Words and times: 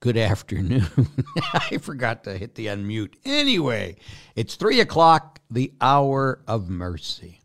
good 0.00 0.16
afternoon. 0.16 0.86
I 1.52 1.78
forgot 1.78 2.24
to 2.24 2.38
hit 2.38 2.54
the 2.54 2.66
unmute. 2.66 3.14
Anyway, 3.24 3.96
it's 4.36 4.54
three 4.54 4.80
o'clock, 4.80 5.40
the 5.50 5.72
hour 5.80 6.40
of 6.46 6.68
mercy. 6.68 7.40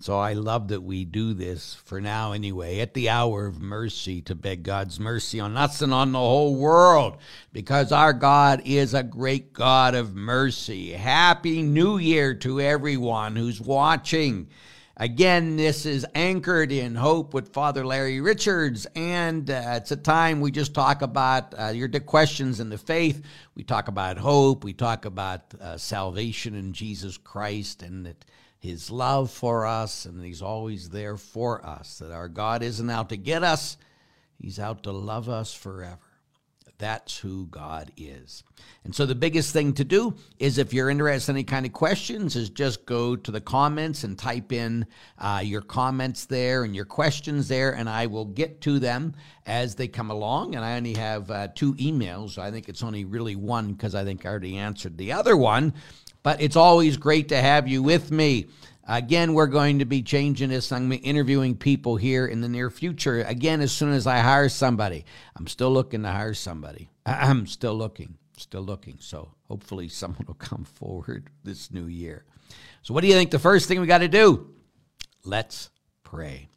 So 0.00 0.16
I 0.16 0.34
love 0.34 0.68
that 0.68 0.82
we 0.82 1.04
do 1.04 1.34
this 1.34 1.74
for 1.74 2.00
now, 2.00 2.30
anyway, 2.30 2.78
at 2.78 2.94
the 2.94 3.08
hour 3.08 3.46
of 3.46 3.60
mercy 3.60 4.22
to 4.22 4.36
beg 4.36 4.62
God's 4.62 5.00
mercy 5.00 5.40
on 5.40 5.56
us 5.56 5.82
and 5.82 5.92
on 5.92 6.12
the 6.12 6.20
whole 6.20 6.54
world, 6.54 7.16
because 7.52 7.90
our 7.90 8.12
God 8.12 8.62
is 8.64 8.94
a 8.94 9.02
great 9.02 9.52
God 9.52 9.96
of 9.96 10.14
mercy. 10.14 10.92
Happy 10.92 11.62
New 11.62 11.98
Year 11.98 12.34
to 12.34 12.60
everyone 12.60 13.34
who's 13.34 13.60
watching. 13.60 14.48
Again, 15.00 15.54
this 15.54 15.86
is 15.86 16.04
anchored 16.16 16.72
in 16.72 16.96
hope 16.96 17.32
with 17.32 17.52
Father 17.52 17.86
Larry 17.86 18.20
Richards, 18.20 18.84
and 18.96 19.48
uh, 19.48 19.74
it's 19.76 19.92
a 19.92 19.96
time 19.96 20.40
we 20.40 20.50
just 20.50 20.74
talk 20.74 21.02
about 21.02 21.54
uh, 21.56 21.68
your 21.68 21.88
questions 22.00 22.58
in 22.58 22.68
the 22.68 22.78
faith. 22.78 23.22
We 23.54 23.62
talk 23.62 23.86
about 23.86 24.18
hope. 24.18 24.64
We 24.64 24.72
talk 24.72 25.04
about 25.04 25.54
uh, 25.60 25.76
salvation 25.76 26.56
in 26.56 26.72
Jesus 26.72 27.16
Christ, 27.16 27.84
and 27.84 28.06
that 28.06 28.24
His 28.58 28.90
love 28.90 29.30
for 29.30 29.66
us, 29.66 30.04
and 30.04 30.20
He's 30.24 30.42
always 30.42 30.88
there 30.88 31.16
for 31.16 31.64
us. 31.64 32.00
That 32.00 32.10
our 32.10 32.28
God 32.28 32.64
isn't 32.64 32.90
out 32.90 33.10
to 33.10 33.16
get 33.16 33.44
us; 33.44 33.76
He's 34.40 34.58
out 34.58 34.82
to 34.82 34.90
love 34.90 35.28
us 35.28 35.54
forever. 35.54 36.07
That's 36.78 37.18
who 37.18 37.46
God 37.46 37.90
is. 37.96 38.44
And 38.84 38.94
so 38.94 39.04
the 39.04 39.16
biggest 39.16 39.52
thing 39.52 39.72
to 39.74 39.84
do 39.84 40.14
is 40.38 40.58
if 40.58 40.72
you're 40.72 40.90
interested 40.90 41.32
in 41.32 41.36
any 41.36 41.44
kind 41.44 41.66
of 41.66 41.72
questions, 41.72 42.36
is 42.36 42.50
just 42.50 42.86
go 42.86 43.16
to 43.16 43.30
the 43.32 43.40
comments 43.40 44.04
and 44.04 44.16
type 44.16 44.52
in 44.52 44.86
uh, 45.18 45.42
your 45.44 45.60
comments 45.60 46.26
there 46.26 46.62
and 46.62 46.76
your 46.76 46.84
questions 46.84 47.48
there, 47.48 47.74
and 47.74 47.88
I 47.88 48.06
will 48.06 48.26
get 48.26 48.60
to 48.62 48.78
them 48.78 49.14
as 49.44 49.74
they 49.74 49.88
come 49.88 50.10
along. 50.10 50.54
And 50.54 50.64
I 50.64 50.76
only 50.76 50.94
have 50.94 51.30
uh, 51.32 51.48
two 51.52 51.74
emails. 51.74 52.30
So 52.30 52.42
I 52.42 52.52
think 52.52 52.68
it's 52.68 52.84
only 52.84 53.04
really 53.04 53.34
one 53.34 53.72
because 53.72 53.96
I 53.96 54.04
think 54.04 54.24
I 54.24 54.28
already 54.28 54.56
answered 54.56 54.96
the 54.96 55.12
other 55.12 55.36
one. 55.36 55.74
But 56.22 56.40
it's 56.40 56.56
always 56.56 56.96
great 56.96 57.28
to 57.28 57.40
have 57.40 57.66
you 57.66 57.82
with 57.82 58.10
me. 58.10 58.46
Again, 58.90 59.34
we're 59.34 59.48
going 59.48 59.80
to 59.80 59.84
be 59.84 60.02
changing 60.02 60.48
this. 60.48 60.72
I'm 60.72 60.90
interviewing 60.90 61.56
people 61.56 61.96
here 61.96 62.26
in 62.26 62.40
the 62.40 62.48
near 62.48 62.70
future. 62.70 63.20
Again, 63.20 63.60
as 63.60 63.70
soon 63.70 63.92
as 63.92 64.06
I 64.06 64.20
hire 64.20 64.48
somebody, 64.48 65.04
I'm 65.36 65.46
still 65.46 65.70
looking 65.70 66.04
to 66.04 66.08
hire 66.10 66.32
somebody. 66.32 66.88
I'm 67.06 67.46
still 67.46 67.74
looking, 67.74 68.16
still 68.38 68.62
looking. 68.62 68.96
So 69.00 69.32
hopefully 69.46 69.88
someone 69.90 70.24
will 70.26 70.34
come 70.34 70.64
forward 70.64 71.28
this 71.44 71.70
new 71.70 71.84
year. 71.84 72.24
So, 72.80 72.94
what 72.94 73.02
do 73.02 73.08
you 73.08 73.12
think 73.12 73.30
the 73.30 73.38
first 73.38 73.68
thing 73.68 73.78
we 73.80 73.86
got 73.86 73.98
to 73.98 74.08
do? 74.08 74.54
Let's 75.22 75.68
pray. 76.02 76.48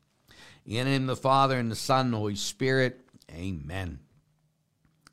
In 0.66 0.86
name 0.86 1.08
the 1.08 1.18
Father 1.18 1.58
and 1.58 1.70
the 1.70 1.76
Son 1.76 2.06
and 2.06 2.14
the 2.14 2.18
Holy 2.18 2.36
Spirit, 2.36 3.02
amen. 3.30 4.00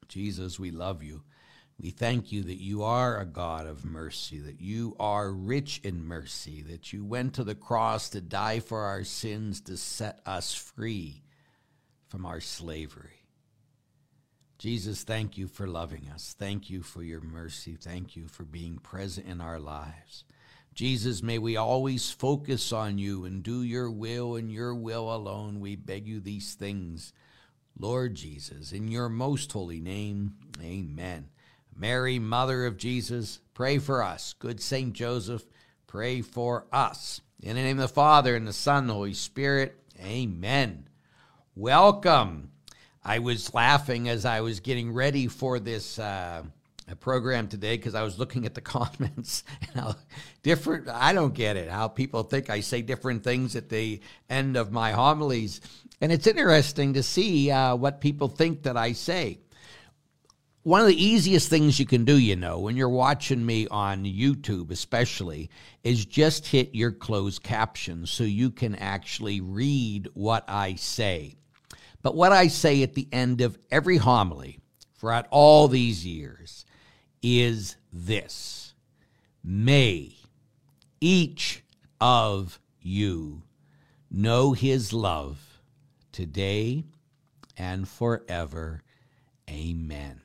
Jesus, 0.06 0.60
we 0.60 0.70
love 0.70 1.02
you. 1.02 1.22
We 1.80 1.90
thank 1.90 2.32
you 2.32 2.42
that 2.42 2.60
you 2.60 2.82
are 2.82 3.18
a 3.18 3.24
God 3.24 3.66
of 3.66 3.84
mercy, 3.84 4.40
that 4.40 4.60
you 4.60 4.96
are 4.98 5.30
rich 5.30 5.80
in 5.84 6.04
mercy, 6.04 6.62
that 6.62 6.92
you 6.92 7.04
went 7.04 7.34
to 7.34 7.44
the 7.44 7.54
cross 7.54 8.08
to 8.10 8.20
die 8.20 8.58
for 8.58 8.80
our 8.80 9.04
sins 9.04 9.60
to 9.62 9.76
set 9.76 10.20
us 10.26 10.54
free 10.54 11.22
from 12.08 12.26
our 12.26 12.40
slavery. 12.40 13.22
Jesus, 14.58 15.04
thank 15.04 15.38
you 15.38 15.46
for 15.46 15.68
loving 15.68 16.08
us. 16.12 16.34
Thank 16.36 16.68
you 16.68 16.82
for 16.82 17.04
your 17.04 17.20
mercy. 17.20 17.76
Thank 17.80 18.16
you 18.16 18.26
for 18.26 18.42
being 18.42 18.78
present 18.78 19.28
in 19.28 19.40
our 19.40 19.60
lives. 19.60 20.24
Jesus, 20.74 21.22
may 21.22 21.38
we 21.38 21.56
always 21.56 22.10
focus 22.10 22.72
on 22.72 22.98
you 22.98 23.24
and 23.24 23.42
do 23.42 23.62
your 23.62 23.88
will 23.88 24.34
and 24.34 24.50
your 24.50 24.74
will 24.74 25.14
alone. 25.14 25.60
We 25.60 25.76
beg 25.76 26.08
you 26.08 26.18
these 26.18 26.54
things. 26.54 27.12
Lord 27.78 28.16
Jesus, 28.16 28.72
in 28.72 28.88
your 28.88 29.08
most 29.08 29.52
holy 29.52 29.80
name, 29.80 30.34
amen. 30.60 31.28
Mary, 31.78 32.18
Mother 32.18 32.66
of 32.66 32.76
Jesus, 32.76 33.38
pray 33.54 33.78
for 33.78 34.02
us. 34.02 34.34
Good 34.40 34.60
Saint 34.60 34.94
Joseph, 34.94 35.44
pray 35.86 36.22
for 36.22 36.66
us. 36.72 37.20
In 37.40 37.54
the 37.54 37.62
name 37.62 37.78
of 37.78 37.88
the 37.88 37.94
Father, 37.94 38.34
and 38.34 38.48
the 38.48 38.52
Son, 38.52 38.78
and 38.78 38.88
the 38.90 38.94
Holy 38.94 39.14
Spirit, 39.14 39.78
amen. 40.04 40.88
Welcome. 41.54 42.50
I 43.04 43.20
was 43.20 43.54
laughing 43.54 44.08
as 44.08 44.24
I 44.24 44.40
was 44.40 44.58
getting 44.58 44.92
ready 44.92 45.28
for 45.28 45.60
this 45.60 46.00
uh, 46.00 46.42
program 46.98 47.46
today 47.46 47.76
because 47.76 47.94
I 47.94 48.02
was 48.02 48.18
looking 48.18 48.44
at 48.44 48.56
the 48.56 48.60
comments 48.60 49.44
and 49.60 49.80
how 49.80 49.94
different, 50.42 50.88
I 50.88 51.12
don't 51.12 51.32
get 51.32 51.56
it, 51.56 51.70
how 51.70 51.86
people 51.86 52.24
think 52.24 52.50
I 52.50 52.58
say 52.58 52.82
different 52.82 53.22
things 53.22 53.54
at 53.54 53.68
the 53.68 54.00
end 54.28 54.56
of 54.56 54.72
my 54.72 54.90
homilies. 54.90 55.60
And 56.00 56.10
it's 56.10 56.26
interesting 56.26 56.94
to 56.94 57.04
see 57.04 57.52
uh, 57.52 57.76
what 57.76 58.00
people 58.00 58.26
think 58.26 58.64
that 58.64 58.76
I 58.76 58.92
say 58.94 59.38
one 60.68 60.82
of 60.82 60.86
the 60.86 61.02
easiest 61.02 61.48
things 61.48 61.80
you 61.80 61.86
can 61.86 62.04
do, 62.04 62.18
you 62.18 62.36
know, 62.36 62.58
when 62.58 62.76
you're 62.76 62.90
watching 62.90 63.46
me 63.46 63.66
on 63.68 64.04
YouTube, 64.04 64.70
especially, 64.70 65.48
is 65.82 66.04
just 66.04 66.46
hit 66.46 66.74
your 66.74 66.92
closed 66.92 67.42
captions 67.42 68.10
so 68.10 68.22
you 68.22 68.50
can 68.50 68.74
actually 68.74 69.40
read 69.40 70.08
what 70.12 70.44
I 70.46 70.74
say. 70.74 71.36
But 72.02 72.14
what 72.14 72.32
I 72.32 72.48
say 72.48 72.82
at 72.82 72.92
the 72.92 73.08
end 73.10 73.40
of 73.40 73.58
every 73.70 73.96
homily 73.96 74.58
throughout 74.98 75.26
all 75.30 75.68
these 75.68 76.04
years 76.04 76.66
is 77.22 77.76
this 77.90 78.74
May 79.42 80.16
each 81.00 81.64
of 81.98 82.60
you 82.82 83.42
know 84.10 84.52
his 84.52 84.92
love 84.92 85.62
today 86.12 86.84
and 87.56 87.88
forever. 87.88 88.82
Amen. 89.48 90.20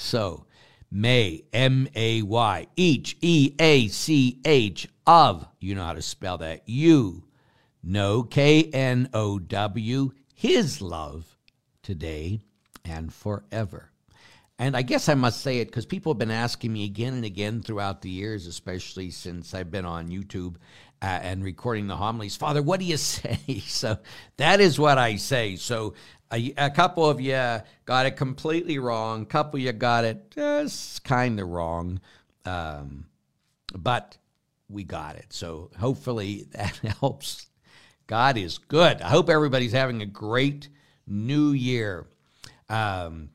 So, 0.00 0.46
may, 0.90 1.44
M 1.52 1.86
A 1.94 2.22
Y, 2.22 2.66
each, 2.74 3.18
E 3.20 3.54
A 3.60 3.86
C 3.88 4.40
H, 4.44 4.88
of, 5.06 5.46
you 5.60 5.74
know 5.74 5.84
how 5.84 5.92
to 5.92 6.00
spell 6.00 6.38
that, 6.38 6.62
you 6.66 7.24
know, 7.82 8.22
K 8.22 8.64
N 8.72 9.10
O 9.12 9.38
W, 9.38 10.12
his 10.34 10.80
love 10.80 11.36
today 11.82 12.40
and 12.84 13.12
forever. 13.12 13.90
And 14.58 14.76
I 14.76 14.82
guess 14.82 15.08
I 15.08 15.14
must 15.14 15.42
say 15.42 15.58
it 15.58 15.66
because 15.66 15.86
people 15.86 16.12
have 16.12 16.18
been 16.18 16.30
asking 16.30 16.72
me 16.72 16.84
again 16.84 17.14
and 17.14 17.24
again 17.24 17.62
throughout 17.62 18.00
the 18.02 18.10
years, 18.10 18.46
especially 18.46 19.10
since 19.10 19.54
I've 19.54 19.70
been 19.70 19.86
on 19.86 20.08
YouTube 20.08 20.56
uh, 21.02 21.06
and 21.22 21.44
recording 21.44 21.86
the 21.86 21.96
homilies. 21.96 22.36
Father, 22.36 22.62
what 22.62 22.80
do 22.80 22.86
you 22.86 22.96
say? 22.98 23.38
So 23.66 23.98
that 24.38 24.60
is 24.60 24.78
what 24.78 24.98
I 24.98 25.16
say. 25.16 25.56
So 25.56 25.94
a, 26.32 26.52
a 26.56 26.70
couple 26.70 27.08
of 27.08 27.20
you 27.20 27.60
got 27.84 28.06
it 28.06 28.16
completely 28.16 28.78
wrong. 28.78 29.22
A 29.22 29.26
couple 29.26 29.58
of 29.58 29.62
you 29.62 29.72
got 29.72 30.04
it 30.04 30.30
just 30.30 31.04
kind 31.04 31.40
of 31.40 31.48
wrong. 31.48 32.00
Um, 32.44 33.06
but 33.74 34.16
we 34.68 34.84
got 34.84 35.16
it. 35.16 35.26
So 35.30 35.70
hopefully 35.78 36.46
that 36.52 36.76
helps. 37.00 37.46
God 38.06 38.36
is 38.36 38.58
good. 38.58 39.00
I 39.02 39.08
hope 39.08 39.28
everybody's 39.28 39.72
having 39.72 40.02
a 40.02 40.06
great 40.06 40.68
new 41.06 41.50
year. 41.50 42.06
Um, 42.68 43.30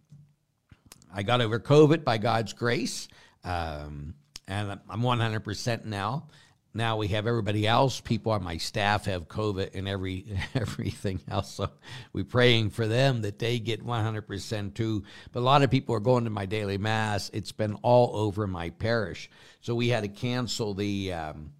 I 1.14 1.24
got 1.24 1.42
over 1.42 1.60
COVID 1.60 2.04
by 2.04 2.18
God's 2.18 2.52
grace, 2.52 3.08
um, 3.46 4.16
and 4.48 4.80
I'm 4.90 5.02
100% 5.02 5.86
now 5.86 6.28
now 6.76 6.98
we 6.98 7.08
have 7.10 7.26
everybody 7.26 7.66
else. 7.66 8.02
People 8.02 8.34
on 8.34 8.44
my 8.44 8.58
staff 8.58 9.06
have 9.06 9.28
COVID 9.28 9.76
and 9.76 9.88
every 9.88 10.26
everything 10.54 11.22
else. 11.30 11.54
So 11.56 11.70
we're 12.14 12.26
praying 12.26 12.72
for 12.72 12.86
them 12.86 13.22
that 13.22 13.40
they 13.40 13.60
get 13.60 13.86
100% 13.86 14.74
too. 14.74 15.04
But 15.32 15.40
a 15.40 15.42
lot 15.42 15.64
of 15.64 15.72
people 15.72 15.96
are 15.96 16.02
going 16.02 16.26
to 16.26 16.30
my 16.30 16.46
daily 16.46 16.78
mass. 16.78 17.32
It's 17.34 17.52
been 17.52 17.76
all 17.82 18.16
over 18.16 18.46
my 18.46 18.72
parish. 18.72 19.30
So 19.62 19.74
we 19.74 19.90
had 19.90 20.04
to 20.04 20.10
cancel 20.10 20.74
the. 20.74 21.14
Um, 21.14 21.52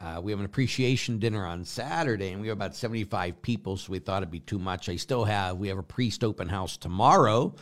uh, 0.00 0.20
we 0.22 0.30
have 0.30 0.38
an 0.38 0.44
appreciation 0.44 1.18
dinner 1.18 1.44
on 1.44 1.64
Saturday, 1.64 2.30
and 2.30 2.40
we 2.40 2.46
have 2.46 2.56
about 2.56 2.76
75 2.76 3.42
people, 3.42 3.76
so 3.76 3.90
we 3.90 3.98
thought 3.98 4.22
it'd 4.22 4.30
be 4.30 4.38
too 4.38 4.60
much. 4.60 4.88
I 4.88 4.94
still 4.94 5.24
have, 5.24 5.56
we 5.56 5.66
have 5.66 5.78
a 5.78 5.82
priest 5.82 6.22
open 6.22 6.48
house 6.48 6.76
tomorrow. 6.76 7.56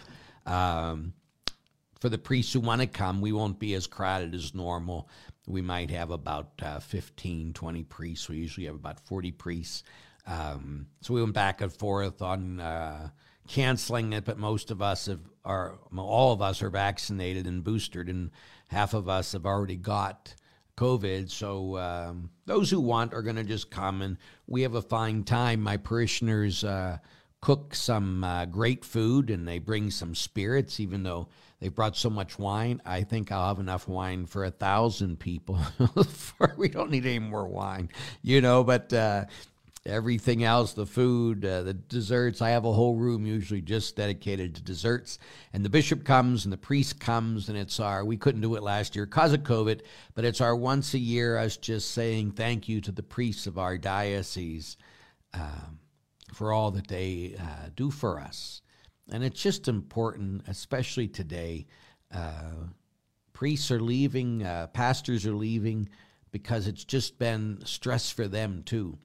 Um, 0.45 1.15
for 1.99 2.11
the 2.11 2.19
priests 2.19 2.53
who 2.53 2.61
want 2.61 2.83
to 2.83 2.87
come, 2.87 3.21
we 3.23 3.33
won't 3.33 3.59
be 3.59 3.73
as 3.75 3.87
crowded 3.87 4.35
as 4.35 4.55
normal 4.55 5.09
we 5.47 5.63
might 5.63 5.91
have 5.91 6.11
about 6.11 6.51
uh, 6.61 6.81
15, 6.81 7.53
20 7.53 7.85
priests. 7.85 8.29
We 8.29 8.37
usually 8.37 8.67
have 8.67 8.75
about 8.75 9.01
40 9.01 9.33
priests. 9.33 9.85
Um, 10.27 10.89
so 11.01 11.15
we 11.15 11.23
went 11.23 11.35
back 11.35 11.61
and 11.61 11.73
forth 11.73 12.21
on 12.21 12.61
uh, 12.61 13.11
canceling 13.47 14.13
it, 14.13 14.25
but 14.25 14.39
most 14.39 14.71
of 14.71 14.83
us 14.83 15.07
have, 15.07 15.21
are, 15.45 15.79
all 15.97 16.33
of 16.33 16.43
us 16.43 16.63
are 16.63 16.71
vaccinated 16.71 17.47
and 17.47 17.63
boosted, 17.63 18.09
and 18.09 18.33
half 18.69 18.93
of 18.93 19.09
us 19.09 19.33
have 19.33 19.47
already 19.47 19.77
got 19.77 20.35
COVID. 20.77 21.31
So 21.31 21.79
um, 21.79 22.31
those 22.45 22.71
who 22.71 22.81
want 22.81 23.15
are 23.15 23.23
going 23.23 23.37
to 23.37 23.45
just 23.45 23.71
come, 23.71 24.03
and 24.03 24.19
we 24.49 24.63
have 24.63 24.75
a 24.75 24.83
fine 24.83 25.23
time. 25.23 25.61
My 25.63 25.77
parishioners 25.77 26.65
uh, 26.65 26.99
cook 27.41 27.75
some 27.75 28.25
uh, 28.25 28.47
great 28.47 28.85
food, 28.85 29.31
and 29.31 29.47
they 29.47 29.61
bring 29.61 29.93
some 29.93 30.15
spirits, 30.15 30.81
even 30.81 31.05
though 31.05 31.29
they 31.61 31.69
brought 31.69 31.97
so 31.97 32.11
much 32.11 32.38
wine. 32.38 32.82
I 32.85 33.03
think 33.03 33.32
I'll 33.32 33.49
have 33.49 33.58
enough 33.58 33.88
wine 33.88 34.26
for 34.26 34.44
a 34.44 34.50
thousand 34.50 35.19
people. 35.19 35.58
we 36.56 36.69
don't 36.69 36.91
need 36.91 37.06
any 37.06 37.19
more 37.19 37.47
wine, 37.47 37.88
you 38.23 38.41
know. 38.41 38.62
But 38.62 38.93
uh, 38.93 39.25
everything 39.87 40.44
else, 40.44 40.73
the 40.73 40.87
food, 40.87 41.44
uh, 41.44 41.62
the 41.62 41.75
desserts. 41.75 42.43
I 42.43 42.50
have 42.50 42.64
a 42.64 42.73
whole 42.73 42.97
room 42.97 43.25
usually 43.25 43.61
just 43.61 43.97
dedicated 43.97 44.55
to 44.55 44.62
desserts. 44.62 45.19
And 45.53 45.64
the 45.64 45.70
bishop 45.70 46.05
comes 46.05 46.44
and 46.44 46.53
the 46.53 46.58
priest 46.58 47.00
comes, 47.00 47.49
and 47.49 47.56
it's 47.56 47.81
our, 47.81 48.05
we 48.05 48.17
couldn't 48.17 48.41
do 48.41 48.55
it 48.56 48.62
last 48.62 48.97
year 48.97 49.06
because 49.06 49.32
of 49.32 49.43
COVID, 49.43 49.81
but 50.14 50.25
it's 50.25 50.41
our 50.41 50.56
once 50.56 50.94
a 50.94 50.99
year, 50.99 51.38
us 51.38 51.56
just 51.56 51.93
saying 51.93 52.32
thank 52.32 52.69
you 52.69 52.81
to 52.82 52.93
the 52.93 53.02
priests 53.02 53.47
of 53.47 53.59
our 53.59 53.79
diocese 53.79 54.76
um, 55.32 55.79
for 56.35 56.52
all 56.52 56.70
that 56.73 56.88
they 56.88 57.37
uh, 57.38 57.69
do 57.75 57.91
for 57.91 58.20
us. 58.20 58.61
And 59.11 59.23
it's 59.23 59.41
just 59.41 59.69
important, 59.69 60.43
especially 60.49 61.08
today. 61.08 61.67
Uh, 62.12 62.69
priests 63.32 63.70
are 63.70 63.81
leaving, 63.81 64.43
uh, 64.43 64.67
pastors 64.69 65.26
are 65.26 65.35
leaving 65.35 65.88
because 66.32 66.67
it's 66.67 66.85
just 66.85 67.19
been 67.19 67.61
stress 67.64 68.11
for 68.11 68.26
them 68.29 68.62
too. 68.64 68.99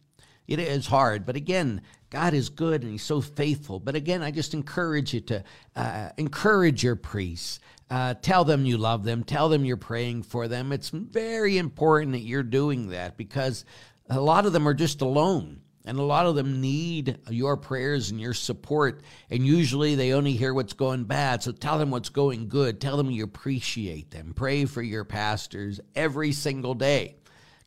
It 0.48 0.59
is 0.59 0.88
hard, 0.88 1.25
but 1.25 1.36
again, 1.36 1.81
God 2.09 2.33
is 2.33 2.50
good 2.50 2.81
and 2.81 2.92
He's 2.92 3.03
so 3.03 3.21
faithful. 3.21 3.80
But 3.80 3.95
again, 3.95 4.21
I 4.21 4.31
just 4.31 4.53
encourage 4.53 5.13
you 5.13 5.21
to 5.21 5.44
uh, 5.75 6.09
encourage 6.18 6.83
your 6.83 6.97
priests. 6.97 7.59
Uh, 7.89 8.15
tell 8.15 8.44
them 8.44 8.65
you 8.65 8.77
love 8.77 9.04
them. 9.04 9.24
Tell 9.24 9.50
them 9.50 9.65
you're 9.65 9.77
praying 9.77 10.24
for 10.24 10.47
them. 10.47 10.71
It's 10.71 10.89
very 10.89 11.57
important 11.57 12.13
that 12.13 12.21
you're 12.21 12.44
doing 12.44 12.89
that 12.89 13.18
because 13.18 13.65
a 14.09 14.19
lot 14.19 14.45
of 14.45 14.54
them 14.54 14.68
are 14.68 14.74
just 14.74 15.01
alone. 15.01 15.62
And 15.86 15.98
a 15.98 16.04
lot 16.04 16.28
of 16.28 16.36
them 16.36 16.62
need 16.62 17.18
your 17.30 17.57
prayers 17.57 18.12
and 18.12 18.22
your 18.22 18.36
support. 18.36 19.01
And 19.30 19.45
usually 19.45 19.95
they 19.95 20.13
only 20.13 20.33
hear 20.33 20.54
what's 20.54 20.74
going 20.74 21.06
bad. 21.06 21.42
So 21.42 21.51
tell 21.51 21.80
them 21.80 21.89
what's 21.89 22.10
going 22.10 22.50
good. 22.50 22.80
Tell 22.80 22.98
them 22.98 23.10
you 23.10 23.24
appreciate 23.24 24.12
them. 24.12 24.33
Pray 24.36 24.66
for 24.66 24.81
your 24.81 25.04
pastors 25.04 25.80
every 25.95 26.33
single 26.33 26.75
day 26.75 27.16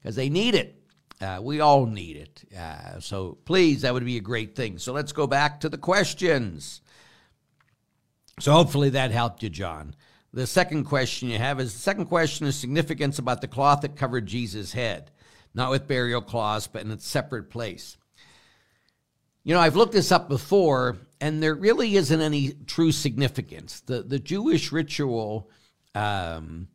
because 0.00 0.14
they 0.14 0.28
need 0.28 0.54
it. 0.54 0.80
Uh, 1.20 1.40
we 1.42 1.60
all 1.60 1.86
need 1.86 2.16
it. 2.16 2.44
Uh, 2.56 3.00
so 3.00 3.38
please, 3.44 3.82
that 3.82 3.94
would 3.94 4.04
be 4.04 4.16
a 4.16 4.20
great 4.20 4.54
thing. 4.54 4.78
So 4.78 4.92
let's 4.92 5.12
go 5.12 5.26
back 5.26 5.60
to 5.60 5.68
the 5.68 5.78
questions. 5.78 6.82
So 8.40 8.52
hopefully 8.52 8.90
that 8.90 9.10
helped 9.10 9.42
you, 9.42 9.48
John. 9.48 9.94
The 10.32 10.46
second 10.46 10.84
question 10.84 11.30
you 11.30 11.38
have 11.38 11.60
is 11.60 11.72
the 11.72 11.78
second 11.78 12.06
question 12.06 12.46
is 12.46 12.56
significance 12.56 13.18
about 13.18 13.40
the 13.40 13.48
cloth 13.48 13.82
that 13.82 13.96
covered 13.96 14.26
Jesus' 14.26 14.72
head, 14.72 15.12
not 15.54 15.70
with 15.70 15.86
burial 15.86 16.20
cloths, 16.20 16.66
but 16.66 16.82
in 16.82 16.90
a 16.90 16.98
separate 16.98 17.50
place. 17.50 17.96
You 19.44 19.52
know, 19.54 19.60
I've 19.60 19.76
looked 19.76 19.92
this 19.92 20.10
up 20.10 20.28
before, 20.28 20.96
and 21.20 21.42
there 21.42 21.54
really 21.54 21.96
isn't 21.96 22.20
any 22.20 22.52
true 22.66 22.92
significance. 22.92 23.80
The 23.80 24.02
the 24.02 24.18
Jewish 24.18 24.72
ritual 24.72 25.50
um, 25.94 26.68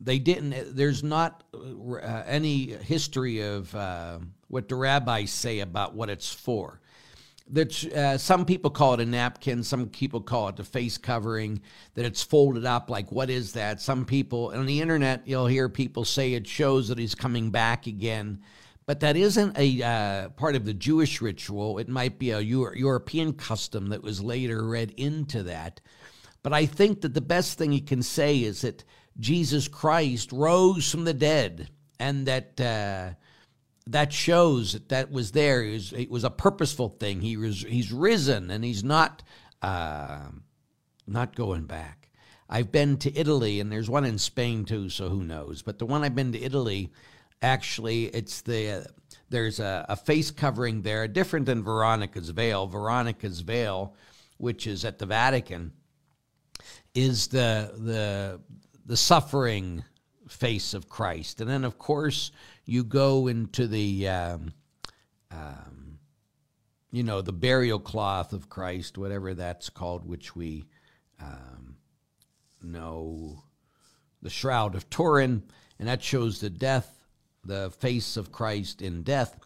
they 0.00 0.18
didn't 0.18 0.76
there's 0.76 1.02
not 1.02 1.44
uh, 1.54 2.22
any 2.26 2.72
history 2.72 3.40
of 3.40 3.74
uh, 3.74 4.18
what 4.48 4.68
the 4.68 4.74
rabbis 4.74 5.30
say 5.30 5.60
about 5.60 5.94
what 5.94 6.10
it's 6.10 6.32
for. 6.32 6.80
That 7.50 7.84
uh, 7.92 8.16
some 8.16 8.46
people 8.46 8.70
call 8.70 8.94
it 8.94 9.00
a 9.00 9.04
napkin 9.04 9.62
some 9.62 9.88
people 9.88 10.22
call 10.22 10.48
it 10.48 10.56
the 10.56 10.64
face 10.64 10.96
covering 10.96 11.60
that 11.92 12.06
it's 12.06 12.22
folded 12.22 12.64
up 12.64 12.88
like 12.88 13.12
what 13.12 13.28
is 13.28 13.52
that? 13.52 13.82
Some 13.82 14.06
people 14.06 14.52
on 14.54 14.64
the 14.64 14.80
internet 14.80 15.28
you'll 15.28 15.46
hear 15.46 15.68
people 15.68 16.06
say 16.06 16.32
it 16.32 16.46
shows 16.46 16.88
that 16.88 16.98
he's 16.98 17.14
coming 17.14 17.50
back 17.50 17.86
again 17.86 18.40
but 18.86 19.00
that 19.00 19.16
isn't 19.16 19.56
a 19.58 19.82
uh, 19.82 20.28
part 20.30 20.54
of 20.56 20.64
the 20.64 20.74
jewish 20.74 21.20
ritual 21.20 21.78
it 21.78 21.88
might 21.88 22.18
be 22.18 22.30
a 22.30 22.40
Euro- 22.40 22.74
european 22.74 23.32
custom 23.32 23.88
that 23.88 24.02
was 24.02 24.22
later 24.22 24.66
read 24.66 24.92
into 24.96 25.42
that 25.42 25.80
but 26.42 26.52
i 26.52 26.66
think 26.66 27.00
that 27.00 27.14
the 27.14 27.20
best 27.20 27.58
thing 27.58 27.72
you 27.72 27.82
can 27.82 28.02
say 28.02 28.42
is 28.42 28.62
that 28.62 28.84
Jesus 29.18 29.68
Christ 29.68 30.32
rose 30.32 30.90
from 30.90 31.04
the 31.04 31.14
dead, 31.14 31.68
and 32.00 32.26
that 32.26 32.60
uh, 32.60 33.10
that 33.86 34.12
shows 34.12 34.72
that 34.72 34.88
that 34.88 35.10
was 35.10 35.32
there. 35.32 35.62
It 35.62 35.72
was, 35.72 35.92
it 35.92 36.10
was, 36.10 36.24
a 36.24 36.30
purposeful 36.30 36.88
thing. 36.88 37.20
He 37.20 37.36
was 37.36 37.62
he's 37.62 37.92
risen, 37.92 38.50
and 38.50 38.64
he's 38.64 38.82
not 38.82 39.22
uh, 39.62 40.26
not 41.06 41.36
going 41.36 41.66
back. 41.66 42.10
I've 42.48 42.72
been 42.72 42.98
to 42.98 43.16
Italy, 43.16 43.60
and 43.60 43.70
there's 43.70 43.88
one 43.88 44.04
in 44.04 44.18
Spain 44.18 44.64
too. 44.64 44.88
So 44.88 45.08
who 45.08 45.22
knows? 45.22 45.62
But 45.62 45.78
the 45.78 45.86
one 45.86 46.02
I've 46.02 46.16
been 46.16 46.32
to 46.32 46.42
Italy, 46.42 46.92
actually, 47.44 48.06
it's 48.06 48.42
the 48.42 48.86
there's 49.30 49.60
a, 49.60 49.86
a 49.88 49.96
face 49.96 50.30
covering 50.30 50.82
there, 50.82 51.06
different 51.08 51.46
than 51.46 51.62
Veronica's 51.62 52.30
veil. 52.30 52.66
Veronica's 52.66 53.40
veil, 53.40 53.94
which 54.38 54.66
is 54.66 54.84
at 54.84 54.98
the 54.98 55.06
Vatican, 55.06 55.72
is 56.94 57.28
the 57.28 57.72
the 57.76 58.40
the 58.86 58.96
suffering 58.96 59.84
face 60.28 60.74
of 60.74 60.88
Christ. 60.88 61.40
And 61.40 61.48
then, 61.48 61.64
of 61.64 61.78
course, 61.78 62.32
you 62.64 62.84
go 62.84 63.26
into 63.26 63.66
the, 63.66 64.08
um, 64.08 64.52
um, 65.30 65.98
you 66.90 67.02
know, 67.02 67.20
the 67.20 67.32
burial 67.32 67.78
cloth 67.78 68.32
of 68.32 68.48
Christ, 68.48 68.98
whatever 68.98 69.34
that's 69.34 69.68
called, 69.68 70.06
which 70.06 70.34
we 70.34 70.64
um, 71.20 71.76
know, 72.62 73.42
the 74.22 74.30
Shroud 74.30 74.74
of 74.74 74.88
Turin, 74.88 75.42
and 75.78 75.88
that 75.88 76.02
shows 76.02 76.40
the 76.40 76.50
death, 76.50 77.03
the 77.46 77.70
face 77.78 78.16
of 78.16 78.32
Christ 78.32 78.82
in 78.82 79.02
death. 79.02 79.38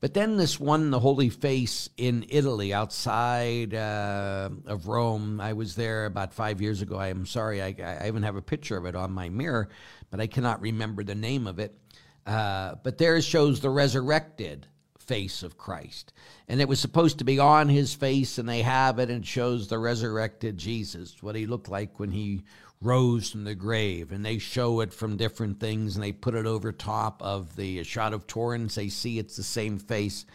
But 0.00 0.12
then 0.12 0.36
this 0.36 0.60
one, 0.60 0.90
the 0.90 1.00
Holy 1.00 1.30
Face 1.30 1.88
in 1.96 2.26
Italy, 2.28 2.74
outside 2.74 3.72
uh, 3.72 4.50
of 4.66 4.86
Rome. 4.86 5.40
I 5.40 5.54
was 5.54 5.76
there 5.76 6.04
about 6.04 6.34
five 6.34 6.60
years 6.60 6.82
ago. 6.82 6.96
I 6.96 7.08
am 7.08 7.24
sorry, 7.24 7.62
I, 7.62 7.74
I, 7.78 8.08
even 8.08 8.22
have 8.22 8.36
a 8.36 8.42
picture 8.42 8.76
of 8.76 8.84
it 8.84 8.94
on 8.94 9.12
my 9.12 9.30
mirror, 9.30 9.70
but 10.10 10.20
I 10.20 10.26
cannot 10.26 10.60
remember 10.60 11.04
the 11.04 11.14
name 11.14 11.46
of 11.46 11.58
it. 11.58 11.78
Uh, 12.26 12.74
but 12.82 12.98
there 12.98 13.20
shows 13.22 13.60
the 13.60 13.70
resurrected 13.70 14.66
face 14.98 15.42
of 15.42 15.56
Christ. 15.56 16.12
And 16.48 16.60
it 16.60 16.68
was 16.68 16.80
supposed 16.80 17.18
to 17.18 17.24
be 17.24 17.38
on 17.38 17.68
his 17.68 17.94
face, 17.94 18.38
and 18.38 18.48
they 18.48 18.62
have 18.62 18.98
it, 18.98 19.10
and 19.10 19.26
shows 19.26 19.68
the 19.68 19.78
resurrected 19.78 20.58
Jesus, 20.58 21.22
what 21.22 21.34
he 21.34 21.46
looked 21.46 21.68
like 21.68 21.98
when 21.98 22.10
he 22.10 22.42
rose 22.84 23.30
from 23.30 23.44
the 23.44 23.54
grave 23.54 24.12
and 24.12 24.24
they 24.24 24.38
show 24.38 24.80
it 24.80 24.92
from 24.92 25.16
different 25.16 25.58
things 25.58 25.94
and 25.94 26.04
they 26.04 26.12
put 26.12 26.34
it 26.34 26.46
over 26.46 26.70
top 26.70 27.22
of 27.22 27.56
the 27.56 27.82
Shroud 27.82 28.12
of 28.12 28.26
Turin. 28.26 28.68
They 28.68 28.88
see 28.88 29.18
it's 29.18 29.36
the 29.36 29.42
same 29.42 29.78
face. 29.78 30.26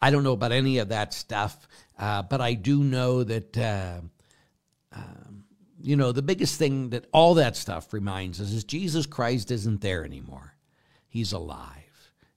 I 0.00 0.10
don't 0.10 0.24
know 0.24 0.32
about 0.32 0.52
any 0.52 0.78
of 0.78 0.88
that 0.88 1.14
stuff, 1.14 1.68
uh, 1.98 2.22
but 2.22 2.40
I 2.40 2.54
do 2.54 2.82
know 2.82 3.24
that, 3.24 3.56
uh, 3.56 4.00
um, 4.92 5.44
you 5.80 5.96
know, 5.96 6.12
the 6.12 6.22
biggest 6.22 6.58
thing 6.58 6.90
that 6.90 7.06
all 7.12 7.34
that 7.34 7.56
stuff 7.56 7.92
reminds 7.92 8.40
us 8.40 8.52
is 8.52 8.64
Jesus 8.64 9.06
Christ 9.06 9.50
isn't 9.50 9.80
there 9.80 10.04
anymore. 10.04 10.54
He's 11.08 11.32
alive 11.32 11.86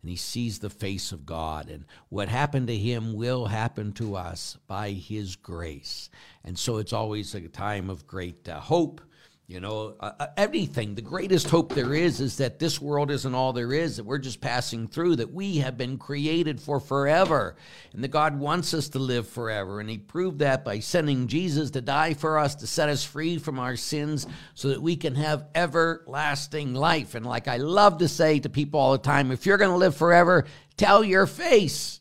and 0.01 0.09
he 0.09 0.15
sees 0.15 0.59
the 0.59 0.69
face 0.69 1.11
of 1.11 1.25
God. 1.25 1.69
And 1.69 1.85
what 2.09 2.29
happened 2.29 2.67
to 2.67 2.77
him 2.77 3.13
will 3.13 3.47
happen 3.47 3.91
to 3.93 4.15
us 4.15 4.57
by 4.67 4.91
his 4.91 5.35
grace. 5.35 6.09
And 6.43 6.57
so 6.57 6.77
it's 6.77 6.93
always 6.93 7.35
a 7.35 7.41
time 7.49 7.89
of 7.89 8.07
great 8.07 8.47
uh, 8.47 8.59
hope 8.59 9.01
you 9.49 9.59
know, 9.59 9.95
uh, 9.99 10.27
everything. 10.37 10.93
The 10.93 11.01
greatest 11.01 11.49
hope 11.49 11.73
there 11.73 11.95
is 11.95 12.21
is 12.21 12.37
that 12.37 12.59
this 12.59 12.79
world 12.79 13.09
isn't 13.09 13.33
all 13.33 13.51
there 13.51 13.73
is, 13.73 13.97
that 13.97 14.03
we're 14.03 14.19
just 14.19 14.41
passing 14.41 14.87
through, 14.87 15.15
that 15.15 15.33
we 15.33 15.57
have 15.57 15.75
been 15.75 15.97
created 15.97 16.61
for 16.61 16.79
forever, 16.79 17.55
and 17.91 18.03
that 18.03 18.09
God 18.09 18.37
wants 18.37 18.75
us 18.75 18.89
to 18.89 18.99
live 18.99 19.27
forever. 19.27 19.79
And 19.79 19.89
He 19.89 19.97
proved 19.97 20.37
that 20.39 20.63
by 20.63 20.77
sending 20.77 21.25
Jesus 21.25 21.71
to 21.71 21.81
die 21.81 22.13
for 22.13 22.37
us, 22.37 22.53
to 22.57 22.67
set 22.67 22.89
us 22.89 23.03
free 23.03 23.39
from 23.39 23.57
our 23.57 23.75
sins, 23.75 24.27
so 24.53 24.67
that 24.67 24.83
we 24.83 24.95
can 24.95 25.15
have 25.15 25.47
everlasting 25.55 26.75
life. 26.75 27.15
And 27.15 27.25
like 27.25 27.47
I 27.47 27.57
love 27.57 27.97
to 27.97 28.07
say 28.07 28.37
to 28.37 28.49
people 28.49 28.79
all 28.79 28.91
the 28.91 28.99
time, 28.99 29.31
if 29.31 29.47
you're 29.47 29.57
going 29.57 29.71
to 29.71 29.77
live 29.77 29.97
forever, 29.97 30.45
tell 30.77 31.03
your 31.03 31.25
face 31.25 31.99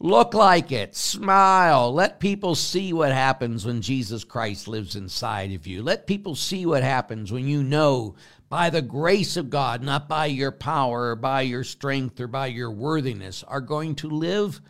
Look 0.00 0.32
like 0.32 0.70
it. 0.70 0.94
Smile. 0.94 1.92
Let 1.92 2.20
people 2.20 2.54
see 2.54 2.92
what 2.92 3.10
happens 3.12 3.66
when 3.66 3.82
Jesus 3.82 4.22
Christ 4.22 4.68
lives 4.68 4.94
inside 4.94 5.52
of 5.52 5.66
you. 5.66 5.82
Let 5.82 6.06
people 6.06 6.36
see 6.36 6.64
what 6.66 6.84
happens 6.84 7.32
when 7.32 7.48
you 7.48 7.64
know 7.64 8.14
by 8.48 8.70
the 8.70 8.82
grace 8.82 9.36
of 9.36 9.50
God, 9.50 9.82
not 9.82 10.08
by 10.08 10.26
your 10.26 10.52
power 10.52 11.10
or 11.10 11.16
by 11.16 11.42
your 11.42 11.64
strength 11.64 12.20
or 12.20 12.28
by 12.28 12.46
your 12.46 12.70
worthiness, 12.70 13.42
are 13.42 13.60
going 13.60 13.96
to 13.96 14.08
live 14.08 14.60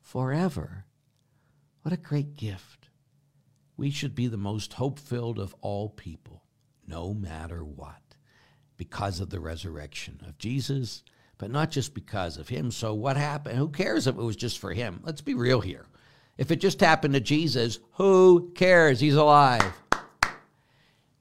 forever. 0.00 0.86
What 1.82 1.92
a 1.92 1.98
great 1.98 2.36
gift. 2.36 2.88
We 3.76 3.90
should 3.90 4.14
be 4.14 4.26
the 4.26 4.36
most 4.38 4.74
hope 4.74 4.98
filled 4.98 5.38
of 5.38 5.54
all 5.60 5.90
people, 5.90 6.44
no 6.86 7.12
matter 7.12 7.62
what, 7.62 8.16
because 8.76 9.20
of 9.20 9.30
the 9.30 9.40
resurrection 9.40 10.20
of 10.26 10.38
Jesus 10.38 11.02
but 11.42 11.50
not 11.50 11.72
just 11.72 11.92
because 11.92 12.36
of 12.36 12.48
him. 12.48 12.70
So 12.70 12.94
what 12.94 13.16
happened? 13.16 13.58
Who 13.58 13.68
cares 13.68 14.06
if 14.06 14.14
it 14.14 14.22
was 14.22 14.36
just 14.36 14.60
for 14.60 14.72
him? 14.72 15.00
Let's 15.02 15.22
be 15.22 15.34
real 15.34 15.60
here. 15.60 15.86
If 16.38 16.52
it 16.52 16.60
just 16.60 16.78
happened 16.78 17.14
to 17.14 17.20
Jesus, 17.20 17.80
who 17.94 18.52
cares? 18.54 19.00
He's 19.00 19.16
alive. 19.16 19.74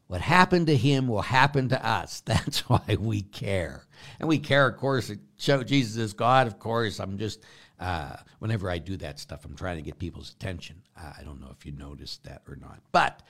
What 0.06 0.22
happened 0.22 0.68
to 0.68 0.78
him 0.78 1.08
will 1.08 1.24
happen 1.24 1.70
to 1.70 1.84
us. 1.84 2.20
That's 2.26 2.70
why 2.70 2.98
we 3.00 3.24
care. 3.24 3.88
And 4.20 4.30
we 4.30 4.38
care, 4.38 4.68
of 4.68 4.78
course, 4.78 5.08
to 5.08 5.18
show 5.38 5.64
Jesus 5.64 5.98
is 5.98 6.14
God, 6.14 6.46
of 6.46 6.60
course. 6.60 7.00
I'm 7.00 7.18
just, 7.18 7.44
uh, 7.80 8.18
whenever 8.38 8.70
I 8.70 8.78
do 8.78 8.98
that 8.98 9.18
stuff, 9.18 9.44
I'm 9.44 9.56
trying 9.56 9.78
to 9.78 9.82
get 9.82 9.98
people's 9.98 10.36
attention. 10.40 10.84
Uh, 10.96 11.14
I 11.20 11.24
don't 11.24 11.42
know 11.42 11.50
if 11.52 11.66
you 11.66 11.72
noticed 11.72 12.26
that 12.26 12.44
or 12.48 12.58
not. 12.58 12.78
But 12.92 13.24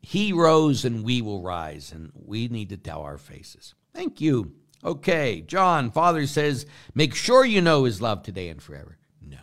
he 0.00 0.32
rose 0.32 0.86
and 0.86 1.04
we 1.04 1.20
will 1.20 1.42
rise, 1.42 1.92
and 1.92 2.10
we 2.14 2.48
need 2.48 2.70
to 2.70 2.78
tell 2.78 3.02
our 3.02 3.18
faces. 3.18 3.74
Thank 3.92 4.22
you. 4.22 4.54
Okay, 4.84 5.40
John, 5.40 5.90
Father 5.90 6.26
says, 6.26 6.66
make 6.94 7.14
sure 7.14 7.44
you 7.44 7.60
know 7.60 7.84
his 7.84 8.00
love 8.00 8.22
today 8.22 8.48
and 8.48 8.62
forever. 8.62 8.96
No. 9.20 9.38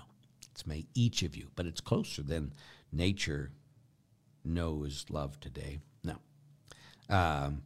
it's 0.49 0.65
May 0.65 0.85
each 0.93 1.23
of 1.23 1.35
you, 1.35 1.49
but 1.55 1.65
it's 1.65 1.81
closer 1.81 2.21
than 2.21 2.53
nature 2.91 3.51
knows 4.45 5.05
love 5.09 5.39
today. 5.39 5.79
No. 6.03 6.15
Um, 7.09 7.63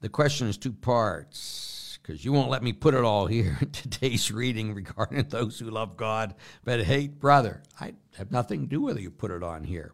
the 0.00 0.08
question 0.08 0.48
is 0.48 0.58
two 0.58 0.72
parts 0.72 1.98
because 2.02 2.24
you 2.24 2.32
won't 2.32 2.50
let 2.50 2.62
me 2.62 2.72
put 2.72 2.94
it 2.94 3.04
all 3.04 3.26
here 3.26 3.58
in 3.60 3.70
today's 3.72 4.30
reading 4.30 4.74
regarding 4.74 5.28
those 5.28 5.58
who 5.58 5.70
love 5.70 5.96
God 5.96 6.34
but 6.64 6.84
hate 6.84 7.18
brother. 7.18 7.62
I 7.80 7.94
have 8.16 8.32
nothing 8.32 8.62
to 8.62 8.66
do 8.66 8.80
with 8.80 8.96
it. 8.96 9.02
You 9.02 9.10
put 9.10 9.30
it 9.30 9.42
on 9.42 9.64
here. 9.64 9.92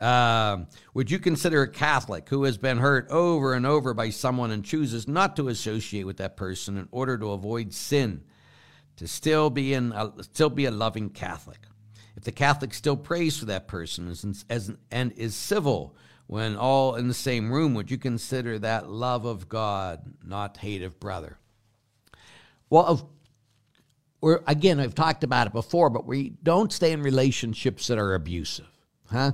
Um, 0.00 0.66
would 0.92 1.10
you 1.10 1.18
consider 1.18 1.62
a 1.62 1.68
Catholic 1.68 2.28
who 2.28 2.44
has 2.44 2.58
been 2.58 2.78
hurt 2.78 3.08
over 3.10 3.54
and 3.54 3.64
over 3.64 3.94
by 3.94 4.10
someone 4.10 4.50
and 4.50 4.64
chooses 4.64 5.08
not 5.08 5.36
to 5.36 5.48
associate 5.48 6.04
with 6.04 6.18
that 6.18 6.36
person 6.36 6.76
in 6.76 6.88
order 6.90 7.16
to 7.16 7.30
avoid 7.30 7.72
sin, 7.72 8.22
to 8.96 9.08
still 9.08 9.48
be 9.48 9.72
in 9.72 9.92
a, 9.92 10.12
still 10.22 10.50
be 10.50 10.66
a 10.66 10.70
loving 10.70 11.08
Catholic? 11.08 11.60
If 12.14 12.24
the 12.24 12.32
Catholic 12.32 12.74
still 12.74 12.96
prays 12.96 13.38
for 13.38 13.46
that 13.46 13.68
person 13.68 14.08
as, 14.08 14.44
as, 14.50 14.72
and 14.90 15.12
is 15.12 15.34
civil 15.34 15.96
when 16.26 16.56
all 16.56 16.96
in 16.96 17.08
the 17.08 17.14
same 17.14 17.50
room, 17.50 17.74
would 17.74 17.90
you 17.90 17.98
consider 17.98 18.58
that 18.58 18.90
love 18.90 19.24
of 19.24 19.48
God, 19.48 20.02
not 20.24 20.58
hate 20.58 20.82
of 20.82 20.98
brother? 21.00 21.38
Well, 22.68 22.84
of 22.84 23.04
or 24.20 24.42
again, 24.46 24.80
I've 24.80 24.94
talked 24.94 25.24
about 25.24 25.46
it 25.46 25.52
before, 25.52 25.90
but 25.90 26.06
we 26.06 26.30
don't 26.42 26.72
stay 26.72 26.92
in 26.92 27.02
relationships 27.02 27.86
that 27.86 27.98
are 27.98 28.14
abusive, 28.14 28.66
huh? 29.10 29.32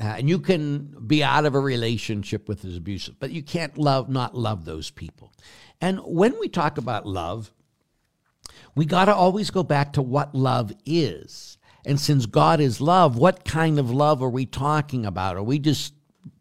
Uh, 0.00 0.14
and 0.16 0.28
you 0.28 0.38
can 0.38 0.96
be 1.06 1.22
out 1.22 1.44
of 1.44 1.54
a 1.54 1.60
relationship 1.60 2.48
with 2.48 2.62
this 2.62 2.76
abusive, 2.76 3.20
but 3.20 3.30
you 3.30 3.42
can't 3.42 3.76
love 3.76 4.08
not 4.08 4.34
love 4.34 4.64
those 4.64 4.90
people. 4.90 5.32
And 5.80 6.00
when 6.00 6.38
we 6.40 6.48
talk 6.48 6.78
about 6.78 7.06
love, 7.06 7.52
we 8.74 8.86
got 8.86 9.06
to 9.06 9.14
always 9.14 9.50
go 9.50 9.62
back 9.62 9.92
to 9.94 10.02
what 10.02 10.34
love 10.34 10.72
is. 10.86 11.58
And 11.84 11.98
since 11.98 12.26
God 12.26 12.60
is 12.60 12.80
love, 12.80 13.16
what 13.16 13.44
kind 13.44 13.78
of 13.78 13.90
love 13.90 14.22
are 14.22 14.30
we 14.30 14.46
talking 14.46 15.04
about? 15.06 15.36
Are 15.36 15.42
we 15.42 15.58
just 15.58 15.94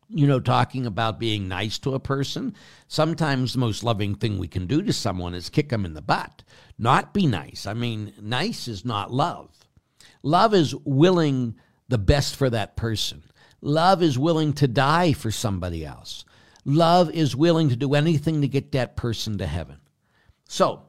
you 0.10 0.26
know, 0.26 0.40
talking 0.40 0.86
about 0.86 1.20
being 1.20 1.48
nice 1.48 1.78
to 1.80 1.94
a 1.94 2.00
person. 2.00 2.56
Sometimes 2.88 3.54
the 3.54 3.60
most 3.60 3.84
loving 3.84 4.16
thing 4.16 4.38
we 4.38 4.48
can 4.48 4.66
do 4.66 4.82
to 4.82 4.92
someone 4.92 5.36
is 5.36 5.50
kick 5.50 5.70
them 5.70 5.86
in 5.86 5.94
the 5.94 6.02
butt, 6.02 6.44
not 6.78 7.14
be 7.14 7.28
nice. 7.28 7.68
I 7.68 7.74
mean, 7.76 8.14
nice 8.20 8.68
is 8.68 8.84
not 8.84 9.14
love. 9.14 9.52
Love 10.24 10.54
is 10.54 10.76
willing 10.76 11.56
the 11.88 12.00
best 12.00 12.36
for 12.36 12.50
that 12.50 12.76
person. 12.76 13.24
Love 13.62 14.02
is 14.02 14.18
willing 14.18 14.54
to 14.54 14.68
die 14.68 15.14
for 15.14 15.32
somebody 15.32 15.86
else. 15.86 16.26
Love 16.66 17.12
is 17.12 17.36
willing 17.36 17.70
to 17.70 17.76
do 17.76 17.94
anything 17.94 18.42
to 18.42 18.48
get 18.48 18.72
that 18.72 18.96
person 18.96 19.38
to 19.38 19.48
heaven. 19.48 19.80
So, 20.48 20.84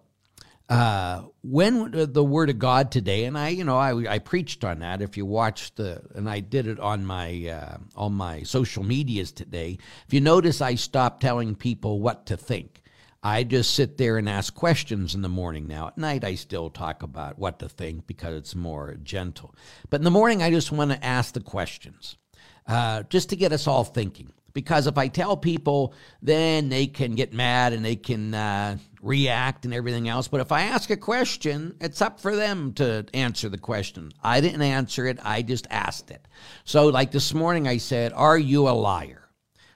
uh, 0.68 1.22
when 1.42 1.90
the 1.90 2.22
Word 2.22 2.48
of 2.48 2.60
God 2.60 2.92
today, 2.92 3.24
and 3.24 3.36
I, 3.36 3.48
you 3.48 3.64
know, 3.64 3.76
I, 3.76 4.14
I 4.14 4.18
preached 4.20 4.62
on 4.62 4.78
that. 4.80 5.02
If 5.02 5.16
you 5.16 5.26
watched 5.26 5.76
the, 5.76 6.00
and 6.14 6.30
I 6.30 6.38
did 6.38 6.68
it 6.68 6.78
on 6.78 7.04
my 7.04 7.48
uh, 7.48 7.78
on 7.96 8.12
my 8.12 8.44
social 8.44 8.84
medias 8.84 9.32
today. 9.32 9.78
If 10.06 10.14
you 10.14 10.20
notice, 10.20 10.60
I 10.60 10.76
stopped 10.76 11.22
telling 11.22 11.56
people 11.56 12.00
what 12.00 12.26
to 12.26 12.36
think. 12.36 12.82
I 13.22 13.42
just 13.42 13.74
sit 13.74 13.98
there 13.98 14.16
and 14.16 14.28
ask 14.28 14.54
questions 14.54 15.14
in 15.14 15.22
the 15.22 15.28
morning 15.28 15.66
now. 15.66 15.88
At 15.88 15.98
night, 15.98 16.24
I 16.24 16.36
still 16.36 16.70
talk 16.70 17.02
about 17.02 17.38
what 17.38 17.58
to 17.58 17.68
think 17.68 18.06
because 18.06 18.34
it's 18.34 18.54
more 18.54 18.96
gentle. 19.02 19.54
But 19.90 20.00
in 20.00 20.04
the 20.04 20.10
morning, 20.10 20.40
I 20.40 20.50
just 20.50 20.72
want 20.72 20.92
to 20.92 21.04
ask 21.04 21.34
the 21.34 21.40
questions 21.40 22.16
uh, 22.66 23.02
just 23.04 23.30
to 23.30 23.36
get 23.36 23.52
us 23.52 23.66
all 23.66 23.84
thinking. 23.84 24.32
Because 24.52 24.86
if 24.86 24.98
I 24.98 25.08
tell 25.08 25.36
people, 25.36 25.94
then 26.22 26.68
they 26.68 26.86
can 26.86 27.14
get 27.14 27.32
mad 27.32 27.72
and 27.72 27.84
they 27.84 27.96
can 27.96 28.34
uh, 28.34 28.78
react 29.00 29.64
and 29.64 29.72
everything 29.72 30.08
else. 30.08 30.28
But 30.28 30.40
if 30.40 30.52
I 30.52 30.62
ask 30.62 30.90
a 30.90 30.96
question, 30.96 31.76
it's 31.80 32.02
up 32.02 32.20
for 32.20 32.34
them 32.34 32.72
to 32.74 33.06
answer 33.14 33.48
the 33.48 33.58
question. 33.58 34.12
I 34.22 34.40
didn't 34.40 34.62
answer 34.62 35.06
it, 35.06 35.18
I 35.22 35.42
just 35.42 35.66
asked 35.70 36.10
it. 36.10 36.26
So, 36.64 36.88
like 36.88 37.12
this 37.12 37.32
morning, 37.32 37.68
I 37.68 37.76
said, 37.76 38.12
Are 38.12 38.38
you 38.38 38.68
a 38.68 38.70
liar? 38.70 39.28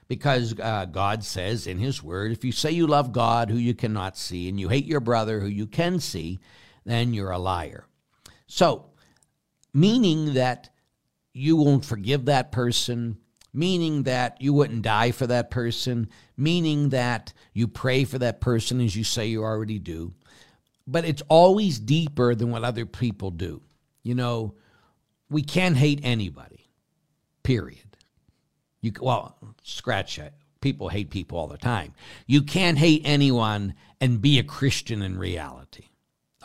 Because 0.07 0.53
uh, 0.59 0.85
God 0.85 1.23
says 1.23 1.65
in 1.65 1.79
His 1.79 2.03
Word, 2.03 2.31
if 2.31 2.45
you 2.45 2.51
say 2.51 2.71
you 2.71 2.85
love 2.85 3.11
God 3.11 3.49
who 3.49 3.57
you 3.57 3.73
cannot 3.73 4.17
see 4.17 4.49
and 4.49 4.59
you 4.59 4.69
hate 4.69 4.85
your 4.85 4.99
brother 4.99 5.39
who 5.39 5.47
you 5.47 5.65
can 5.65 5.99
see, 5.99 6.39
then 6.85 7.13
you're 7.13 7.31
a 7.31 7.39
liar. 7.39 7.87
So, 8.45 8.85
meaning 9.73 10.35
that 10.35 10.69
you 11.37 11.57
won't 11.57 11.83
forgive 11.83 12.25
that 12.25 12.53
person, 12.53 13.17
meaning 13.53 14.03
that 14.03 14.41
you 14.41 14.53
wouldn't 14.53 14.83
die 14.83 15.11
for 15.11 15.27
that 15.27 15.51
person, 15.51 16.09
meaning 16.37 16.89
that 16.89 17.33
you 17.53 17.67
pray 17.67 18.05
for 18.05 18.17
that 18.17 18.39
person 18.39 18.79
as 18.79 18.95
you 18.95 19.03
say 19.03 19.27
you 19.27 19.43
already 19.43 19.77
do. 19.77 20.13
But 20.87 21.03
it's 21.03 21.21
always 21.27 21.77
deeper 21.77 22.35
than 22.35 22.51
what 22.51 22.63
other 22.63 22.85
people 22.85 23.31
do. 23.31 23.61
You 24.01 24.15
know, 24.15 24.55
we 25.29 25.41
can't 25.41 25.75
hate 25.75 25.99
anybody, 26.03 26.69
period. 27.43 27.97
You, 28.79 28.93
well, 29.01 29.35
scratch 29.61 30.17
it. 30.19 30.33
People 30.61 30.87
hate 30.87 31.09
people 31.09 31.37
all 31.37 31.47
the 31.47 31.57
time. 31.57 31.93
You 32.27 32.43
can't 32.43 32.77
hate 32.77 33.01
anyone 33.03 33.73
and 33.99 34.21
be 34.21 34.39
a 34.39 34.43
Christian 34.43 35.01
in 35.01 35.17
reality, 35.17 35.89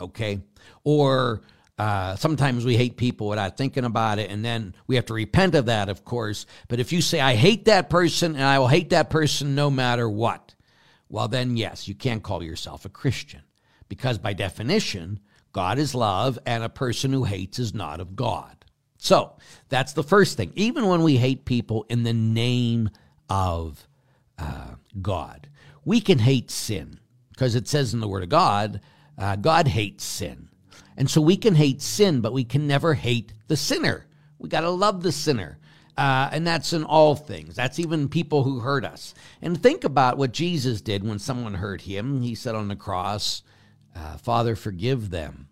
okay? 0.01 0.41
Or 0.83 1.43
uh, 1.81 2.15
sometimes 2.15 2.63
we 2.63 2.77
hate 2.77 2.95
people 2.95 3.27
without 3.27 3.57
thinking 3.57 3.85
about 3.85 4.19
it, 4.19 4.29
and 4.29 4.45
then 4.45 4.75
we 4.85 4.97
have 4.97 5.07
to 5.07 5.15
repent 5.15 5.55
of 5.55 5.65
that, 5.65 5.89
of 5.89 6.05
course. 6.05 6.45
But 6.67 6.79
if 6.79 6.93
you 6.93 7.01
say, 7.01 7.19
I 7.19 7.33
hate 7.33 7.65
that 7.65 7.89
person 7.89 8.35
and 8.35 8.43
I 8.43 8.59
will 8.59 8.67
hate 8.67 8.91
that 8.91 9.09
person 9.09 9.55
no 9.55 9.71
matter 9.71 10.07
what, 10.07 10.53
well, 11.09 11.27
then 11.27 11.57
yes, 11.57 11.87
you 11.87 11.95
can't 11.95 12.21
call 12.21 12.43
yourself 12.43 12.85
a 12.85 12.89
Christian. 12.89 13.41
Because 13.89 14.19
by 14.19 14.33
definition, 14.33 15.21
God 15.53 15.79
is 15.79 15.95
love, 15.95 16.37
and 16.45 16.63
a 16.63 16.69
person 16.69 17.11
who 17.11 17.23
hates 17.23 17.57
is 17.57 17.73
not 17.73 17.99
of 17.99 18.15
God. 18.15 18.63
So 18.99 19.37
that's 19.67 19.93
the 19.93 20.03
first 20.03 20.37
thing. 20.37 20.51
Even 20.53 20.85
when 20.85 21.01
we 21.01 21.17
hate 21.17 21.45
people 21.45 21.87
in 21.89 22.03
the 22.03 22.13
name 22.13 22.91
of 23.27 23.87
uh, 24.37 24.75
God, 25.01 25.49
we 25.83 25.99
can 25.99 26.19
hate 26.19 26.51
sin 26.51 26.99
because 27.31 27.55
it 27.55 27.67
says 27.67 27.95
in 27.95 28.01
the 28.01 28.07
Word 28.07 28.21
of 28.21 28.29
God, 28.29 28.81
uh, 29.17 29.35
God 29.35 29.67
hates 29.67 30.03
sin. 30.03 30.49
And 30.97 31.09
so 31.09 31.21
we 31.21 31.37
can 31.37 31.55
hate 31.55 31.81
sin, 31.81 32.21
but 32.21 32.33
we 32.33 32.43
can 32.43 32.67
never 32.67 32.93
hate 32.93 33.33
the 33.47 33.57
sinner. 33.57 34.05
We 34.39 34.49
got 34.49 34.61
to 34.61 34.69
love 34.69 35.03
the 35.03 35.11
sinner. 35.11 35.57
Uh, 35.97 36.29
and 36.31 36.47
that's 36.47 36.73
in 36.73 36.83
all 36.83 37.15
things. 37.15 37.55
That's 37.55 37.79
even 37.79 38.09
people 38.09 38.43
who 38.43 38.59
hurt 38.59 38.85
us. 38.85 39.13
And 39.41 39.61
think 39.61 39.83
about 39.83 40.17
what 40.17 40.31
Jesus 40.31 40.81
did 40.81 41.07
when 41.07 41.19
someone 41.19 41.55
hurt 41.55 41.81
him. 41.81 42.21
He 42.21 42.33
said 42.33 42.55
on 42.55 42.69
the 42.69 42.75
cross, 42.75 43.43
uh, 43.95 44.17
Father, 44.17 44.55
forgive 44.55 45.09
them. 45.09 45.47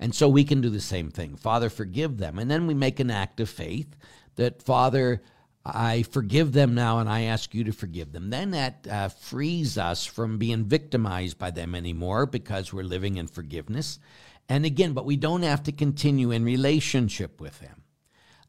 And 0.00 0.14
so 0.14 0.28
we 0.28 0.44
can 0.44 0.60
do 0.60 0.70
the 0.70 0.80
same 0.80 1.10
thing. 1.10 1.36
Father, 1.36 1.70
forgive 1.70 2.18
them. 2.18 2.38
And 2.38 2.50
then 2.50 2.66
we 2.66 2.74
make 2.74 3.00
an 3.00 3.10
act 3.10 3.40
of 3.40 3.48
faith 3.48 3.96
that, 4.36 4.62
Father, 4.62 5.22
I 5.64 6.02
forgive 6.02 6.52
them 6.52 6.74
now 6.74 6.98
and 6.98 7.08
I 7.08 7.22
ask 7.22 7.54
you 7.54 7.64
to 7.64 7.72
forgive 7.72 8.12
them. 8.12 8.30
Then 8.30 8.52
that 8.52 8.86
uh, 8.88 9.08
frees 9.08 9.76
us 9.76 10.06
from 10.06 10.38
being 10.38 10.64
victimized 10.64 11.38
by 11.38 11.50
them 11.50 11.74
anymore 11.74 12.26
because 12.26 12.72
we're 12.72 12.84
living 12.84 13.16
in 13.16 13.26
forgiveness. 13.26 13.98
And 14.48 14.64
again, 14.64 14.92
but 14.92 15.04
we 15.04 15.16
don't 15.16 15.42
have 15.42 15.64
to 15.64 15.72
continue 15.72 16.30
in 16.30 16.44
relationship 16.44 17.40
with 17.40 17.58
them. 17.60 17.82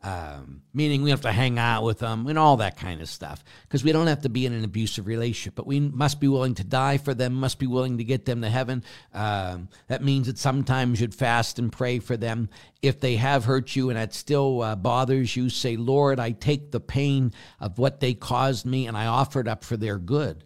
Um, 0.01 0.61
meaning 0.73 1.03
we 1.03 1.09
have 1.09 1.23
to 1.23 1.31
hang 1.33 1.59
out 1.59 1.83
with 1.83 1.99
them 1.99 2.25
and 2.27 2.39
all 2.39 2.55
that 2.57 2.77
kind 2.77 3.01
of 3.01 3.09
stuff 3.09 3.43
because 3.63 3.83
we 3.83 3.91
don't 3.91 4.07
have 4.07 4.21
to 4.21 4.29
be 4.29 4.45
in 4.45 4.53
an 4.53 4.63
abusive 4.63 5.07
relationship 5.07 5.55
but 5.55 5.67
we 5.67 5.81
must 5.81 6.21
be 6.21 6.29
willing 6.29 6.55
to 6.55 6.63
die 6.63 6.97
for 6.97 7.13
them 7.13 7.33
must 7.33 7.59
be 7.59 7.67
willing 7.67 7.97
to 7.97 8.05
get 8.05 8.23
them 8.23 8.41
to 8.41 8.49
heaven. 8.49 8.81
Um, 9.13 9.67
that 9.89 10.01
means 10.01 10.27
that 10.27 10.37
sometimes 10.37 11.01
you'd 11.01 11.13
fast 11.13 11.59
and 11.59 11.69
pray 11.69 11.99
for 11.99 12.15
them. 12.15 12.47
If 12.81 13.01
they 13.01 13.17
have 13.17 13.43
hurt 13.43 13.75
you 13.75 13.89
and 13.89 13.99
it 13.99 14.13
still 14.13 14.61
uh, 14.61 14.77
bothers 14.77 15.35
you 15.35 15.49
say 15.49 15.75
lord 15.75 16.17
i 16.17 16.31
take 16.31 16.71
the 16.71 16.79
pain 16.79 17.33
of 17.59 17.77
what 17.77 17.99
they 17.99 18.13
caused 18.13 18.65
me 18.65 18.87
and 18.87 18.95
i 18.95 19.05
offer 19.05 19.41
it 19.41 19.49
up 19.49 19.65
for 19.65 19.75
their 19.75 19.97
good 19.97 20.45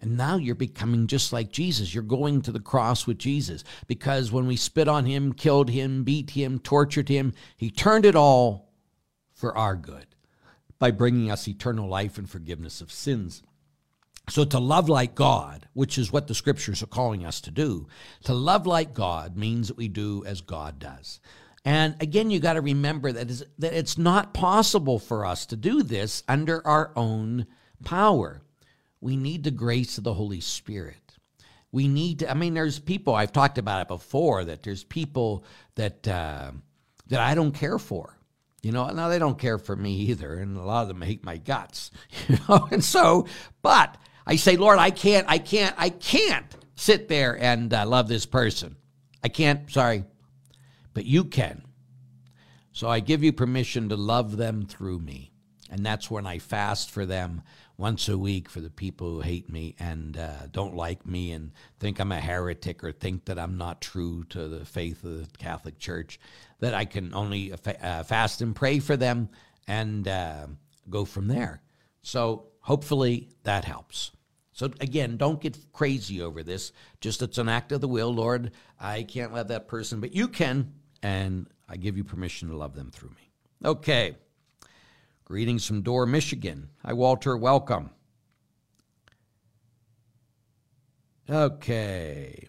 and 0.00 0.16
now 0.16 0.36
you're 0.36 0.54
becoming 0.54 1.06
just 1.06 1.32
like 1.32 1.52
Jesus. 1.52 1.94
You're 1.94 2.02
going 2.02 2.40
to 2.42 2.52
the 2.52 2.60
cross 2.60 3.06
with 3.06 3.18
Jesus 3.18 3.64
because 3.86 4.32
when 4.32 4.46
we 4.46 4.56
spit 4.56 4.88
on 4.88 5.04
him, 5.04 5.32
killed 5.32 5.70
him, 5.70 6.04
beat 6.04 6.30
him, 6.30 6.58
tortured 6.58 7.08
him, 7.08 7.34
he 7.56 7.70
turned 7.70 8.06
it 8.06 8.16
all 8.16 8.72
for 9.34 9.56
our 9.56 9.76
good 9.76 10.06
by 10.78 10.90
bringing 10.90 11.30
us 11.30 11.46
eternal 11.46 11.88
life 11.88 12.16
and 12.16 12.28
forgiveness 12.28 12.80
of 12.80 12.90
sins. 12.90 13.42
So, 14.28 14.44
to 14.44 14.58
love 14.58 14.88
like 14.88 15.14
God, 15.14 15.66
which 15.72 15.98
is 15.98 16.12
what 16.12 16.28
the 16.28 16.34
scriptures 16.34 16.82
are 16.82 16.86
calling 16.86 17.26
us 17.26 17.40
to 17.42 17.50
do, 17.50 17.88
to 18.24 18.32
love 18.32 18.66
like 18.66 18.94
God 18.94 19.36
means 19.36 19.68
that 19.68 19.76
we 19.76 19.88
do 19.88 20.24
as 20.24 20.40
God 20.40 20.78
does. 20.78 21.20
And 21.64 21.96
again, 22.00 22.30
you 22.30 22.38
got 22.38 22.54
to 22.54 22.60
remember 22.60 23.12
that, 23.12 23.28
is, 23.28 23.44
that 23.58 23.74
it's 23.74 23.98
not 23.98 24.32
possible 24.32 24.98
for 24.98 25.26
us 25.26 25.46
to 25.46 25.56
do 25.56 25.82
this 25.82 26.22
under 26.28 26.66
our 26.66 26.92
own 26.96 27.46
power 27.84 28.40
we 29.00 29.16
need 29.16 29.44
the 29.44 29.50
grace 29.50 29.98
of 29.98 30.04
the 30.04 30.14
Holy 30.14 30.40
Spirit. 30.40 30.96
We 31.72 31.88
need 31.88 32.20
to, 32.20 32.30
I 32.30 32.34
mean, 32.34 32.54
there's 32.54 32.78
people, 32.78 33.14
I've 33.14 33.32
talked 33.32 33.58
about 33.58 33.82
it 33.82 33.88
before, 33.88 34.44
that 34.44 34.62
there's 34.62 34.84
people 34.84 35.44
that, 35.76 36.06
uh, 36.06 36.50
that 37.08 37.20
I 37.20 37.34
don't 37.34 37.52
care 37.52 37.78
for. 37.78 38.16
You 38.62 38.72
know, 38.72 38.88
now 38.90 39.08
they 39.08 39.18
don't 39.18 39.38
care 39.38 39.56
for 39.56 39.74
me 39.74 39.94
either, 39.94 40.34
and 40.34 40.56
a 40.56 40.62
lot 40.62 40.82
of 40.82 40.88
them 40.88 41.00
hate 41.00 41.24
my 41.24 41.38
guts. 41.38 41.90
You 42.28 42.36
know, 42.48 42.68
and 42.70 42.84
so, 42.84 43.26
but 43.62 43.96
I 44.26 44.36
say, 44.36 44.56
Lord, 44.56 44.78
I 44.78 44.90
can't, 44.90 45.26
I 45.28 45.38
can't, 45.38 45.74
I 45.78 45.88
can't 45.88 46.46
sit 46.74 47.08
there 47.08 47.40
and 47.40 47.72
uh, 47.72 47.86
love 47.86 48.08
this 48.08 48.26
person. 48.26 48.76
I 49.24 49.28
can't, 49.28 49.70
sorry, 49.70 50.04
but 50.92 51.04
you 51.06 51.24
can. 51.24 51.62
So 52.72 52.88
I 52.88 53.00
give 53.00 53.22
you 53.24 53.32
permission 53.32 53.88
to 53.88 53.96
love 53.96 54.36
them 54.36 54.66
through 54.66 55.00
me. 55.00 55.32
And 55.70 55.84
that's 55.84 56.10
when 56.10 56.26
I 56.26 56.38
fast 56.38 56.90
for 56.90 57.06
them 57.06 57.42
once 57.80 58.10
a 58.10 58.18
week 58.18 58.50
for 58.50 58.60
the 58.60 58.68
people 58.68 59.08
who 59.08 59.20
hate 59.20 59.48
me 59.48 59.74
and 59.78 60.18
uh, 60.18 60.46
don't 60.52 60.76
like 60.76 61.06
me 61.06 61.32
and 61.32 61.50
think 61.78 61.98
I'm 61.98 62.12
a 62.12 62.20
heretic 62.20 62.84
or 62.84 62.92
think 62.92 63.24
that 63.24 63.38
I'm 63.38 63.56
not 63.56 63.80
true 63.80 64.24
to 64.24 64.48
the 64.48 64.66
faith 64.66 65.02
of 65.02 65.32
the 65.32 65.38
Catholic 65.38 65.78
Church. 65.78 66.20
That 66.58 66.74
I 66.74 66.84
can 66.84 67.14
only 67.14 67.52
uh, 67.52 68.02
fast 68.02 68.42
and 68.42 68.54
pray 68.54 68.80
for 68.80 68.98
them 68.98 69.30
and 69.66 70.06
uh, 70.06 70.46
go 70.90 71.06
from 71.06 71.26
there. 71.26 71.62
So 72.02 72.48
hopefully 72.60 73.30
that 73.44 73.64
helps. 73.64 74.10
So 74.52 74.66
again, 74.80 75.16
don't 75.16 75.40
get 75.40 75.56
crazy 75.72 76.20
over 76.20 76.42
this. 76.42 76.72
Just 77.00 77.22
it's 77.22 77.38
an 77.38 77.48
act 77.48 77.72
of 77.72 77.80
the 77.80 77.88
will, 77.88 78.12
Lord. 78.12 78.52
I 78.78 79.04
can't 79.04 79.32
love 79.32 79.48
that 79.48 79.68
person, 79.68 80.00
but 80.00 80.14
you 80.14 80.28
can, 80.28 80.74
and 81.02 81.46
I 81.66 81.78
give 81.78 81.96
you 81.96 82.04
permission 82.04 82.50
to 82.50 82.56
love 82.58 82.74
them 82.74 82.90
through 82.90 83.10
me. 83.10 83.32
Okay. 83.64 84.16
Greetings 85.30 85.64
from 85.64 85.82
Dorr, 85.82 86.06
Michigan. 86.06 86.70
Hi, 86.84 86.92
Walter. 86.92 87.36
Welcome. 87.36 87.90
Okay. 91.30 92.48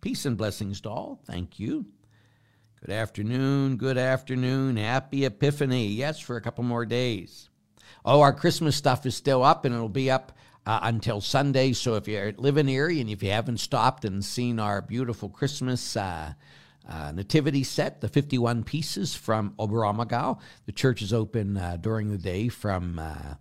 Peace 0.00 0.24
and 0.24 0.38
blessings 0.38 0.80
to 0.80 0.88
all. 0.88 1.20
Thank 1.26 1.60
you. 1.60 1.84
Good 2.80 2.94
afternoon. 2.94 3.76
Good 3.76 3.98
afternoon. 3.98 4.78
Happy 4.78 5.26
Epiphany. 5.26 5.88
Yes, 5.88 6.18
for 6.18 6.36
a 6.36 6.40
couple 6.40 6.64
more 6.64 6.86
days. 6.86 7.50
Oh, 8.06 8.22
our 8.22 8.32
Christmas 8.32 8.74
stuff 8.74 9.04
is 9.04 9.14
still 9.14 9.44
up 9.44 9.66
and 9.66 9.74
it'll 9.74 9.90
be 9.90 10.10
up 10.10 10.32
uh, 10.64 10.80
until 10.84 11.20
Sunday. 11.20 11.74
So 11.74 11.96
if 11.96 12.08
you 12.08 12.32
live 12.38 12.56
in 12.56 12.70
Erie 12.70 13.02
and 13.02 13.10
if 13.10 13.22
you 13.22 13.32
haven't 13.32 13.60
stopped 13.60 14.06
and 14.06 14.24
seen 14.24 14.58
our 14.58 14.80
beautiful 14.80 15.28
Christmas 15.28 15.94
uh, 15.94 16.32
uh, 16.88 17.12
nativity 17.12 17.62
set, 17.62 18.00
the 18.00 18.08
51 18.08 18.64
pieces 18.64 19.14
from 19.14 19.54
Oberammergau, 19.58 20.40
the 20.66 20.72
church 20.72 21.02
is 21.02 21.12
open 21.12 21.56
uh, 21.56 21.76
during 21.80 22.10
the 22.10 22.18
day 22.18 22.48
from 22.48 22.98
uh, 22.98 23.34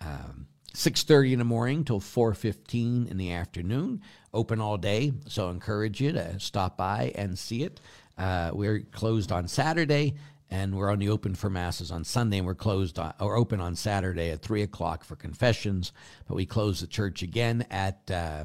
um, 0.00 0.46
6.30 0.74 1.32
in 1.32 1.38
the 1.38 1.44
morning 1.44 1.84
till 1.84 2.00
4.15 2.00 3.10
in 3.10 3.16
the 3.16 3.32
afternoon. 3.32 4.02
Open 4.32 4.60
all 4.60 4.76
day 4.76 5.12
so 5.26 5.48
I 5.48 5.50
encourage 5.50 6.00
you 6.00 6.12
to 6.12 6.38
stop 6.38 6.76
by 6.76 7.12
and 7.14 7.38
see 7.38 7.62
it. 7.62 7.80
Uh, 8.16 8.50
we're 8.52 8.80
closed 8.80 9.32
on 9.32 9.48
saturday 9.48 10.14
and 10.50 10.76
we're 10.76 10.90
only 10.90 11.08
open 11.08 11.34
for 11.34 11.50
masses 11.50 11.90
on 11.90 12.04
Sunday, 12.04 12.38
and 12.38 12.46
we're 12.46 12.54
closed 12.54 12.98
on, 12.98 13.12
or 13.20 13.36
open 13.36 13.60
on 13.60 13.74
Saturday 13.74 14.30
at 14.30 14.42
three 14.42 14.62
o'clock 14.62 15.04
for 15.04 15.16
confessions. 15.16 15.92
But 16.28 16.36
we 16.36 16.46
close 16.46 16.80
the 16.80 16.86
church 16.86 17.22
again 17.22 17.66
at 17.70 18.08
uh, 18.10 18.44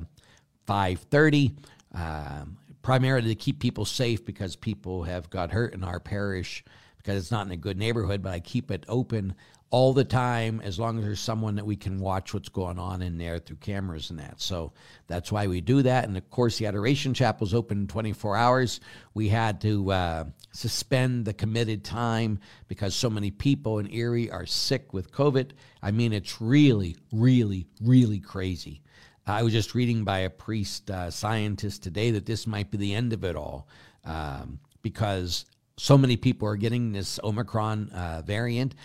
five 0.66 1.00
thirty, 1.00 1.56
um, 1.94 2.58
primarily 2.82 3.30
to 3.30 3.36
keep 3.36 3.60
people 3.60 3.86
safe 3.86 4.26
because 4.26 4.56
people 4.56 5.04
have 5.04 5.30
got 5.30 5.52
hurt 5.52 5.74
in 5.74 5.84
our 5.84 6.00
parish 6.00 6.64
because 6.98 7.18
it's 7.18 7.32
not 7.32 7.46
in 7.46 7.52
a 7.52 7.58
good 7.58 7.78
neighborhood. 7.78 8.22
But 8.22 8.34
I 8.34 8.40
keep 8.40 8.72
it 8.72 8.86
open 8.88 9.36
all 9.72 9.94
the 9.94 10.04
time 10.04 10.60
as 10.62 10.78
long 10.78 11.00
as 11.00 11.06
there's 11.06 11.20
someone 11.20 11.56
that 11.56 11.66
we 11.66 11.78
can 11.78 11.98
watch 11.98 12.34
what's 12.34 12.50
going 12.50 12.77
on 12.77 13.01
in 13.01 13.18
there 13.18 13.40
through 13.40 13.55
cameras 13.55 14.10
and 14.10 14.20
that. 14.20 14.42
So 14.42 14.74
that's 15.08 15.32
why 15.32 15.48
we 15.48 15.62
do 15.62 15.82
that. 15.84 16.03
And 16.03 16.18
of 16.18 16.29
course, 16.29 16.58
the 16.58 16.66
Adoration 16.66 17.14
Chapel 17.14 17.48
is 17.48 17.53
open 17.53 17.88
24 17.88 18.36
hours. 18.36 18.82
We 19.14 19.29
had 19.29 19.62
to 19.62 19.92
uh, 19.92 20.24
suspend 20.51 21.24
the 21.24 21.34
committed 21.34 21.86
time 21.86 22.40
because 22.68 22.94
so 22.94 23.10
many 23.10 23.32
people 23.32 23.79
in 23.79 23.90
Erie 23.90 24.29
are 24.29 24.46
sick 24.46 24.94
with 24.94 25.14
COVID. 25.14 25.51
I 25.82 25.92
mean, 25.92 26.12
it's 26.12 26.42
really, 26.42 26.98
really, 27.14 27.66
really 27.82 28.20
crazy. 28.20 28.82
I 29.31 29.44
was 29.44 29.53
just 29.53 29.74
reading 29.74 30.03
by 30.03 30.20
a 30.20 30.29
priest 30.29 30.91
uh, 30.91 31.09
scientist 31.09 31.83
today 31.83 32.11
that 32.11 32.25
this 32.25 32.46
might 32.46 32.70
be 32.70 32.77
the 32.77 32.94
end 32.94 33.13
of 33.13 33.24
it 33.24 33.35
all 33.35 33.67
um, 34.05 34.59
because 34.81 35.46
so 35.77 35.98
many 35.98 36.17
people 36.17 36.48
are 36.48 36.57
getting 36.57 36.91
this 36.91 37.20
Omicron 37.24 37.89
uh, 37.89 38.22
variant 38.25 38.75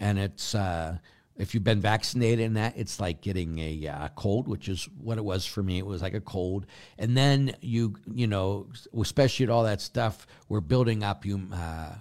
and 0.00 0.18
it's 0.18 0.54
uh, 0.54 0.98
if 1.36 1.54
you've 1.54 1.64
been 1.64 1.80
vaccinated 1.80 2.40
in 2.40 2.54
that, 2.54 2.74
it's 2.76 3.00
like 3.00 3.20
getting 3.20 3.58
a 3.58 3.88
uh, 3.88 4.08
cold, 4.16 4.48
which 4.48 4.68
is 4.68 4.84
what 4.98 5.16
it 5.16 5.24
was 5.24 5.46
for 5.46 5.62
me. 5.62 5.78
It 5.78 5.86
was 5.86 6.02
like 6.02 6.14
a 6.14 6.20
cold, 6.20 6.66
and 6.98 7.16
then 7.16 7.54
you 7.60 7.96
you 8.12 8.26
know, 8.26 8.66
especially 8.98 9.44
at 9.44 9.50
all 9.50 9.64
that 9.64 9.80
stuff, 9.80 10.26
we're 10.48 10.60
building 10.60 11.02
up 11.02 11.24
you. 11.24 11.48
Uh, 11.52 11.94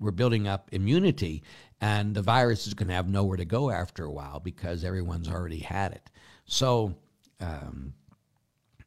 we're 0.00 0.10
building 0.10 0.48
up 0.48 0.68
immunity, 0.72 1.44
and 1.80 2.14
the 2.14 2.22
virus 2.22 2.66
is 2.66 2.74
going 2.74 2.88
to 2.88 2.94
have 2.94 3.08
nowhere 3.08 3.36
to 3.36 3.44
go 3.44 3.70
after 3.70 4.04
a 4.04 4.10
while 4.10 4.40
because 4.40 4.82
everyone's 4.82 5.28
already 5.28 5.60
had 5.60 5.92
it. 5.92 6.10
So, 6.52 6.94
um, 7.40 7.94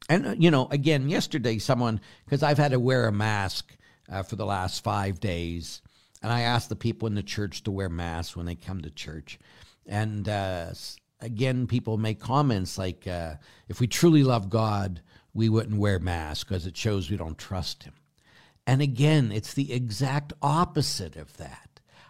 and 0.08 0.26
uh, 0.26 0.34
you 0.38 0.50
know, 0.50 0.68
again, 0.70 1.08
yesterday, 1.08 1.58
someone 1.58 2.00
because 2.24 2.42
I've 2.42 2.58
had 2.58 2.70
to 2.70 2.80
wear 2.80 3.06
a 3.06 3.12
mask 3.12 3.76
uh, 4.08 4.22
for 4.22 4.36
the 4.36 4.46
last 4.46 4.84
five 4.84 5.18
days 5.20 5.82
and 6.22 6.32
I 6.32 6.42
ask 6.42 6.68
the 6.68 6.76
people 6.76 7.06
in 7.08 7.14
the 7.14 7.22
church 7.22 7.62
to 7.64 7.70
wear 7.70 7.88
masks 7.88 8.36
when 8.36 8.46
they 8.46 8.54
come 8.54 8.80
to 8.82 8.90
church. 8.90 9.38
And 9.86 10.28
uh, 10.28 10.70
again, 11.20 11.66
people 11.66 11.98
make 11.98 12.20
comments 12.20 12.78
like, 12.78 13.06
uh, 13.06 13.34
if 13.68 13.80
we 13.80 13.86
truly 13.86 14.22
love 14.22 14.48
God, 14.48 15.02
we 15.34 15.48
wouldn't 15.48 15.78
wear 15.78 15.98
masks 15.98 16.44
because 16.44 16.66
it 16.66 16.76
shows 16.76 17.10
we 17.10 17.16
don't 17.16 17.38
trust 17.38 17.84
Him. 17.84 17.94
And 18.66 18.82
again, 18.82 19.30
it's 19.30 19.54
the 19.54 19.72
exact 19.72 20.32
opposite 20.42 21.16
of 21.16 21.36
that. 21.36 21.65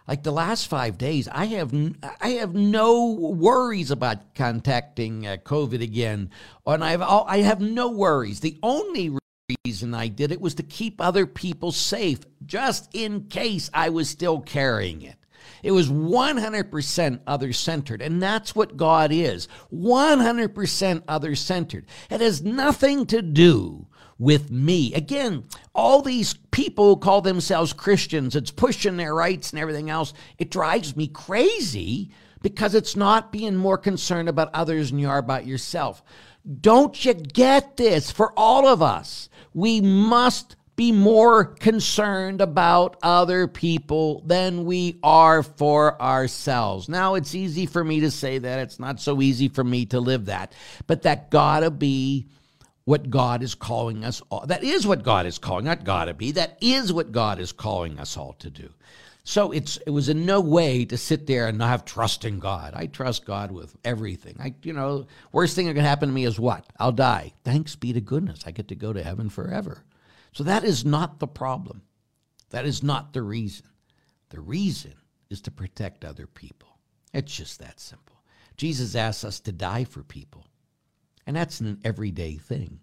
Like 0.07 0.23
the 0.23 0.31
last 0.31 0.67
five 0.67 0.97
days, 0.97 1.27
I 1.27 1.45
have 1.45 1.73
I 2.21 2.29
have 2.29 2.55
no 2.55 3.11
worries 3.11 3.91
about 3.91 4.35
contacting 4.35 5.27
uh, 5.27 5.37
COVID 5.43 5.81
again, 5.81 6.29
and 6.65 6.83
I 6.83 6.91
have 6.91 7.01
I 7.01 7.39
have 7.39 7.59
no 7.59 7.89
worries. 7.89 8.39
The 8.39 8.57
only 8.63 9.17
reason 9.65 9.93
I 9.93 10.07
did 10.07 10.31
it 10.31 10.39
was 10.39 10.55
to 10.55 10.63
keep 10.63 11.01
other 11.01 11.25
people 11.25 11.71
safe, 11.71 12.19
just 12.45 12.89
in 12.93 13.25
case 13.25 13.69
I 13.73 13.89
was 13.89 14.09
still 14.09 14.39
carrying 14.39 15.01
it. 15.01 15.15
It 15.63 15.71
was 15.71 15.89
100% 15.89 17.19
other 17.25 17.53
centered. 17.53 18.01
And 18.01 18.21
that's 18.21 18.55
what 18.55 18.77
God 18.77 19.11
is 19.11 19.47
100% 19.73 21.03
other 21.07 21.35
centered. 21.35 21.85
It 22.09 22.21
has 22.21 22.43
nothing 22.43 23.05
to 23.07 23.21
do 23.21 23.87
with 24.19 24.49
me. 24.51 24.93
Again, 24.93 25.43
all 25.73 26.01
these 26.01 26.33
people 26.51 26.97
call 26.97 27.21
themselves 27.21 27.73
Christians, 27.73 28.35
it's 28.35 28.51
pushing 28.51 28.97
their 28.97 29.13
rights 29.13 29.51
and 29.51 29.59
everything 29.59 29.89
else. 29.89 30.13
It 30.37 30.51
drives 30.51 30.95
me 30.95 31.07
crazy 31.07 32.11
because 32.41 32.75
it's 32.75 32.95
not 32.95 33.31
being 33.31 33.55
more 33.55 33.77
concerned 33.77 34.29
about 34.29 34.49
others 34.53 34.89
than 34.89 34.99
you 34.99 35.09
are 35.09 35.17
about 35.17 35.45
yourself. 35.45 36.03
Don't 36.61 37.03
you 37.03 37.13
get 37.13 37.77
this 37.77 38.09
for 38.09 38.31
all 38.37 38.67
of 38.67 38.81
us? 38.81 39.27
we 39.57 39.81
must 39.81 40.55
be 40.75 40.91
more 40.91 41.43
concerned 41.43 42.39
about 42.41 42.95
other 43.01 43.47
people 43.47 44.21
than 44.27 44.65
we 44.65 44.99
are 45.01 45.41
for 45.41 45.99
ourselves. 45.99 46.87
Now, 46.87 47.15
it's 47.15 47.33
easy 47.33 47.65
for 47.65 47.83
me 47.83 48.01
to 48.01 48.11
say 48.11 48.37
that. 48.37 48.59
It's 48.59 48.79
not 48.79 48.99
so 48.99 49.19
easy 49.19 49.47
for 49.47 49.63
me 49.63 49.87
to 49.87 49.99
live 49.99 50.25
that. 50.25 50.53
But 50.85 51.01
that 51.01 51.31
gotta 51.31 51.71
be 51.71 52.27
what 52.87 53.09
God 53.09 53.43
is 53.43 53.53
calling 53.53 54.05
us 54.05 54.21
all. 54.29 54.45
That 54.45 54.63
is 54.63 54.87
what 54.87 55.03
God 55.03 55.25
is 55.25 55.37
calling, 55.37 55.65
not 55.65 55.83
gotta 55.83 56.13
be. 56.13 56.31
That 56.31 56.57
is 56.61 56.93
what 56.93 57.11
God 57.11 57.37
is 57.37 57.51
calling 57.51 57.99
us 57.99 58.15
all 58.15 58.31
to 58.39 58.49
do. 58.49 58.69
So 59.25 59.51
it's 59.51 59.75
it 59.85 59.89
was 59.89 60.07
in 60.07 60.25
no 60.25 60.39
way 60.39 60.85
to 60.85 60.95
sit 60.95 61.27
there 61.27 61.49
and 61.49 61.57
not 61.57 61.67
have 61.67 61.83
trust 61.83 62.23
in 62.23 62.39
God. 62.39 62.71
I 62.73 62.85
trust 62.85 63.25
God 63.25 63.51
with 63.51 63.75
everything. 63.83 64.37
I 64.39 64.55
you 64.63 64.71
know, 64.71 65.05
worst 65.33 65.53
thing 65.53 65.67
that 65.67 65.73
can 65.73 65.83
happen 65.83 66.07
to 66.07 66.15
me 66.15 66.23
is 66.23 66.39
what? 66.39 66.65
I'll 66.79 66.93
die. 66.93 67.33
Thanks 67.43 67.75
be 67.75 67.91
to 67.91 67.99
goodness. 67.99 68.43
I 68.45 68.51
get 68.51 68.69
to 68.69 68.75
go 68.75 68.93
to 68.93 69.03
heaven 69.03 69.27
forever. 69.27 69.83
So 70.31 70.45
that 70.45 70.63
is 70.63 70.85
not 70.85 71.19
the 71.19 71.27
problem. 71.27 71.81
That 72.51 72.65
is 72.65 72.83
not 72.83 73.11
the 73.11 73.21
reason. 73.21 73.65
The 74.29 74.39
reason 74.39 74.93
is 75.29 75.41
to 75.41 75.51
protect 75.51 76.05
other 76.05 76.25
people. 76.25 76.69
It's 77.13 77.35
just 77.35 77.59
that 77.59 77.81
simple. 77.81 78.23
Jesus 78.55 78.95
asks 78.95 79.25
us 79.25 79.41
to 79.41 79.51
die 79.51 79.83
for 79.83 80.03
people. 80.03 80.45
And 81.27 81.35
that's 81.35 81.59
an 81.59 81.81
everyday 81.83 82.37
thing. 82.37 82.79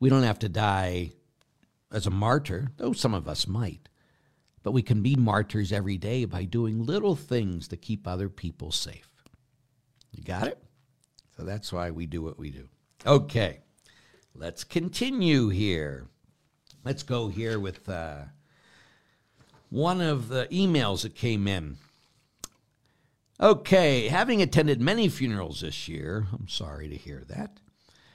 We 0.00 0.10
don't 0.10 0.24
have 0.24 0.40
to 0.40 0.48
die 0.48 1.12
as 1.92 2.08
a 2.08 2.10
martyr, 2.10 2.72
though 2.76 2.92
some 2.92 3.14
of 3.14 3.28
us 3.28 3.46
might. 3.46 3.88
But 4.64 4.72
we 4.72 4.82
can 4.82 5.00
be 5.00 5.14
martyrs 5.14 5.72
every 5.72 5.96
day 5.96 6.24
by 6.24 6.42
doing 6.42 6.84
little 6.84 7.14
things 7.14 7.68
to 7.68 7.76
keep 7.76 8.06
other 8.06 8.28
people 8.28 8.72
safe. 8.72 9.08
You 10.10 10.24
got 10.24 10.48
it? 10.48 10.60
So 11.36 11.44
that's 11.44 11.72
why 11.72 11.92
we 11.92 12.06
do 12.06 12.20
what 12.20 12.38
we 12.38 12.50
do. 12.50 12.68
Okay, 13.06 13.60
let's 14.34 14.64
continue 14.64 15.48
here. 15.48 16.08
Let's 16.84 17.04
go 17.04 17.28
here 17.28 17.60
with 17.60 17.88
uh, 17.88 18.22
one 19.70 20.00
of 20.00 20.28
the 20.28 20.48
emails 20.50 21.02
that 21.02 21.14
came 21.14 21.46
in. 21.46 21.76
Okay, 23.42 24.06
having 24.06 24.40
attended 24.40 24.80
many 24.80 25.08
funerals 25.08 25.62
this 25.62 25.88
year, 25.88 26.28
I'm 26.32 26.46
sorry 26.46 26.88
to 26.88 26.94
hear 26.94 27.24
that, 27.26 27.58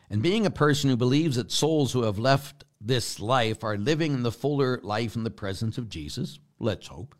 and 0.10 0.22
being 0.22 0.46
a 0.46 0.50
person 0.50 0.90
who 0.90 0.96
believes 0.96 1.36
that 1.36 1.52
souls 1.52 1.92
who 1.92 2.04
have 2.04 2.18
left 2.18 2.64
this 2.80 3.20
life 3.20 3.62
are 3.62 3.78
living 3.78 4.14
in 4.14 4.24
the 4.24 4.32
fuller 4.32 4.80
life 4.84 5.18
in 5.18 5.26
the 5.26 5.30
presence 5.30 5.78
of 5.78 5.90
Jesus, 5.90 6.40
let's 6.60 6.88
hope. 6.88 7.14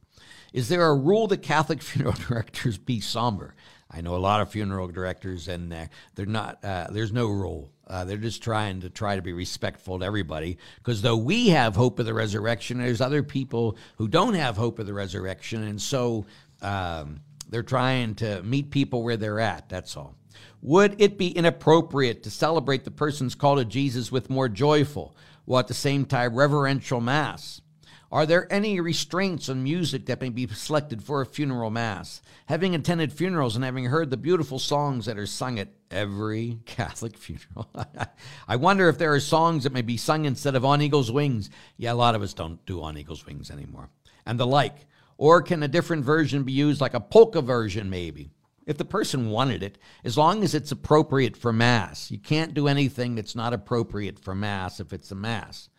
Is 0.54 0.70
there 0.70 0.86
a 0.86 0.96
rule 0.96 1.28
that 1.28 1.42
Catholic 1.42 1.82
funeral 1.84 2.14
directors 2.14 2.78
be 2.78 3.02
somber? 3.02 3.56
I 3.92 4.00
know 4.00 4.16
a 4.16 4.18
lot 4.18 4.40
of 4.40 4.52
funeral 4.52 4.88
directors, 4.88 5.50
and 5.50 5.74
uh, 5.74 5.88
they're 6.16 6.26
not. 6.26 6.64
Uh, 6.64 6.88
there's 6.90 7.12
no 7.12 7.28
rule. 7.28 7.74
Uh, 7.86 8.06
they're 8.06 8.16
just 8.16 8.42
trying 8.42 8.80
to 8.82 8.90
try 8.90 9.18
to 9.18 9.22
be 9.22 9.34
respectful 9.34 10.00
to 10.00 10.06
everybody. 10.06 10.58
Because 10.78 11.02
though 11.02 11.18
we 11.18 11.50
have 11.50 11.76
hope 11.76 12.00
of 12.00 12.06
the 12.06 12.14
resurrection, 12.14 12.78
there's 12.78 13.02
other 13.02 13.24
people 13.24 13.78
who 13.98 14.08
don't 14.08 14.36
have 14.36 14.56
hope 14.56 14.80
of 14.80 14.86
the 14.86 14.94
resurrection, 14.94 15.64
and 15.64 15.82
so 15.82 16.26
um, 16.62 17.22
they're 17.50 17.64
trying 17.64 18.16
to 18.16 18.44
meet 18.44 18.72
people 18.72 19.04
where 19.04 19.18
they're 19.18 19.40
at. 19.40 19.70
That's 19.70 19.96
all. 19.96 20.16
Would 20.62 21.00
it 21.00 21.18
be 21.18 21.30
inappropriate 21.30 22.24
to 22.24 22.32
celebrate 22.32 22.84
the 22.84 22.92
person's 22.92 23.36
call 23.36 23.56
to 23.58 23.66
Jesus 23.66 24.12
with 24.12 24.30
more 24.30 24.50
joyful, 24.50 25.16
while 25.46 25.60
at 25.60 25.68
the 25.68 25.74
same 25.74 26.06
time 26.06 26.36
reverential 26.36 27.00
mass? 27.00 27.62
Are 28.10 28.26
there 28.26 28.52
any 28.52 28.80
restraints 28.80 29.50
on 29.50 29.64
music 29.64 30.06
that 30.06 30.22
may 30.22 30.30
be 30.30 30.48
selected 30.48 31.04
for 31.04 31.22
a 31.22 31.26
funeral 31.26 31.70
mass? 31.70 32.22
Having 32.46 32.74
attended 32.74 33.12
funerals 33.12 33.56
and 33.56 33.66
having 33.66 33.86
heard 33.86 34.10
the 34.10 34.18
beautiful 34.18 34.60
songs 34.60 35.06
that 35.06 35.18
are 35.18 35.26
sung 35.26 35.60
at 35.60 35.68
every 35.92 36.60
Catholic 36.66 37.18
funeral, 37.18 37.70
I 38.48 38.56
wonder 38.56 38.88
if 38.88 38.98
there 38.98 39.14
are 39.14 39.20
songs 39.20 39.66
that 39.66 39.74
may 39.74 39.82
be 39.82 39.98
sung 39.98 40.24
instead 40.24 40.56
of 40.56 40.64
On 40.64 40.82
Eagle's 40.82 41.12
Wings. 41.12 41.50
Yeah, 41.76 41.92
a 41.92 41.96
lot 41.96 42.16
of 42.16 42.22
us 42.22 42.34
don't 42.34 42.66
do 42.66 42.82
On 42.82 42.98
Eagle's 42.98 43.26
Wings 43.26 43.52
anymore. 43.52 43.90
And 44.26 44.40
the 44.40 44.48
like. 44.48 44.88
Or 45.18 45.42
can 45.42 45.64
a 45.64 45.68
different 45.68 46.06
version 46.06 46.44
be 46.44 46.52
used, 46.52 46.80
like 46.80 46.94
a 46.94 47.00
polka 47.00 47.42
version, 47.42 47.90
maybe? 47.90 48.32
If 48.66 48.78
the 48.78 48.86
person 48.86 49.30
wanted 49.30 49.64
it, 49.64 49.78
as 50.04 50.18
long 50.18 50.44
as 50.44 50.54
it's 50.54 50.72
appropriate 50.72 51.38
for 51.38 51.54
Mass. 51.54 52.12
You 52.12 52.20
can't 52.20 52.54
do 52.54 52.68
anything 52.68 53.16
that's 53.16 53.36
not 53.36 53.54
appropriate 53.54 54.20
for 54.20 54.36
Mass 54.36 54.80
if 54.80 54.94
it's 54.94 55.12
a 55.12 55.16
Mass. 55.16 55.70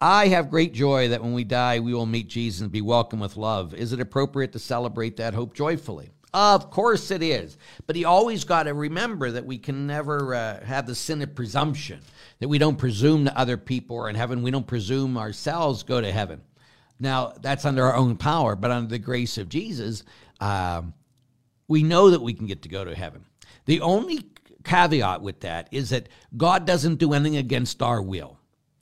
I 0.00 0.28
have 0.28 0.48
great 0.48 0.72
joy 0.72 1.08
that 1.08 1.22
when 1.22 1.34
we 1.34 1.44
die, 1.44 1.80
we 1.80 1.92
will 1.92 2.06
meet 2.06 2.28
Jesus 2.28 2.62
and 2.62 2.72
be 2.72 2.80
welcomed 2.80 3.20
with 3.20 3.36
love. 3.36 3.74
Is 3.74 3.92
it 3.92 4.00
appropriate 4.00 4.52
to 4.52 4.58
celebrate 4.58 5.16
that 5.18 5.34
hope 5.34 5.52
joyfully? 5.52 6.10
Of 6.32 6.70
course 6.70 7.10
it 7.10 7.22
is. 7.22 7.58
But 7.86 7.96
you 7.96 8.06
always 8.06 8.44
got 8.44 8.62
to 8.62 8.74
remember 8.74 9.32
that 9.32 9.44
we 9.44 9.58
can 9.58 9.86
never 9.86 10.34
uh, 10.34 10.64
have 10.64 10.86
the 10.86 10.94
sin 10.94 11.20
of 11.22 11.34
presumption, 11.34 12.00
that 12.38 12.48
we 12.48 12.58
don't 12.58 12.78
presume 12.78 13.24
that 13.24 13.36
other 13.36 13.56
people 13.56 13.98
are 13.98 14.08
in 14.08 14.14
heaven. 14.14 14.42
We 14.42 14.52
don't 14.52 14.66
presume 14.66 15.18
ourselves 15.18 15.82
go 15.82 16.00
to 16.00 16.12
heaven. 16.12 16.40
Now, 17.00 17.32
that's 17.40 17.64
under 17.64 17.84
our 17.84 17.96
own 17.96 18.16
power, 18.16 18.54
but 18.54 18.70
under 18.70 18.90
the 18.90 18.98
grace 18.98 19.38
of 19.38 19.48
Jesus, 19.48 20.04
um, 20.38 20.94
we 21.66 21.82
know 21.82 22.10
that 22.10 22.20
we 22.20 22.34
can 22.34 22.46
get 22.46 22.62
to 22.62 22.68
go 22.68 22.84
to 22.84 22.94
heaven. 22.94 23.24
The 23.64 23.80
only 23.80 24.26
caveat 24.64 25.22
with 25.22 25.40
that 25.40 25.68
is 25.72 25.90
that 25.90 26.08
God 26.36 26.66
doesn't 26.66 26.96
do 26.96 27.14
anything 27.14 27.38
against 27.38 27.82
our 27.82 28.02
will. 28.02 28.38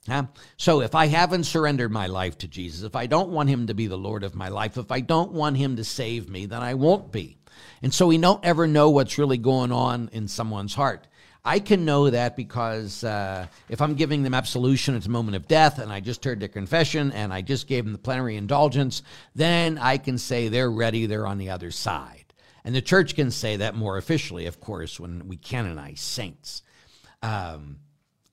Huh? 0.07 0.25
So 0.57 0.81
if 0.81 0.95
I 0.95 1.07
haven't 1.07 1.43
surrendered 1.43 1.91
my 1.91 2.07
life 2.07 2.37
to 2.39 2.47
Jesus, 2.47 2.83
if 2.83 2.95
I 2.95 3.05
don't 3.05 3.29
want 3.29 3.49
him 3.49 3.67
to 3.67 3.73
be 3.73 3.87
the 3.87 3.97
Lord 3.97 4.23
of 4.23 4.35
my 4.35 4.49
life, 4.49 4.77
if 4.77 4.91
I 4.91 5.01
don't 5.01 5.31
want 5.31 5.57
him 5.57 5.75
to 5.75 5.83
save 5.83 6.29
me, 6.29 6.45
then 6.45 6.61
I 6.61 6.73
won't 6.73 7.11
be. 7.11 7.37
And 7.81 7.93
so 7.93 8.07
we 8.07 8.17
don't 8.17 8.43
ever 8.43 8.67
know 8.67 8.89
what's 8.89 9.17
really 9.17 9.37
going 9.37 9.71
on 9.71 10.09
in 10.11 10.27
someone's 10.27 10.73
heart. 10.73 11.07
I 11.43 11.59
can 11.59 11.85
know 11.85 12.09
that 12.09 12.35
because 12.35 13.03
uh, 13.03 13.47
if 13.69 13.81
I'm 13.81 13.95
giving 13.95 14.23
them 14.23 14.33
absolution 14.33 14.95
at 14.95 15.03
the 15.03 15.09
moment 15.09 15.37
of 15.37 15.47
death 15.47 15.79
and 15.79 15.91
I 15.91 15.99
just 16.01 16.23
heard 16.23 16.39
their 16.39 16.49
confession 16.49 17.11
and 17.13 17.33
I 17.33 17.41
just 17.41 17.67
gave 17.67 17.85
them 17.85 17.93
the 17.93 17.99
plenary 17.99 18.35
indulgence, 18.35 19.03
then 19.35 19.77
I 19.77 19.97
can 19.97 20.17
say 20.17 20.47
they're 20.49 20.71
ready, 20.71 21.05
they're 21.05 21.27
on 21.27 21.37
the 21.37 21.51
other 21.51 21.71
side. 21.71 22.25
And 22.65 22.75
the 22.75 22.81
church 22.81 23.15
can 23.15 23.31
say 23.31 23.57
that 23.57 23.73
more 23.73 23.97
officially, 23.97 24.45
of 24.47 24.59
course, 24.59 24.99
when 24.99 25.27
we 25.27 25.37
canonize 25.37 26.01
saints. 26.01 26.61
Um, 27.23 27.77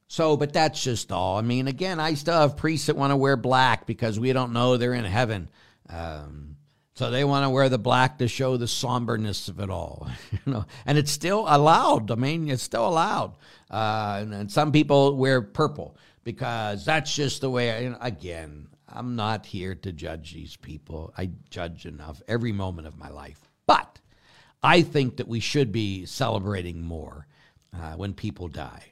so, 0.08 0.36
but 0.36 0.52
that's 0.52 0.82
just 0.82 1.12
all. 1.12 1.38
I 1.38 1.42
mean, 1.42 1.68
again, 1.68 2.00
I 2.00 2.14
still 2.14 2.40
have 2.40 2.56
priests 2.56 2.86
that 2.86 2.96
want 2.96 3.12
to 3.12 3.16
wear 3.16 3.36
black 3.36 3.86
because 3.86 4.18
we 4.18 4.32
don't 4.32 4.52
know 4.52 4.76
they're 4.76 4.94
in 4.94 5.04
heaven. 5.04 5.48
Um, 5.88 6.55
so 6.96 7.10
they 7.10 7.24
want 7.24 7.44
to 7.44 7.50
wear 7.50 7.68
the 7.68 7.78
black 7.78 8.18
to 8.18 8.26
show 8.26 8.56
the 8.56 8.66
somberness 8.66 9.48
of 9.48 9.60
it 9.60 9.68
all, 9.68 10.08
you 10.32 10.38
know. 10.46 10.64
And 10.86 10.96
it's 10.96 11.10
still 11.12 11.44
allowed. 11.46 12.10
I 12.10 12.14
mean, 12.14 12.48
it's 12.48 12.62
still 12.62 12.88
allowed. 12.88 13.36
Uh, 13.70 14.20
and, 14.22 14.32
and, 14.32 14.50
some 14.50 14.72
people 14.72 15.14
wear 15.14 15.42
purple 15.42 15.98
because 16.24 16.86
that's 16.86 17.14
just 17.14 17.42
the 17.42 17.50
way. 17.50 17.70
I, 17.70 17.80
you 17.80 17.90
know, 17.90 17.98
again, 18.00 18.68
I'm 18.88 19.14
not 19.14 19.44
here 19.44 19.74
to 19.74 19.92
judge 19.92 20.32
these 20.32 20.56
people. 20.56 21.12
I 21.18 21.30
judge 21.50 21.84
enough 21.84 22.22
every 22.28 22.52
moment 22.52 22.88
of 22.88 22.96
my 22.96 23.10
life, 23.10 23.50
but 23.66 24.00
I 24.62 24.80
think 24.80 25.18
that 25.18 25.28
we 25.28 25.40
should 25.40 25.72
be 25.72 26.06
celebrating 26.06 26.80
more 26.80 27.26
uh, 27.74 27.92
when 27.92 28.14
people 28.14 28.48
die. 28.48 28.84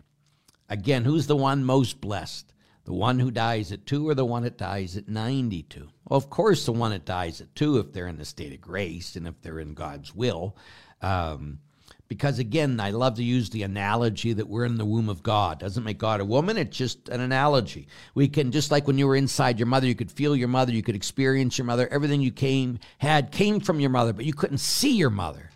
Again, 0.69 1.05
who's 1.05 1.27
the 1.27 1.37
one 1.37 1.65
most 1.65 2.03
blessed? 2.03 2.54
The 2.85 2.93
one 2.93 3.19
who 3.19 3.31
dies 3.31 3.73
at 3.73 3.87
two 3.87 4.07
or 4.09 4.15
the 4.15 4.27
one 4.27 4.43
that 4.43 4.59
dies 4.59 4.97
at 4.97 5.09
92? 5.09 5.89
Well, 6.09 6.19
of 6.19 6.29
course, 6.29 6.67
the 6.67 6.73
one 6.73 6.91
that 6.91 7.07
dies 7.07 7.41
at 7.41 7.55
two 7.55 7.79
if 7.79 7.93
they're 7.93 8.09
in 8.09 8.19
the 8.19 8.27
state 8.27 8.53
of 8.53 8.61
grace 8.61 9.17
and 9.17 9.27
if 9.27 9.41
they're 9.41 9.59
in 9.59 9.73
God's 9.73 10.15
will. 10.15 10.57
Um, 11.01 11.61
because 12.09 12.39
again, 12.39 12.79
I 12.81 12.91
love 12.91 13.17
to 13.17 13.25
use 13.25 13.49
the 13.49 13.63
analogy 13.63 14.35
that 14.35 14.49
we're 14.49 14.67
in 14.67 14.77
the 14.77 14.85
womb 14.85 15.09
of 15.09 15.23
God. 15.23 15.59
Doesn't 15.59 15.85
make 15.85 15.97
God 15.97 16.21
a 16.21 16.25
woman, 16.25 16.59
it's 16.59 16.77
just 16.77 17.09
an 17.09 17.21
analogy. 17.21 17.89
We 18.15 18.29
can 18.29 18.53
just 18.53 18.71
like 18.71 18.87
when 18.87 18.99
you 18.99 19.07
were 19.07 19.17
inside 19.17 19.59
your 19.59 19.67
mother, 19.67 19.87
you 19.87 19.95
could 19.95 20.13
feel 20.13 20.37
your 20.37 20.49
mother, 20.49 20.73
you 20.73 20.83
could 20.83 20.95
experience 20.95 21.57
your 21.57 21.65
mother. 21.65 21.89
Everything 21.89 22.21
you 22.21 22.33
came 22.33 22.79
had 22.99 23.33
came 23.33 23.61
from 23.61 23.81
your 23.81 23.91
mother, 23.91 24.13
but 24.13 24.27
you 24.27 24.35
couldn't 24.35 24.59
see 24.59 24.95
your 24.97 25.11
mother 25.11 25.51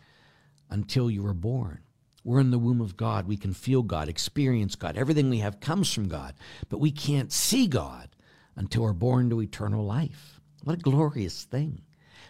until 0.70 1.10
you 1.10 1.22
were 1.22 1.34
born. 1.34 1.80
We're 2.28 2.40
in 2.40 2.50
the 2.50 2.58
womb 2.58 2.82
of 2.82 2.94
God. 2.94 3.26
We 3.26 3.38
can 3.38 3.54
feel 3.54 3.82
God, 3.82 4.10
experience 4.10 4.74
God. 4.74 4.98
Everything 4.98 5.30
we 5.30 5.38
have 5.38 5.60
comes 5.60 5.90
from 5.90 6.08
God, 6.08 6.34
but 6.68 6.78
we 6.78 6.90
can't 6.90 7.32
see 7.32 7.66
God 7.66 8.10
until 8.54 8.82
we're 8.82 8.92
born 8.92 9.30
to 9.30 9.40
eternal 9.40 9.82
life. 9.82 10.38
What 10.62 10.74
a 10.74 10.82
glorious 10.82 11.44
thing. 11.44 11.80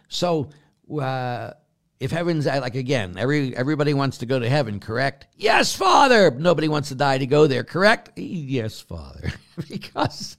So, 0.08 0.50
uh, 1.00 1.50
if 1.98 2.12
heaven's 2.12 2.46
like 2.46 2.76
again, 2.76 3.16
every 3.18 3.56
everybody 3.56 3.92
wants 3.92 4.18
to 4.18 4.26
go 4.26 4.38
to 4.38 4.48
heaven, 4.48 4.78
correct? 4.78 5.26
Yes, 5.36 5.74
Father. 5.74 6.30
Nobody 6.30 6.68
wants 6.68 6.90
to 6.90 6.94
die 6.94 7.18
to 7.18 7.26
go 7.26 7.48
there, 7.48 7.64
correct? 7.64 8.16
Yes, 8.16 8.80
Father. 8.80 9.32
because 9.68 10.36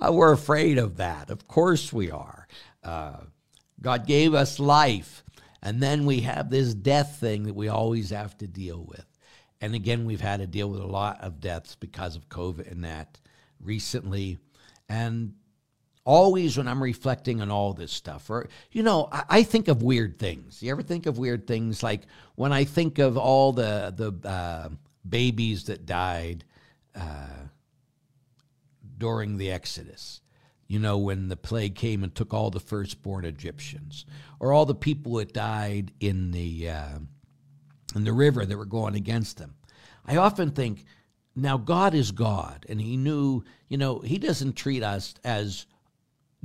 uh, 0.00 0.12
we're 0.12 0.32
afraid 0.32 0.76
of 0.76 0.96
that. 0.96 1.30
Of 1.30 1.46
course 1.46 1.92
we 1.92 2.10
are. 2.10 2.48
Uh, 2.82 3.18
God 3.80 4.08
gave 4.08 4.34
us 4.34 4.58
life. 4.58 5.22
And 5.62 5.82
then 5.82 6.06
we 6.06 6.20
have 6.20 6.50
this 6.50 6.74
death 6.74 7.16
thing 7.18 7.44
that 7.44 7.54
we 7.54 7.68
always 7.68 8.10
have 8.10 8.36
to 8.38 8.46
deal 8.46 8.84
with. 8.88 9.06
And 9.60 9.74
again, 9.74 10.04
we've 10.04 10.20
had 10.20 10.40
to 10.40 10.46
deal 10.46 10.70
with 10.70 10.80
a 10.80 10.86
lot 10.86 11.20
of 11.20 11.40
deaths 11.40 11.74
because 11.74 12.14
of 12.14 12.28
COVID 12.28 12.70
and 12.70 12.84
that 12.84 13.18
recently. 13.60 14.38
And 14.88 15.34
always 16.04 16.56
when 16.56 16.68
I'm 16.68 16.82
reflecting 16.82 17.40
on 17.42 17.50
all 17.50 17.72
this 17.72 17.90
stuff, 17.90 18.30
or, 18.30 18.48
you 18.70 18.84
know, 18.84 19.08
I, 19.10 19.24
I, 19.28 19.42
think 19.42 19.66
of 19.66 19.82
weird 19.82 20.18
things. 20.18 20.62
You 20.62 20.70
ever 20.70 20.82
think 20.82 21.06
of 21.06 21.18
weird 21.18 21.46
things? 21.48 21.82
Like 21.82 22.02
when 22.36 22.52
I 22.52 22.64
think 22.64 22.98
of 23.00 23.18
all 23.18 23.52
the, 23.52 23.92
the 23.96 24.28
uh, 24.28 24.68
babies 25.08 25.64
that 25.64 25.86
died 25.86 26.44
uh, 26.94 27.48
during 28.96 29.38
the 29.38 29.50
Exodus 29.50 30.20
you 30.68 30.78
know, 30.78 30.98
when 30.98 31.28
the 31.28 31.36
plague 31.36 31.74
came 31.74 32.04
and 32.04 32.14
took 32.14 32.34
all 32.34 32.50
the 32.50 32.60
firstborn 32.60 33.24
Egyptians, 33.24 34.04
or 34.38 34.52
all 34.52 34.66
the 34.66 34.74
people 34.74 35.14
that 35.14 35.32
died 35.32 35.92
in 35.98 36.30
the 36.30 36.68
uh, 36.68 36.98
in 37.94 38.04
the 38.04 38.12
river 38.12 38.44
that 38.44 38.56
were 38.56 38.66
going 38.66 38.94
against 38.94 39.38
them. 39.38 39.54
I 40.04 40.16
often 40.16 40.50
think, 40.50 40.84
now 41.34 41.56
God 41.56 41.94
is 41.94 42.12
God, 42.12 42.66
and 42.68 42.80
He 42.80 42.96
knew, 42.96 43.44
you 43.68 43.78
know, 43.78 44.00
He 44.00 44.18
doesn't 44.18 44.56
treat 44.56 44.82
us 44.82 45.14
as 45.24 45.66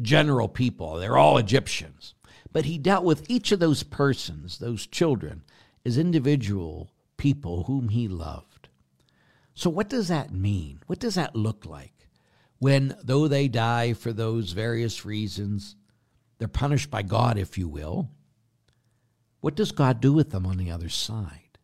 general 0.01 0.47
people. 0.47 0.95
They're 0.95 1.17
all 1.17 1.37
Egyptians, 1.37 2.13
but 2.51 2.65
He 2.65 2.77
dealt 2.77 3.03
with 3.03 3.29
each 3.29 3.51
of 3.51 3.59
those 3.59 3.83
persons, 3.83 4.57
those 4.57 4.87
children, 4.87 5.43
as 5.85 5.97
individual 5.97 6.89
people 7.17 7.63
whom 7.63 7.89
He 7.89 8.07
loved. 8.07 8.69
So, 9.53 9.69
what 9.69 9.89
does 9.89 10.07
that 10.07 10.31
mean? 10.31 10.79
What 10.87 10.99
does 10.99 11.15
that 11.15 11.35
look 11.35 11.65
like? 11.65 11.92
When, 12.63 12.95
though 13.03 13.27
they 13.27 13.49
die 13.49 13.91
for 13.91 14.13
those 14.13 14.53
various 14.53 15.03
reasons, 15.03 15.75
they're 16.37 16.47
punished 16.47 16.89
by 16.89 17.01
God, 17.01 17.37
if 17.37 17.57
you 17.57 17.67
will, 17.67 18.09
what 19.41 19.53
does 19.53 19.73
God 19.73 19.99
do 19.99 20.13
with 20.13 20.29
them 20.29 20.45
on 20.45 20.55
the 20.55 20.71
other 20.71 20.87
side? 20.87 21.57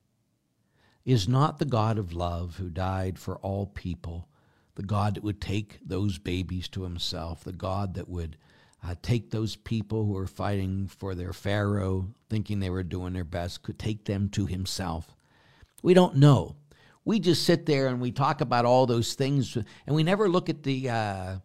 Is 1.05 1.25
not 1.25 1.57
the 1.57 1.63
God 1.63 1.97
of 1.97 2.11
love 2.11 2.57
who 2.57 2.69
died 2.69 3.17
for 3.17 3.37
all 3.37 3.65
people 3.65 4.27
the 4.75 4.83
God 4.83 5.15
that 5.15 5.23
would 5.23 5.39
take 5.39 5.79
those 5.85 6.17
babies 6.17 6.67
to 6.69 6.83
himself, 6.83 7.45
the 7.45 7.53
God 7.53 7.93
that 7.93 8.09
would 8.09 8.35
uh, 8.83 8.95
take 9.01 9.31
those 9.31 9.55
people 9.55 10.05
who 10.05 10.11
were 10.11 10.27
fighting 10.27 10.87
for 10.87 11.15
their 11.15 11.31
Pharaoh, 11.31 12.09
thinking 12.29 12.59
they 12.59 12.69
were 12.69 12.83
doing 12.83 13.13
their 13.13 13.23
best, 13.23 13.63
could 13.63 13.79
take 13.79 14.03
them 14.03 14.27
to 14.31 14.47
himself? 14.47 15.15
We 15.81 15.93
don't 15.93 16.17
know 16.17 16.57
we 17.09 17.19
just 17.19 17.43
sit 17.43 17.65
there 17.65 17.87
and 17.87 17.99
we 17.99 18.11
talk 18.11 18.39
about 18.39 18.65
all 18.65 18.85
those 18.85 19.15
things 19.15 19.55
and 19.55 19.95
we 19.95 20.03
never 20.03 20.29
look 20.29 20.47
at 20.47 20.61
the 20.61 20.87
uh, 20.87 21.35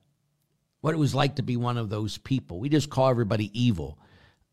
what 0.82 0.92
it 0.92 0.98
was 0.98 1.14
like 1.14 1.36
to 1.36 1.42
be 1.42 1.56
one 1.56 1.78
of 1.78 1.88
those 1.88 2.18
people. 2.18 2.60
We 2.60 2.68
just 2.68 2.90
call 2.90 3.08
everybody 3.08 3.50
evil 3.58 3.98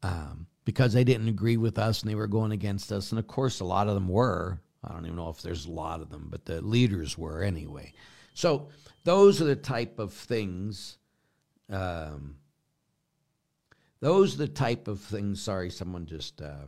um, 0.04 0.48
because 0.64 0.94
they 0.94 1.04
didn't 1.04 1.28
agree 1.28 1.58
with 1.58 1.78
us 1.78 2.02
and 2.02 2.10
they 2.10 2.16
were 2.16 2.28
going 2.28 2.54
against 2.54 2.94
us. 2.94 3.12
And 3.12 3.20
of 3.20 3.28
course 3.28 3.60
a 3.60 3.66
lot 3.66 3.90
of 3.90 3.94
them 3.94 4.08
were. 4.08 4.62
I 4.86 4.94
don't 4.94 5.06
even 5.06 5.18
know 5.18 5.28
if 5.28 5.42
there's 5.42 5.66
a 5.66 5.72
lot 5.72 6.00
of 6.00 6.10
them 6.10 6.30
but 6.32 6.46
the 6.46 6.62
leaders 6.62 7.18
were 7.18 7.44
anyway. 7.44 7.92
So 8.34 8.70
those 9.04 9.42
are 9.42 9.46
the 9.46 9.58
type 9.58 10.00
of 10.00 10.14
things 10.14 10.98
um, 11.70 12.38
those 14.00 14.36
are 14.36 14.38
the 14.38 14.48
type 14.48 14.88
of 14.88 15.02
things 15.02 15.42
sorry 15.42 15.72
someone 15.72 16.06
just 16.06 16.42
uh, 16.42 16.68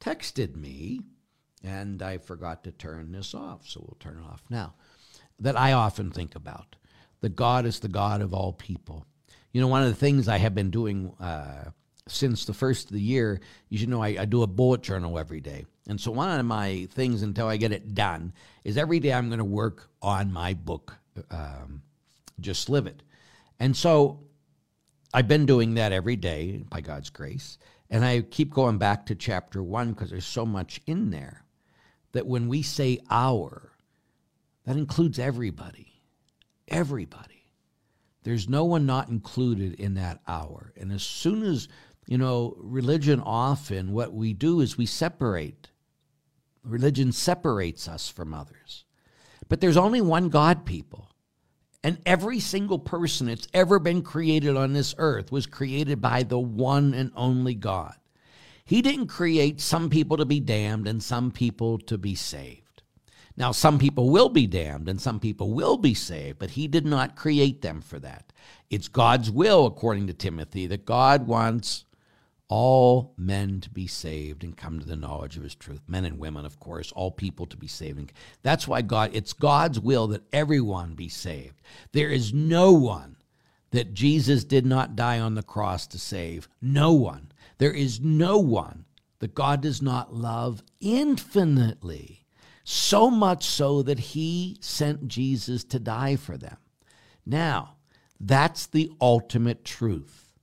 texted 0.00 0.56
me, 0.56 1.02
and 1.66 2.00
I 2.00 2.18
forgot 2.18 2.62
to 2.64 2.70
turn 2.70 3.10
this 3.10 3.34
off, 3.34 3.66
so 3.66 3.80
we'll 3.80 3.96
turn 3.98 4.22
it 4.22 4.26
off 4.26 4.44
now. 4.48 4.74
That 5.40 5.58
I 5.58 5.72
often 5.72 6.10
think 6.10 6.36
about 6.36 6.76
that 7.20 7.34
God 7.34 7.66
is 7.66 7.80
the 7.80 7.88
God 7.88 8.22
of 8.22 8.32
all 8.32 8.52
people. 8.52 9.04
You 9.52 9.60
know, 9.60 9.68
one 9.68 9.82
of 9.82 9.88
the 9.88 9.94
things 9.94 10.28
I 10.28 10.38
have 10.38 10.54
been 10.54 10.70
doing 10.70 11.12
uh, 11.18 11.70
since 12.08 12.44
the 12.44 12.54
first 12.54 12.86
of 12.86 12.92
the 12.92 13.00
year, 13.00 13.40
you 13.68 13.78
should 13.78 13.88
know 13.88 14.02
I, 14.02 14.16
I 14.20 14.24
do 14.26 14.42
a 14.42 14.46
bullet 14.46 14.82
journal 14.82 15.18
every 15.18 15.40
day. 15.40 15.66
And 15.88 16.00
so 16.00 16.12
one 16.12 16.38
of 16.38 16.46
my 16.46 16.86
things 16.92 17.22
until 17.22 17.48
I 17.48 17.56
get 17.56 17.72
it 17.72 17.94
done 17.94 18.32
is 18.64 18.76
every 18.76 19.00
day 19.00 19.12
I'm 19.12 19.28
going 19.28 19.38
to 19.38 19.44
work 19.44 19.88
on 20.00 20.32
my 20.32 20.54
book, 20.54 20.96
um, 21.30 21.82
Just 22.40 22.68
Live 22.68 22.86
It. 22.86 23.02
And 23.58 23.76
so 23.76 24.20
I've 25.12 25.28
been 25.28 25.46
doing 25.46 25.74
that 25.74 25.92
every 25.92 26.16
day 26.16 26.64
by 26.70 26.80
God's 26.80 27.10
grace. 27.10 27.58
And 27.90 28.04
I 28.04 28.20
keep 28.22 28.52
going 28.52 28.78
back 28.78 29.06
to 29.06 29.14
chapter 29.14 29.62
one 29.62 29.92
because 29.92 30.10
there's 30.10 30.26
so 30.26 30.46
much 30.46 30.80
in 30.86 31.10
there 31.10 31.45
that 32.16 32.26
when 32.26 32.48
we 32.48 32.62
say 32.62 32.98
our, 33.10 33.72
that 34.64 34.76
includes 34.76 35.18
everybody. 35.18 36.00
Everybody. 36.68 37.44
There's 38.24 38.48
no 38.48 38.64
one 38.64 38.86
not 38.86 39.08
included 39.08 39.74
in 39.74 39.94
that 39.94 40.20
hour. 40.26 40.72
And 40.76 40.92
as 40.92 41.04
soon 41.04 41.44
as, 41.44 41.68
you 42.06 42.18
know, 42.18 42.56
religion 42.58 43.20
often, 43.24 43.92
what 43.92 44.12
we 44.12 44.32
do 44.32 44.60
is 44.60 44.76
we 44.76 44.86
separate. 44.86 45.70
Religion 46.64 47.12
separates 47.12 47.86
us 47.86 48.08
from 48.08 48.34
others. 48.34 48.84
But 49.48 49.60
there's 49.60 49.76
only 49.76 50.00
one 50.00 50.28
God, 50.28 50.66
people. 50.66 51.08
And 51.84 52.00
every 52.04 52.40
single 52.40 52.80
person 52.80 53.28
that's 53.28 53.46
ever 53.54 53.78
been 53.78 54.02
created 54.02 54.56
on 54.56 54.72
this 54.72 54.94
earth 54.98 55.30
was 55.30 55.46
created 55.46 56.00
by 56.00 56.24
the 56.24 56.38
one 56.38 56.94
and 56.94 57.12
only 57.14 57.54
God. 57.54 57.94
He 58.66 58.82
didn't 58.82 59.06
create 59.06 59.60
some 59.60 59.88
people 59.88 60.16
to 60.16 60.26
be 60.26 60.40
damned 60.40 60.86
and 60.88 61.02
some 61.02 61.30
people 61.30 61.78
to 61.78 61.96
be 61.96 62.14
saved. 62.14 62.82
Now, 63.36 63.52
some 63.52 63.78
people 63.78 64.10
will 64.10 64.28
be 64.28 64.46
damned 64.46 64.88
and 64.88 65.00
some 65.00 65.20
people 65.20 65.52
will 65.52 65.76
be 65.76 65.94
saved, 65.94 66.38
but 66.38 66.50
He 66.50 66.66
did 66.66 66.84
not 66.84 67.16
create 67.16 67.62
them 67.62 67.80
for 67.80 67.98
that. 68.00 68.32
It's 68.68 68.88
God's 68.88 69.30
will, 69.30 69.66
according 69.66 70.08
to 70.08 70.14
Timothy, 70.14 70.66
that 70.66 70.84
God 70.84 71.26
wants 71.26 71.84
all 72.48 73.12
men 73.16 73.60
to 73.60 73.70
be 73.70 73.86
saved 73.86 74.44
and 74.44 74.56
come 74.56 74.78
to 74.78 74.86
the 74.86 74.96
knowledge 74.96 75.36
of 75.36 75.42
his 75.42 75.54
truth. 75.54 75.80
Men 75.88 76.04
and 76.04 76.18
women, 76.18 76.46
of 76.46 76.60
course, 76.60 76.92
all 76.92 77.10
people 77.10 77.46
to 77.46 77.56
be 77.56 77.66
saved. 77.66 78.12
That's 78.42 78.68
why 78.68 78.82
God, 78.82 79.10
it's 79.12 79.32
God's 79.32 79.80
will 79.80 80.06
that 80.08 80.22
everyone 80.32 80.94
be 80.94 81.08
saved. 81.08 81.60
There 81.92 82.10
is 82.10 82.32
no 82.32 82.72
one 82.72 83.16
that 83.70 83.94
Jesus 83.94 84.44
did 84.44 84.64
not 84.64 84.96
die 84.96 85.18
on 85.18 85.34
the 85.34 85.42
cross 85.42 85.86
to 85.88 85.98
save. 85.98 86.48
No 86.62 86.92
one. 86.92 87.32
There 87.58 87.72
is 87.72 88.00
no 88.00 88.38
one 88.38 88.84
that 89.18 89.34
God 89.34 89.60
does 89.62 89.80
not 89.80 90.14
love 90.14 90.62
infinitely. 90.80 92.26
So 92.64 93.10
much 93.10 93.44
so 93.44 93.82
that 93.82 93.98
he 93.98 94.58
sent 94.60 95.08
Jesus 95.08 95.64
to 95.64 95.78
die 95.78 96.16
for 96.16 96.36
them. 96.36 96.56
Now, 97.24 97.76
that's 98.20 98.66
the 98.66 98.90
ultimate 99.00 99.64
truth. 99.64 100.34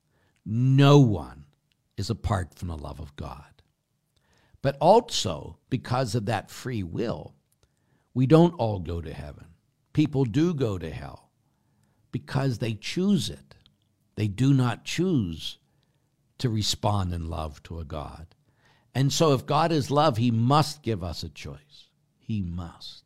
No 0.46 1.00
one 1.00 1.46
is 1.98 2.10
apart 2.10 2.56
from 2.56 2.70
the 2.70 2.78
love 2.78 3.00
of 3.00 3.16
God. 3.16 3.62
But 4.62 4.78
also, 4.80 5.58
because 5.70 6.16
of 6.16 6.26
that 6.26 6.50
free 6.50 6.84
will, 6.84 7.36
we 8.14 8.26
don't 8.26 8.54
all 8.54 8.80
go 8.80 9.02
to 9.02 9.14
heaven. 9.14 9.46
People 9.92 10.26
do 10.26 10.54
go 10.54 10.78
to 10.78 10.90
hell 10.90 11.30
because 12.12 12.58
they 12.58 12.74
choose 12.74 13.30
it. 13.30 13.56
They 14.16 14.28
do 14.28 14.54
not 14.54 14.86
choose 14.86 15.58
to 16.44 16.50
respond 16.50 17.14
in 17.14 17.30
love 17.30 17.62
to 17.64 17.80
a 17.80 17.84
God. 17.84 18.28
And 18.96 19.12
so, 19.12 19.34
if 19.34 19.46
God 19.46 19.72
is 19.72 19.90
love, 19.90 20.18
He 20.18 20.32
must 20.32 20.84
give 20.84 21.04
us 21.04 21.24
a 21.24 21.30
choice. 21.30 21.90
He 22.20 22.42
must. 22.42 23.04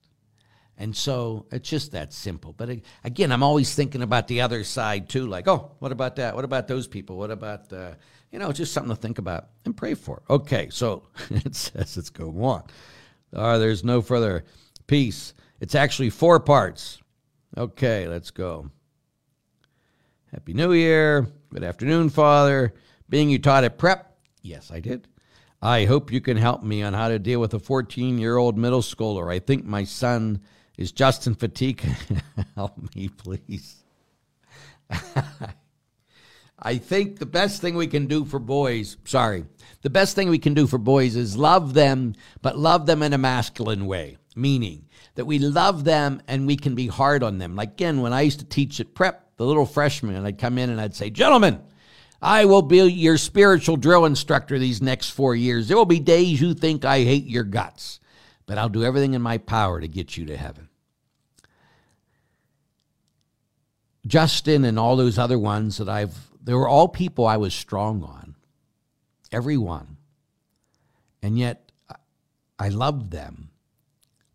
And 0.79 0.95
so 0.95 1.47
it's 1.51 1.67
just 1.67 1.93
that 1.93 2.13
simple. 2.13 2.53
But 2.53 2.69
again, 3.03 3.31
I'm 3.31 3.41
always 3.41 3.73
thinking 3.73 4.03
about 4.03 4.27
the 4.27 4.41
other 4.41 4.63
side 4.63 5.09
too. 5.09 5.25
Like, 5.25 5.47
oh, 5.47 5.71
what 5.79 5.91
about 5.91 6.17
that? 6.17 6.35
What 6.35 6.45
about 6.45 6.67
those 6.67 6.85
people? 6.85 7.17
What 7.17 7.31
about 7.31 7.73
uh, 7.73 7.93
you 8.31 8.39
know, 8.39 8.51
just 8.51 8.73
something 8.73 8.93
to 8.93 9.01
think 9.01 9.17
about 9.17 9.47
and 9.65 9.75
pray 9.75 9.93
for. 9.93 10.21
Okay, 10.29 10.69
so 10.69 11.03
it 11.29 11.55
says 11.55 11.97
let's 11.97 12.09
go 12.09 12.29
on. 12.43 12.63
Uh, 13.33 13.57
there's 13.57 13.83
no 13.83 14.01
further 14.01 14.45
peace. 14.87 15.33
It's 15.59 15.75
actually 15.75 16.09
four 16.09 16.39
parts. 16.39 17.01
Okay, 17.57 18.07
let's 18.07 18.31
go. 18.31 18.69
Happy 20.31 20.53
New 20.53 20.73
Year. 20.73 21.27
Good 21.51 21.63
afternoon, 21.63 22.09
Father. 22.09 22.73
Being 23.09 23.29
you 23.29 23.39
taught 23.39 23.63
at 23.63 23.77
prep? 23.77 24.17
Yes, 24.41 24.71
I 24.71 24.79
did. 24.79 25.07
I 25.61 25.85
hope 25.85 26.11
you 26.11 26.21
can 26.21 26.37
help 26.37 26.61
me 26.61 26.83
on 26.83 26.93
how 26.93 27.07
to 27.09 27.19
deal 27.19 27.39
with 27.39 27.53
a 27.53 27.59
14 27.59 28.17
year 28.17 28.37
old 28.37 28.57
middle 28.57 28.81
schooler. 28.81 29.31
I 29.31 29.39
think 29.39 29.65
my 29.65 29.83
son 29.83 30.41
is 30.77 30.91
Justin 30.91 31.35
Fatigue. 31.35 31.81
help 32.55 32.95
me, 32.95 33.09
please. 33.09 33.83
I 36.59 36.77
think 36.77 37.19
the 37.19 37.25
best 37.25 37.61
thing 37.61 37.75
we 37.75 37.87
can 37.87 38.07
do 38.07 38.25
for 38.25 38.39
boys, 38.39 38.97
sorry, 39.05 39.45
the 39.83 39.89
best 39.89 40.15
thing 40.15 40.29
we 40.29 40.39
can 40.39 40.53
do 40.53 40.65
for 40.65 40.77
boys 40.77 41.15
is 41.15 41.37
love 41.37 41.73
them, 41.73 42.15
but 42.41 42.57
love 42.57 42.85
them 42.85 43.03
in 43.03 43.13
a 43.13 43.17
masculine 43.17 43.85
way, 43.85 44.17
meaning 44.35 44.87
that 45.15 45.25
we 45.25 45.39
love 45.39 45.83
them 45.83 46.21
and 46.27 46.47
we 46.47 46.55
can 46.55 46.73
be 46.73 46.87
hard 46.87 47.21
on 47.23 47.37
them. 47.37 47.55
Like 47.55 47.73
again, 47.73 48.01
when 48.01 48.13
I 48.13 48.21
used 48.21 48.39
to 48.39 48.45
teach 48.45 48.79
at 48.79 48.95
prep, 48.95 49.37
the 49.37 49.45
little 49.45 49.67
freshmen, 49.67 50.25
I'd 50.25 50.39
come 50.39 50.57
in 50.57 50.69
and 50.71 50.81
I'd 50.81 50.95
say, 50.95 51.11
Gentlemen, 51.11 51.61
I 52.21 52.45
will 52.45 52.61
be 52.61 52.77
your 52.77 53.17
spiritual 53.17 53.77
drill 53.77 54.05
instructor 54.05 54.57
these 54.57 54.81
next 54.81 55.09
four 55.09 55.35
years. 55.35 55.67
There 55.67 55.77
will 55.77 55.85
be 55.85 55.99
days 55.99 56.41
you 56.41 56.53
think 56.53 56.83
I 56.83 57.03
hate 57.03 57.25
your 57.25 57.43
guts, 57.43 57.99
but 58.45 58.57
I'll 58.57 58.69
do 58.69 58.83
everything 58.83 59.13
in 59.13 59.21
my 59.21 59.37
power 59.37 59.79
to 59.79 59.87
get 59.87 60.17
you 60.17 60.25
to 60.25 60.37
heaven. 60.37 60.69
Justin 64.07 64.63
and 64.63 64.79
all 64.79 64.95
those 64.95 65.17
other 65.17 65.37
ones 65.37 65.77
that 65.77 65.89
I've 65.89 66.27
they 66.47 66.53
were 66.53 66.69
all 66.69 66.87
people 66.87 67.27
I 67.27 67.35
was 67.35 67.53
strong 67.53 68.03
on, 68.03 68.35
every 69.33 69.57
one. 69.57 69.97
And 71.21 71.37
yet 71.37 71.73
I 72.57 72.69
loved 72.69 73.11
them, 73.11 73.49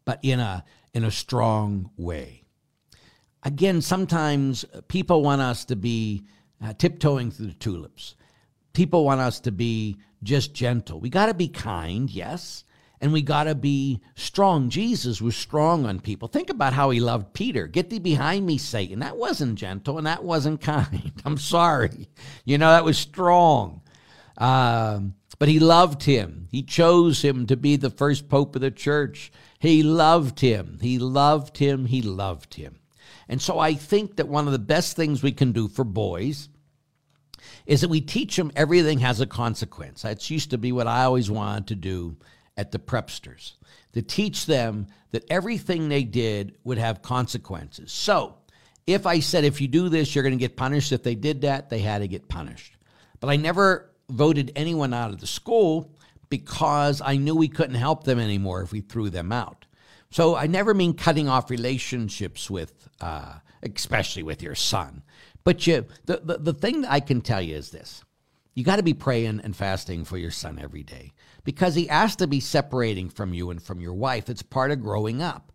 but 0.05 0.18
in 0.23 0.38
a, 0.38 0.62
in 0.92 1.05
a 1.05 1.11
strong 1.11 1.90
way. 1.97 2.45
Again, 3.42 3.81
sometimes 3.81 4.66
people 4.88 5.23
want 5.23 5.40
us 5.40 5.64
to 5.64 5.77
be 5.77 6.25
uh, 6.62 6.72
tiptoeing 6.72 7.31
through 7.31 7.46
the 7.46 7.55
tulips. 7.55 8.14
People 8.72 9.05
want 9.05 9.20
us 9.20 9.40
to 9.40 9.53
be 9.53 9.98
just 10.22 10.55
gentle. 10.55 11.01
We 11.01 11.11
got 11.11 11.27
to 11.27 11.35
be 11.35 11.48
kind, 11.48 12.09
yes, 12.09 12.64
and 13.01 13.12
we 13.12 13.20
got 13.20 13.44
to 13.44 13.55
be 13.55 14.01
strong. 14.14 14.70
Jesus 14.70 15.20
was 15.20 15.37
strong 15.37 15.87
on 15.87 15.98
people. 15.98 16.29
Think 16.29 16.51
about 16.51 16.72
how 16.72 16.90
he 16.90 17.01
loved 17.01 17.35
Peter. 17.35 17.66
Get 17.66 17.90
thee 17.90 17.98
behind 17.98 18.46
me, 18.46 18.59
Satan. 18.59 19.01
That 19.01 19.16
wasn't 19.16 19.59
gentle 19.59 19.98
and 19.98 20.07
that 20.07 20.22
wasn't 20.22 20.61
kind. 20.62 21.12
I'm 21.25 21.37
sorry. 21.37 22.09
You 22.44 22.59
know, 22.59 22.70
that 22.70 22.85
was 22.85 22.96
strong. 22.96 23.83
Um, 24.38 25.14
but 25.40 25.48
he 25.48 25.59
loved 25.59 26.05
him. 26.05 26.46
He 26.53 26.62
chose 26.62 27.22
him 27.22 27.46
to 27.48 27.57
be 27.57 27.75
the 27.75 27.90
first 27.90 28.29
pope 28.29 28.55
of 28.55 28.62
the 28.62 28.70
church. 28.70 29.33
He 29.59 29.83
loved 29.83 30.38
him. 30.38 30.79
He 30.81 31.01
loved 31.01 31.59
him. 31.59 31.87
He 31.87 32.03
loved 32.03 32.55
him. 32.55 32.79
And 33.29 33.42
so 33.42 33.59
I 33.59 33.75
think 33.75 34.16
that 34.16 34.29
one 34.29 34.46
of 34.46 34.53
the 34.53 34.59
best 34.61 34.94
things 34.94 35.22
we 35.22 35.33
can 35.33 35.51
do 35.51 35.66
for 35.66 35.85
boys 35.85 36.48
is 37.66 37.81
that 37.81 37.88
we 37.88 38.00
teach 38.00 38.37
them 38.37 38.52
everything 38.57 38.98
has 38.98 39.20
a 39.20 39.26
consequence. 39.26 40.02
That 40.02 40.31
used 40.31 40.50
to 40.50 40.59
be 40.59 40.72
what 40.72 40.87
I 40.87 41.05
always 41.05 41.31
wanted 41.31 41.68
to 41.68 41.74
do 41.74 42.16
at 42.57 42.72
the 42.72 42.78
prepsters 42.78 43.52
to 43.92 44.02
teach 44.02 44.46
them 44.46 44.87
that 45.11 45.24
everything 45.31 45.88
they 45.88 46.05
did 46.05 46.57
would 46.64 46.78
have 46.78 47.02
consequences. 47.02 47.92
So, 47.92 48.37
if 48.87 49.07
I 49.07 49.20
said, 49.20 49.44
if 49.44 49.61
you 49.61 49.68
do 49.68 49.88
this, 49.88 50.14
you're 50.14 50.24
going 50.24 50.37
to 50.37 50.40
get 50.40 50.57
punished, 50.57 50.90
if 50.90 51.02
they 51.02 51.14
did 51.14 51.42
that, 51.42 51.70
they 51.70 51.78
had 51.78 51.98
to 51.98 52.09
get 52.09 52.28
punished. 52.28 52.76
But 53.20 53.28
I 53.28 53.37
never 53.37 53.90
voted 54.11 54.50
anyone 54.57 54.92
out 54.92 55.11
of 55.11 55.20
the 55.20 55.26
school 55.26 55.94
because 56.28 57.00
I 57.00 57.16
knew 57.16 57.37
we 57.37 57.48
couldn't 57.48 57.76
help 57.76 58.05
them 58.05 58.18
anymore 58.18 58.62
if 58.62 58.72
we 58.72 58.81
threw 58.81 59.11
them 59.11 59.31
out. 59.31 59.66
So 60.11 60.37
I 60.37 60.46
never 60.46 60.74
mean 60.74 60.94
cutting 60.94 61.28
off 61.28 61.48
relationships 61.48 62.50
with, 62.50 62.88
uh, 63.00 63.35
especially 63.62 64.22
with 64.22 64.42
your 64.42 64.55
son. 64.55 65.02
But 65.44 65.66
you, 65.66 65.87
the, 66.07 66.20
the, 66.22 66.38
the 66.38 66.52
thing 66.52 66.85
I 66.85 67.00
can 67.00 67.20
tell 67.20 67.42
you 67.42 67.57
is 67.57 67.70
this 67.70 68.05
you 68.55 68.64
got 68.64 68.76
to 68.76 68.83
be 68.83 68.94
praying 68.94 69.40
and 69.42 69.57
fasting 69.57 70.05
for 70.05 70.18
your 70.18 70.31
son 70.31 70.59
every 70.61 70.83
day 70.83 71.12
because 71.44 71.74
he 71.74 71.87
has 71.87 72.16
to 72.16 72.26
be 72.26 72.40
separating 72.40 73.09
from 73.09 73.33
you 73.33 73.50
and 73.50 73.62
from 73.62 73.81
your 73.81 73.94
wife. 73.94 74.28
It's 74.28 74.42
part 74.42 74.70
of 74.70 74.83
growing 74.83 75.22
up. 75.22 75.52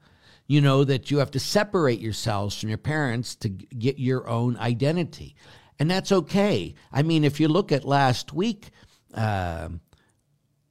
You 0.48 0.62
know 0.62 0.84
that 0.84 1.12
you 1.12 1.20
have 1.20 1.32
to 1.32 1.40
separate 1.40 2.00
yourselves 2.00 2.60
from 2.60 2.70
your 2.70 2.78
parents 2.78 3.36
to 3.38 3.50
get 3.50 4.00
your 4.00 4.28
own 4.28 4.58
identity. 4.58 5.36
And 5.78 5.92
that's 5.92 6.12
okay. 6.12 6.74
I 6.92 7.04
mean, 7.04 7.24
if 7.24 7.40
you 7.40 7.48
look 7.50 7.72
at 7.72 7.86
last 7.86 8.34
week, 8.34 8.72
uh, 9.14 9.70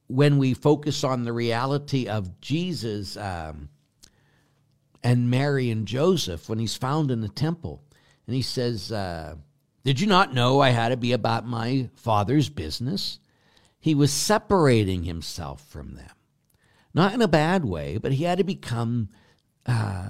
when 0.07 0.37
we 0.37 0.53
focus 0.53 1.03
on 1.03 1.23
the 1.23 1.33
reality 1.33 2.07
of 2.07 2.41
Jesus 2.41 3.15
um, 3.17 3.69
and 5.03 5.29
Mary 5.29 5.69
and 5.69 5.87
Joseph, 5.87 6.49
when 6.49 6.59
he's 6.59 6.75
found 6.75 7.11
in 7.11 7.21
the 7.21 7.29
temple, 7.29 7.83
and 8.27 8.35
he 8.35 8.41
says, 8.43 8.91
uh, 8.91 9.35
Did 9.83 9.99
you 9.99 10.07
not 10.07 10.33
know 10.33 10.59
I 10.59 10.69
had 10.69 10.89
to 10.89 10.97
be 10.97 11.13
about 11.13 11.47
my 11.47 11.89
father's 11.95 12.49
business? 12.49 13.19
he 13.87 13.95
was 13.95 14.11
separating 14.11 15.03
himself 15.03 15.65
from 15.69 15.95
them. 15.95 16.11
Not 16.93 17.13
in 17.13 17.21
a 17.21 17.27
bad 17.27 17.63
way, 17.63 17.97
but 17.97 18.11
he 18.11 18.25
had 18.25 18.39
to 18.39 18.43
become 18.43 19.07
uh, 19.65 20.09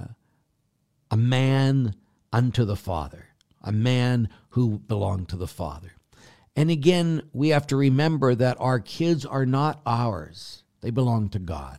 a 1.10 1.16
man 1.16 1.94
unto 2.32 2.64
the 2.64 2.74
Father, 2.74 3.26
a 3.62 3.70
man 3.70 4.30
who 4.50 4.78
belonged 4.78 5.28
to 5.28 5.36
the 5.36 5.46
Father. 5.46 5.92
And 6.56 6.70
again, 6.70 7.22
we 7.32 7.50
have 7.50 7.66
to 7.68 7.76
remember 7.76 8.34
that 8.34 8.56
our 8.58 8.80
kids 8.80 9.24
are 9.24 9.46
not 9.46 9.80
ours, 9.86 10.64
they 10.80 10.90
belong 10.90 11.28
to 11.28 11.38
God. 11.38 11.78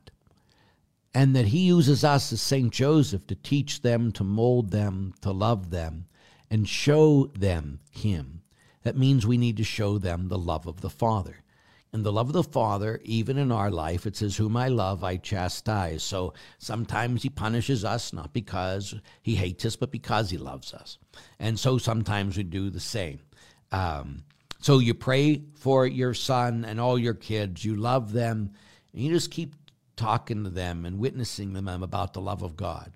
And 1.13 1.35
that 1.35 1.47
He 1.47 1.65
uses 1.65 2.03
us 2.03 2.31
as 2.31 2.39
St. 2.39 2.71
Joseph 2.71 3.25
to 3.27 3.35
teach 3.35 3.81
them, 3.81 4.11
to 4.13 4.23
mold 4.23 4.69
them, 4.69 5.15
to 5.21 5.31
love 5.31 5.71
them, 5.71 6.05
and 6.49 6.67
show 6.67 7.27
them 7.37 7.79
Him. 7.91 8.41
That 8.83 8.97
means 8.97 9.27
we 9.27 9.37
need 9.37 9.57
to 9.57 9.63
show 9.63 9.97
them 9.97 10.27
the 10.27 10.37
love 10.37 10.67
of 10.67 10.81
the 10.81 10.89
Father. 10.89 11.43
And 11.91 12.03
the 12.03 12.11
love 12.11 12.27
of 12.27 12.33
the 12.33 12.43
Father, 12.43 12.99
even 13.03 13.37
in 13.37 13.51
our 13.51 13.71
life, 13.71 14.05
it 14.05 14.15
says, 14.15 14.37
Whom 14.37 14.55
I 14.55 14.67
love, 14.67 15.03
I 15.03 15.17
chastise. 15.17 16.03
So 16.03 16.33
sometimes 16.59 17.23
He 17.23 17.29
punishes 17.29 17.83
us, 17.83 18.13
not 18.13 18.31
because 18.31 18.93
He 19.23 19.35
hates 19.35 19.65
us, 19.65 19.75
but 19.75 19.91
because 19.91 20.29
He 20.29 20.37
loves 20.37 20.73
us. 20.73 20.99
And 21.39 21.59
so 21.59 21.77
sometimes 21.79 22.37
we 22.37 22.43
do 22.43 22.69
the 22.69 22.79
same. 22.79 23.19
Um, 23.71 24.23
so 24.61 24.79
you 24.79 24.93
pray 24.93 25.41
for 25.55 25.87
your 25.87 26.13
son 26.13 26.63
and 26.63 26.79
all 26.79 26.99
your 26.99 27.13
kids, 27.13 27.65
you 27.65 27.75
love 27.75 28.11
them, 28.11 28.51
and 28.93 29.01
you 29.01 29.11
just 29.11 29.31
keep 29.31 29.55
talking 29.95 30.43
to 30.43 30.49
them 30.49 30.85
and 30.85 30.99
witnessing 30.99 31.53
them 31.53 31.67
about 31.67 32.13
the 32.13 32.21
love 32.21 32.43
of 32.43 32.55
God. 32.55 32.93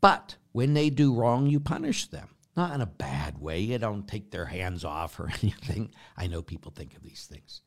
But 0.00 0.36
when 0.52 0.74
they 0.74 0.90
do 0.90 1.14
wrong, 1.14 1.46
you 1.46 1.60
punish 1.60 2.06
them. 2.06 2.28
Not 2.56 2.74
in 2.74 2.80
a 2.80 2.86
bad 2.86 3.38
way. 3.38 3.60
You 3.60 3.78
don't 3.78 4.06
take 4.06 4.30
their 4.30 4.46
hands 4.46 4.84
off 4.84 5.18
or 5.18 5.30
anything. 5.42 5.92
I 6.16 6.26
know 6.26 6.42
people 6.42 6.70
think 6.70 6.96
of 6.96 7.02
these 7.02 7.26
things. 7.30 7.62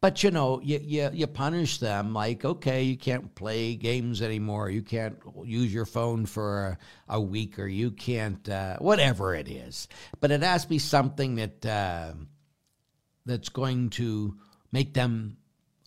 But 0.00 0.24
you 0.24 0.32
know, 0.32 0.60
you, 0.60 0.80
you, 0.82 1.10
you 1.12 1.26
punish 1.28 1.78
them 1.78 2.12
like, 2.12 2.44
okay, 2.44 2.82
you 2.82 2.96
can't 2.96 3.32
play 3.36 3.76
games 3.76 4.20
anymore. 4.20 4.68
You 4.68 4.82
can't 4.82 5.16
use 5.44 5.72
your 5.72 5.86
phone 5.86 6.26
for 6.26 6.76
a, 7.08 7.14
a 7.14 7.20
week, 7.20 7.56
or 7.60 7.68
you 7.68 7.92
can't, 7.92 8.48
uh, 8.48 8.78
whatever 8.78 9.32
it 9.32 9.48
is. 9.48 9.86
But 10.20 10.32
it 10.32 10.42
has 10.42 10.64
to 10.64 10.68
be 10.68 10.80
something 10.80 11.36
that 11.36 11.64
uh, 11.64 12.14
that's 13.26 13.48
going 13.48 13.90
to 13.90 14.36
make 14.72 14.92
them 14.92 15.36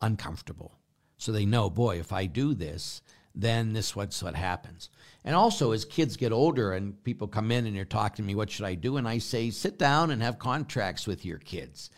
uncomfortable. 0.01 0.79
So 1.17 1.33
they 1.33 1.45
know, 1.45 1.69
boy, 1.69 1.99
if 1.99 2.13
I 2.13 2.25
do 2.25 2.53
this, 2.53 3.01
then 3.35 3.73
this 3.73 3.97
what's 3.97 4.23
what 4.23 4.35
happens. 4.35 4.89
And 5.25 5.35
also, 5.35 5.71
as 5.71 5.85
kids 5.85 6.17
get 6.17 6.31
older 6.31 6.71
and 6.71 7.03
people 7.03 7.27
come 7.27 7.51
in 7.51 7.65
and 7.65 7.75
they're 7.75 7.83
talking 7.83 8.23
to 8.23 8.27
me, 8.27 8.35
what 8.35 8.51
should 8.51 8.65
I 8.65 8.75
do? 8.75 8.97
And 8.97 9.07
I 9.07 9.17
say, 9.17 9.49
sit 9.49 9.79
down 9.79 10.11
and 10.11 10.21
have 10.21 10.37
contracts 10.37 11.07
with 11.07 11.25
your 11.25 11.39
kids, 11.39 11.89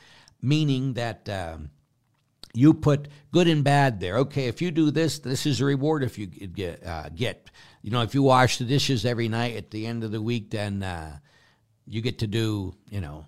meaning 0.42 0.94
that 0.94 1.28
um, 1.28 1.70
you 2.54 2.74
put 2.74 3.10
good 3.34 3.50
and 3.50 3.66
bad 3.66 4.00
there. 4.00 4.20
Okay, 4.20 4.48
if 4.48 4.62
you 4.62 4.72
do 4.72 4.92
this, 4.92 5.20
this 5.20 5.46
is 5.46 5.60
a 5.60 5.66
reward. 5.66 6.04
If 6.04 6.18
you 6.18 6.28
get, 6.28 6.86
uh, 6.88 7.10
get 7.10 7.52
you 7.82 7.92
know, 7.92 8.02
if 8.02 8.16
you 8.16 8.24
wash 8.24 8.60
the 8.60 8.64
dishes 8.64 9.06
every 9.06 9.28
night 9.28 9.58
at 9.58 9.72
the 9.72 9.86
end 9.86 10.06
of 10.06 10.12
the 10.12 10.22
week, 10.22 10.52
then 10.52 10.82
uh, 10.82 11.18
you 11.86 12.02
get 12.02 12.20
to 12.20 12.28
do, 12.28 12.74
you 12.90 13.02
know, 13.02 13.26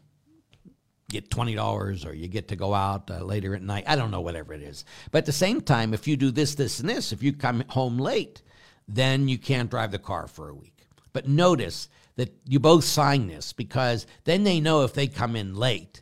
get 1.10 1.30
$20 1.30 2.06
or 2.06 2.14
you 2.14 2.30
get 2.30 2.48
to 2.50 2.56
go 2.56 2.74
out 2.74 3.12
uh, 3.12 3.24
later 3.24 3.54
at 3.54 3.62
night. 3.62 3.84
I 3.86 3.98
don't 3.98 4.12
know, 4.12 4.22
whatever 4.22 4.54
it 4.54 4.62
is. 4.62 4.86
But 5.12 5.20
at 5.20 5.26
the 5.26 5.32
same 5.34 5.60
time, 5.60 5.94
if 5.94 6.08
you 6.08 6.16
do 6.16 6.32
this, 6.32 6.56
this, 6.56 6.80
and 6.80 6.88
this, 6.88 7.12
if 7.12 7.22
you 7.22 7.34
come 7.34 7.66
home 7.68 7.98
late, 7.98 8.42
then 8.90 9.28
you 9.28 9.38
can't 9.38 9.70
drive 9.70 9.92
the 9.92 10.00
car 10.00 10.28
for 10.28 10.50
a 10.50 10.56
week. 10.56 10.88
But 11.14 11.28
notice 11.28 11.90
that 12.16 12.34
you 12.48 12.60
both 12.60 12.84
sign 12.84 13.28
this 13.28 13.54
because 13.54 14.06
then 14.26 14.44
they 14.44 14.60
know 14.60 14.84
if 14.84 14.94
they 14.94 15.08
come 15.08 15.36
in 15.36 15.56
late 15.56 16.02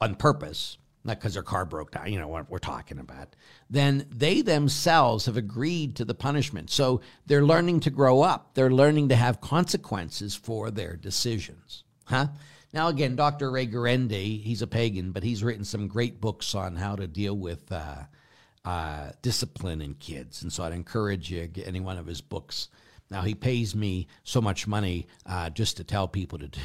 on 0.00 0.14
purpose, 0.14 0.78
not 1.04 1.18
because 1.18 1.34
their 1.34 1.42
car 1.42 1.64
broke 1.64 1.92
down, 1.92 2.12
you 2.12 2.18
know 2.18 2.28
what 2.28 2.50
we're 2.50 2.58
talking 2.58 2.98
about, 2.98 3.36
then 3.70 4.06
they 4.10 4.40
themselves 4.42 5.26
have 5.26 5.36
agreed 5.36 5.96
to 5.96 6.04
the 6.04 6.14
punishment. 6.14 6.70
So 6.70 7.00
they're 7.26 7.44
learning 7.44 7.80
to 7.80 7.90
grow 7.90 8.22
up. 8.22 8.54
They're 8.54 8.70
learning 8.70 9.10
to 9.10 9.16
have 9.16 9.40
consequences 9.40 10.34
for 10.34 10.70
their 10.70 10.96
decisions. 10.96 11.84
Huh? 12.04 12.28
Now, 12.72 12.88
again, 12.88 13.16
Dr. 13.16 13.50
Ray 13.50 13.66
Guarendi, 13.66 14.42
he's 14.42 14.60
a 14.62 14.66
pagan, 14.66 15.12
but 15.12 15.22
he's 15.22 15.42
written 15.42 15.64
some 15.64 15.88
great 15.88 16.20
books 16.20 16.54
on 16.54 16.76
how 16.76 16.96
to 16.96 17.06
deal 17.06 17.36
with 17.36 17.70
uh, 17.72 18.02
uh, 18.68 19.12
discipline 19.22 19.80
in 19.80 19.94
kids. 19.94 20.42
And 20.42 20.52
so 20.52 20.62
I'd 20.62 20.74
encourage 20.74 21.30
you 21.30 21.40
to 21.40 21.46
get 21.46 21.66
any 21.66 21.80
one 21.80 21.96
of 21.96 22.06
his 22.06 22.20
books. 22.20 22.68
Now, 23.10 23.22
he 23.22 23.34
pays 23.34 23.74
me 23.74 24.08
so 24.24 24.42
much 24.42 24.66
money 24.66 25.06
uh, 25.24 25.48
just 25.48 25.78
to 25.78 25.84
tell 25.84 26.06
people 26.06 26.38
to 26.38 26.48
do 26.48 26.60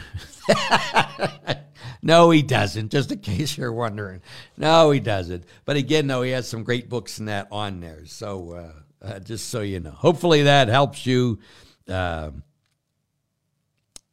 that. 0.49 1.67
no, 2.01 2.29
he 2.31 2.41
doesn't, 2.41 2.91
just 2.91 3.13
in 3.13 3.19
case 3.19 3.57
you're 3.57 3.71
wondering. 3.71 4.21
No, 4.57 4.91
he 4.91 4.99
doesn't. 4.99 5.45
But 5.63 5.77
again, 5.77 6.05
no, 6.05 6.23
he 6.23 6.31
has 6.31 6.45
some 6.45 6.63
great 6.63 6.89
books 6.89 7.19
and 7.19 7.29
that 7.29 7.47
on 7.53 7.79
there. 7.79 8.05
So 8.05 8.51
uh, 8.51 9.07
uh, 9.07 9.19
just 9.19 9.47
so 9.49 9.61
you 9.61 9.79
know. 9.79 9.91
Hopefully 9.91 10.43
that 10.43 10.67
helps 10.67 11.05
you. 11.05 11.39
Um, 11.87 12.43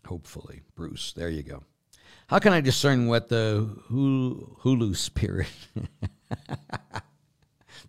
hopefully, 0.06 0.60
Bruce. 0.76 1.12
There 1.12 1.28
you 1.28 1.42
go. 1.42 1.64
How 2.28 2.38
can 2.38 2.52
I 2.52 2.60
discern 2.60 3.08
what 3.08 3.28
the 3.28 3.68
Hulu 3.90 4.96
spirit, 4.96 5.48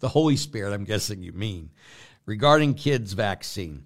the 0.01 0.09
Holy 0.09 0.35
Spirit, 0.35 0.73
I'm 0.73 0.83
guessing 0.83 1.23
you 1.23 1.31
mean, 1.31 1.69
regarding 2.25 2.73
kids' 2.73 3.13
vaccine? 3.13 3.85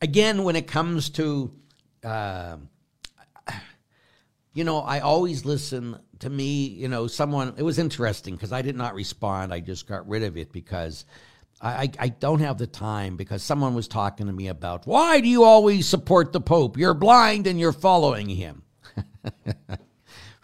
Again, 0.00 0.42
when 0.44 0.56
it 0.56 0.66
comes 0.66 1.10
to, 1.10 1.52
uh, 2.02 2.56
you 4.54 4.64
know, 4.64 4.80
I 4.80 5.00
always 5.00 5.44
listen 5.44 5.98
to 6.20 6.30
me, 6.30 6.66
you 6.66 6.88
know, 6.88 7.06
someone, 7.06 7.54
it 7.56 7.62
was 7.62 7.78
interesting 7.78 8.34
because 8.34 8.52
I 8.52 8.62
did 8.62 8.76
not 8.76 8.94
respond. 8.94 9.52
I 9.52 9.60
just 9.60 9.86
got 9.86 10.08
rid 10.08 10.22
of 10.22 10.36
it 10.36 10.52
because 10.52 11.04
I, 11.60 11.90
I 11.98 12.08
don't 12.08 12.40
have 12.40 12.58
the 12.58 12.66
time 12.66 13.16
because 13.16 13.42
someone 13.42 13.74
was 13.74 13.88
talking 13.88 14.26
to 14.26 14.32
me 14.32 14.48
about 14.48 14.86
why 14.86 15.20
do 15.20 15.28
you 15.28 15.44
always 15.44 15.88
support 15.88 16.32
the 16.32 16.40
Pope? 16.40 16.76
You're 16.76 16.94
blind 16.94 17.46
and 17.46 17.58
you're 17.58 17.72
following 17.72 18.28
him. 18.28 18.62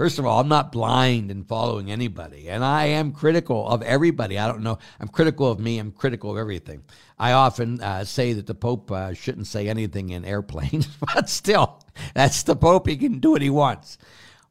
First 0.01 0.19
of 0.19 0.25
all, 0.25 0.41
I'm 0.41 0.49
not 0.49 0.73
blind 0.73 1.31
in 1.31 1.45
following 1.45 1.91
anybody, 1.91 2.49
and 2.49 2.65
I 2.65 2.87
am 2.87 3.13
critical 3.13 3.69
of 3.69 3.83
everybody. 3.83 4.39
I 4.39 4.49
don't 4.49 4.63
know. 4.63 4.79
I'm 4.99 5.09
critical 5.09 5.51
of 5.51 5.61
me. 5.61 5.79
I'm 5.79 5.93
critical 5.93 6.31
of 6.31 6.39
everything. 6.39 6.85
I 7.19 7.33
often 7.33 7.83
uh, 7.83 8.05
say 8.07 8.33
that 8.33 8.47
the 8.47 8.55
Pope 8.55 8.91
uh, 8.91 9.13
shouldn't 9.13 9.47
say 9.47 9.69
anything 9.69 10.09
in 10.09 10.25
airplanes, 10.25 10.87
but 11.15 11.29
still, 11.29 11.85
that's 12.15 12.45
the 12.45 12.57
Pope. 12.57 12.89
He 12.89 12.97
can 12.97 13.19
do 13.19 13.33
what 13.33 13.43
he 13.43 13.51
wants. 13.51 13.99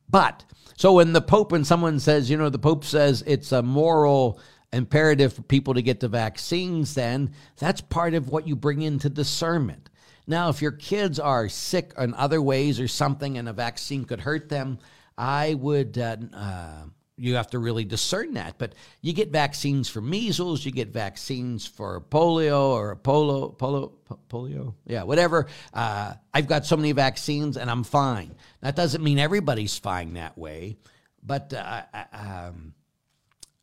But 0.07 0.45
so 0.77 0.93
when 0.93 1.13
the 1.13 1.19
Pope, 1.21 1.51
when 1.51 1.65
someone 1.65 1.99
says, 1.99 2.29
you 2.29 2.37
know, 2.37 2.49
the 2.49 2.59
Pope 2.59 2.85
says 2.85 3.23
it's 3.25 3.51
a 3.51 3.63
moral 3.63 4.39
imperative 4.71 5.33
for 5.33 5.41
people 5.41 5.73
to 5.73 5.81
get 5.81 5.99
the 5.99 6.09
vaccines, 6.09 6.93
then 6.93 7.33
that's 7.57 7.81
part 7.81 8.13
of 8.13 8.29
what 8.29 8.47
you 8.47 8.55
bring 8.55 8.83
into 8.83 9.09
discernment. 9.09 9.89
Now, 10.27 10.49
if 10.49 10.61
your 10.61 10.73
kids 10.73 11.19
are 11.19 11.49
sick 11.49 11.91
in 11.97 12.13
other 12.13 12.39
ways 12.39 12.79
or 12.79 12.87
something 12.87 13.39
and 13.39 13.49
a 13.49 13.53
vaccine 13.53 14.05
could 14.05 14.21
hurt 14.21 14.47
them, 14.49 14.77
I 15.19 15.53
would, 15.55 15.97
uh, 15.97 16.15
uh, 16.33 16.83
you 17.17 17.35
have 17.35 17.47
to 17.47 17.59
really 17.59 17.83
discern 17.83 18.35
that. 18.35 18.57
But 18.57 18.73
you 19.01 19.11
get 19.11 19.31
vaccines 19.31 19.89
for 19.89 19.99
measles, 19.99 20.63
you 20.63 20.71
get 20.71 20.93
vaccines 20.93 21.67
for 21.67 21.99
polio 21.99 22.69
or 22.69 22.95
polo, 22.95 23.49
polo, 23.49 23.91
polio, 24.29 24.75
yeah, 24.85 25.03
whatever. 25.03 25.47
Uh, 25.73 26.13
I've 26.33 26.47
got 26.47 26.65
so 26.65 26.77
many 26.77 26.93
vaccines 26.93 27.57
and 27.57 27.69
I'm 27.69 27.83
fine. 27.83 28.33
That 28.61 28.77
doesn't 28.77 29.03
mean 29.03 29.19
everybody's 29.19 29.77
fine 29.77 30.13
that 30.13 30.37
way, 30.37 30.77
but 31.21 31.53
uh, 31.53 31.83
um, 32.13 32.73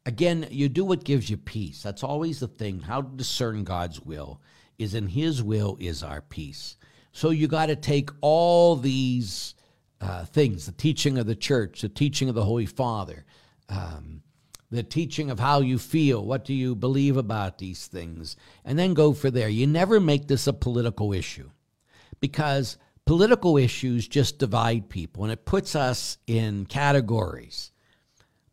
again, 0.05 0.47
you 0.51 0.69
do 0.69 0.85
what 0.85 1.05
gives 1.05 1.31
you 1.31 1.39
peace. 1.39 1.83
That's 1.83 2.05
always 2.05 2.41
the 2.41 2.49
thing. 2.49 2.81
How 2.81 3.01
to 3.01 3.17
discern 3.17 3.65
God's 3.65 3.99
will 4.03 4.43
is 4.79 4.95
in 4.95 5.09
his 5.09 5.43
will 5.43 5.79
is 5.81 6.03
our 6.03 6.21
peace. 6.21 6.77
So 7.13 7.31
you 7.31 7.49
got 7.49 7.67
to 7.67 7.77
take 7.77 8.11
all 8.21 8.77
these 8.77 9.55
uh, 10.07 10.25
things 10.25 10.67
the 10.67 10.73
teaching 10.73 11.19
of 11.19 11.27
the 11.27 11.35
church, 11.35 11.81
the 11.81 11.89
teaching 11.89 12.29
of 12.29 12.37
the 12.37 12.45
Holy 12.45 12.67
Father, 12.67 13.25
um, 13.69 14.23
the 14.71 14.85
teaching 14.85 15.31
of 15.31 15.41
how 15.41 15.61
you 15.61 15.79
feel, 15.79 16.25
what 16.25 16.45
do 16.45 16.55
you 16.55 16.77
believe 16.77 17.17
about 17.17 17.59
these 17.59 17.89
things, 17.89 18.37
and 18.65 18.79
then 18.79 18.95
go 18.95 19.13
for 19.13 19.33
there. 19.33 19.49
You 19.49 19.67
never 19.67 19.99
make 19.99 20.29
this 20.29 20.47
a 20.47 20.53
political 20.53 21.13
issue 21.13 21.51
because 22.21 22.79
political 23.05 23.57
issues 23.57 24.07
just 24.07 24.39
divide 24.39 24.89
people 24.89 25.25
and 25.25 25.33
it 25.33 25.45
puts 25.45 25.75
us 25.75 26.19
in 26.29 26.67
categories. 26.67 27.73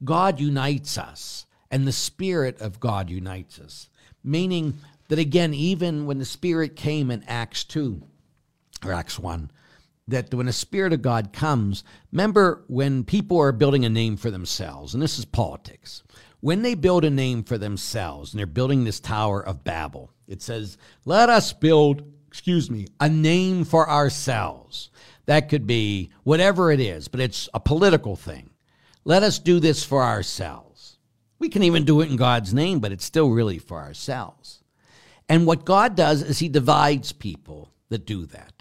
God 0.04 0.40
unites 0.40 0.98
us, 0.98 1.46
and 1.70 1.88
the 1.88 1.92
Spirit 1.92 2.62
of 2.62 2.80
God 2.80 3.12
unites 3.12 3.60
us, 3.60 3.90
meaning 4.24 4.80
that 5.08 5.20
again, 5.20 5.54
even 5.54 6.08
when 6.08 6.18
the 6.18 6.26
Spirit 6.26 6.76
came 6.76 7.12
in 7.12 7.24
Acts 7.28 7.64
2 7.64 8.02
or 8.84 8.92
Acts 8.92 9.20
1, 9.20 9.52
that 10.08 10.34
when 10.34 10.46
the 10.46 10.54
Spirit 10.54 10.94
of 10.94 11.02
God 11.02 11.32
comes, 11.34 11.84
remember 12.12 12.64
when 12.68 13.04
people 13.04 13.40
are 13.40 13.52
building 13.52 13.86
a 13.86 13.90
name 13.90 14.18
for 14.18 14.32
themselves, 14.32 14.94
and 14.94 15.02
this 15.02 15.18
is 15.18 15.26
politics, 15.26 16.04
when 16.42 16.62
they 16.62 16.76
build 16.76 17.06
a 17.06 17.10
name 17.10 17.44
for 17.44 17.58
themselves 17.58 18.34
and 18.34 18.40
they're 18.40 18.46
building 18.46 18.84
this 18.84 19.00
Tower 19.00 19.42
of 19.42 19.64
Babel, 19.64 20.12
it 20.28 20.42
says, 20.42 20.78
let 21.06 21.30
us 21.30 21.54
build, 21.54 22.04
excuse 22.28 22.70
me, 22.70 22.88
a 23.00 23.08
name 23.08 23.64
for 23.64 23.90
ourselves. 23.90 24.90
That 25.26 25.48
could 25.48 25.66
be 25.66 26.12
whatever 26.24 26.70
it 26.72 26.82
is, 26.82 27.08
but 27.08 27.22
it's 27.22 27.48
a 27.54 27.60
political 27.62 28.18
thing. 28.18 28.50
Let 29.06 29.24
us 29.24 29.40
do 29.40 29.60
this 29.60 29.86
for 29.86 30.04
ourselves. 30.04 30.98
We 31.40 31.50
can 31.50 31.64
even 31.64 31.86
do 31.86 32.02
it 32.02 32.10
in 32.10 32.18
God's 32.18 32.54
name, 32.54 32.80
but 32.80 32.92
it's 32.92 33.06
still 33.06 33.30
really 33.30 33.58
for 33.58 33.80
ourselves. 33.80 34.64
And 35.30 35.46
what 35.46 35.66
God 35.66 35.96
does 35.96 36.22
is 36.22 36.40
He 36.40 36.50
divides 36.50 37.14
people 37.14 37.74
that 37.90 38.06
do 38.06 38.26
that. 38.28 38.53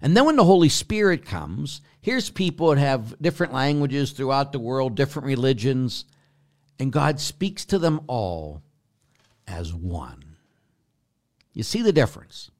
And 0.00 0.16
then 0.16 0.24
when 0.24 0.36
the 0.36 0.44
Holy 0.44 0.68
Spirit 0.68 1.24
comes, 1.24 1.80
here's 2.00 2.30
people 2.30 2.68
that 2.70 2.78
have 2.78 3.20
different 3.20 3.52
languages 3.52 4.12
throughout 4.12 4.52
the 4.52 4.58
world, 4.58 4.94
different 4.94 5.26
religions, 5.26 6.04
and 6.78 6.92
God 6.92 7.20
speaks 7.20 7.64
to 7.66 7.78
them 7.78 8.00
all 8.06 8.62
as 9.46 9.72
one. 9.72 10.36
You 11.52 11.62
see 11.62 11.82
the 11.82 11.92
difference? 11.92 12.50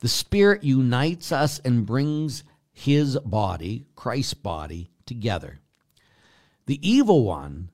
The 0.00 0.08
Spirit 0.08 0.64
unites 0.64 1.32
us 1.32 1.60
and 1.60 1.86
brings 1.86 2.44
His 2.72 3.16
body, 3.18 3.86
Christ's 3.94 4.34
body, 4.34 4.90
together. 5.06 5.60
The 6.66 6.86
evil 6.86 7.24
one 7.24 7.70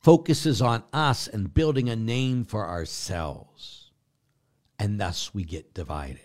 focuses 0.00 0.62
on 0.62 0.84
us 0.92 1.28
and 1.28 1.52
building 1.52 1.88
a 1.88 1.96
name 1.96 2.44
for 2.44 2.66
ourselves, 2.66 3.90
and 4.78 5.00
thus 5.00 5.34
we 5.34 5.44
get 5.44 5.74
divided. 5.74 6.20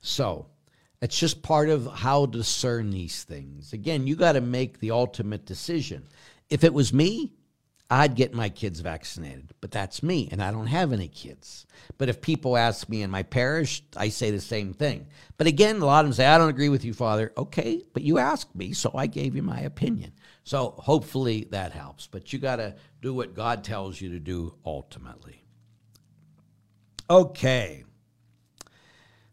So, 0.00 0.46
it's 1.02 1.18
just 1.18 1.42
part 1.42 1.68
of 1.68 1.86
how 1.86 2.26
to 2.26 2.38
discern 2.38 2.90
these 2.90 3.24
things. 3.24 3.72
Again, 3.72 4.06
you 4.06 4.14
got 4.14 4.32
to 4.32 4.40
make 4.40 4.78
the 4.78 4.92
ultimate 4.92 5.44
decision. 5.44 6.06
If 6.48 6.62
it 6.62 6.72
was 6.72 6.92
me, 6.92 7.32
I'd 7.90 8.14
get 8.14 8.32
my 8.32 8.48
kids 8.48 8.80
vaccinated, 8.80 9.52
but 9.60 9.72
that's 9.72 10.02
me, 10.02 10.28
and 10.32 10.42
I 10.42 10.50
don't 10.52 10.68
have 10.68 10.92
any 10.92 11.08
kids. 11.08 11.66
But 11.98 12.08
if 12.08 12.22
people 12.22 12.56
ask 12.56 12.88
me 12.88 13.02
in 13.02 13.10
my 13.10 13.22
parish, 13.24 13.82
I 13.96 14.08
say 14.08 14.30
the 14.30 14.40
same 14.40 14.72
thing. 14.72 15.08
But 15.36 15.48
again, 15.48 15.82
a 15.82 15.84
lot 15.84 16.04
of 16.04 16.06
them 16.06 16.14
say, 16.14 16.24
I 16.24 16.38
don't 16.38 16.48
agree 16.48 16.70
with 16.70 16.84
you, 16.84 16.94
Father. 16.94 17.32
Okay, 17.36 17.82
but 17.92 18.02
you 18.02 18.18
asked 18.18 18.54
me, 18.54 18.72
so 18.72 18.92
I 18.94 19.08
gave 19.08 19.34
you 19.34 19.42
my 19.42 19.60
opinion. 19.60 20.12
So 20.44 20.70
hopefully 20.78 21.48
that 21.50 21.72
helps. 21.72 22.06
But 22.06 22.32
you 22.32 22.38
got 22.38 22.56
to 22.56 22.76
do 23.02 23.12
what 23.12 23.34
God 23.34 23.64
tells 23.64 24.00
you 24.00 24.10
to 24.10 24.18
do 24.20 24.54
ultimately. 24.64 25.44
Okay. 27.10 27.84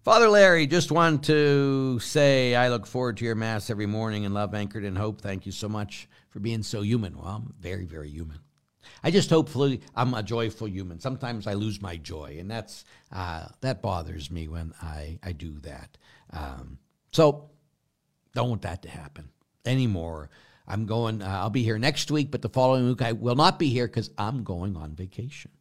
Father 0.03 0.29
Larry, 0.29 0.65
just 0.65 0.93
want 0.93 1.25
to 1.25 1.99
say 1.99 2.55
I 2.55 2.69
look 2.69 2.87
forward 2.87 3.17
to 3.17 3.25
your 3.25 3.35
Mass 3.35 3.69
every 3.69 3.85
morning 3.85 4.23
and 4.23 4.33
love 4.33 4.53
Anchored 4.53 4.85
in 4.85 4.95
Hope. 4.95 5.19
Thank 5.19 5.45
you 5.45 5.51
so 5.51 5.67
much 5.67 6.07
for 6.29 6.39
being 6.39 6.63
so 6.63 6.81
human. 6.81 7.17
Well, 7.17 7.27
I'm 7.27 7.53
very, 7.59 7.83
very 7.83 8.09
human. 8.09 8.39
I 9.03 9.11
just 9.11 9.29
hopefully 9.29 9.81
I'm 9.93 10.13
a 10.13 10.23
joyful 10.23 10.69
human. 10.69 11.01
Sometimes 11.01 11.47
I 11.47 11.53
lose 11.55 11.81
my 11.81 11.97
joy, 11.97 12.37
and 12.39 12.49
that's 12.49 12.85
uh, 13.11 13.47
that 13.59 13.81
bothers 13.81 14.31
me 14.31 14.47
when 14.47 14.73
I 14.81 15.19
I 15.21 15.33
do 15.33 15.59
that. 15.59 15.97
Um, 16.31 16.79
so 17.11 17.49
don't 18.33 18.49
want 18.49 18.61
that 18.61 18.83
to 18.83 18.89
happen 18.89 19.29
anymore. 19.65 20.29
I'm 20.65 20.85
going. 20.85 21.21
Uh, 21.21 21.27
I'll 21.27 21.49
be 21.49 21.63
here 21.63 21.77
next 21.77 22.09
week, 22.09 22.31
but 22.31 22.41
the 22.41 22.49
following 22.49 22.87
week 22.87 23.01
I 23.01 23.11
will 23.11 23.35
not 23.35 23.59
be 23.59 23.67
here 23.67 23.87
because 23.87 24.11
I'm 24.17 24.45
going 24.45 24.77
on 24.77 24.95
vacation. 24.95 25.51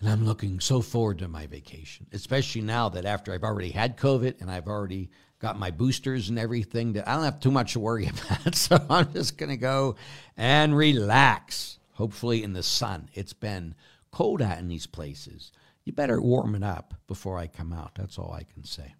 And 0.00 0.08
I'm 0.08 0.24
looking 0.24 0.60
so 0.60 0.80
forward 0.80 1.18
to 1.18 1.28
my 1.28 1.46
vacation, 1.46 2.06
especially 2.12 2.62
now 2.62 2.88
that 2.90 3.04
after 3.04 3.32
I've 3.32 3.44
already 3.44 3.70
had 3.70 3.98
COVID 3.98 4.40
and 4.40 4.50
I've 4.50 4.66
already 4.66 5.10
got 5.40 5.58
my 5.58 5.70
boosters 5.70 6.30
and 6.30 6.38
everything, 6.38 6.94
that 6.94 7.06
I 7.06 7.14
don't 7.14 7.24
have 7.24 7.40
too 7.40 7.50
much 7.50 7.74
to 7.74 7.80
worry 7.80 8.06
about. 8.30 8.54
So 8.54 8.78
I'm 8.88 9.12
just 9.12 9.36
going 9.36 9.50
to 9.50 9.58
go 9.58 9.96
and 10.36 10.74
relax 10.74 11.78
hopefully 11.92 12.42
in 12.42 12.54
the 12.54 12.62
sun. 12.62 13.10
It's 13.12 13.34
been 13.34 13.74
cold 14.10 14.40
out 14.40 14.58
in 14.58 14.68
these 14.68 14.86
places. 14.86 15.52
You 15.84 15.92
better 15.92 16.20
warm 16.20 16.54
it 16.54 16.62
up 16.62 16.94
before 17.06 17.38
I 17.38 17.46
come 17.46 17.72
out. 17.72 17.94
That's 17.94 18.18
all 18.18 18.32
I 18.32 18.44
can 18.44 18.64
say. 18.64 18.94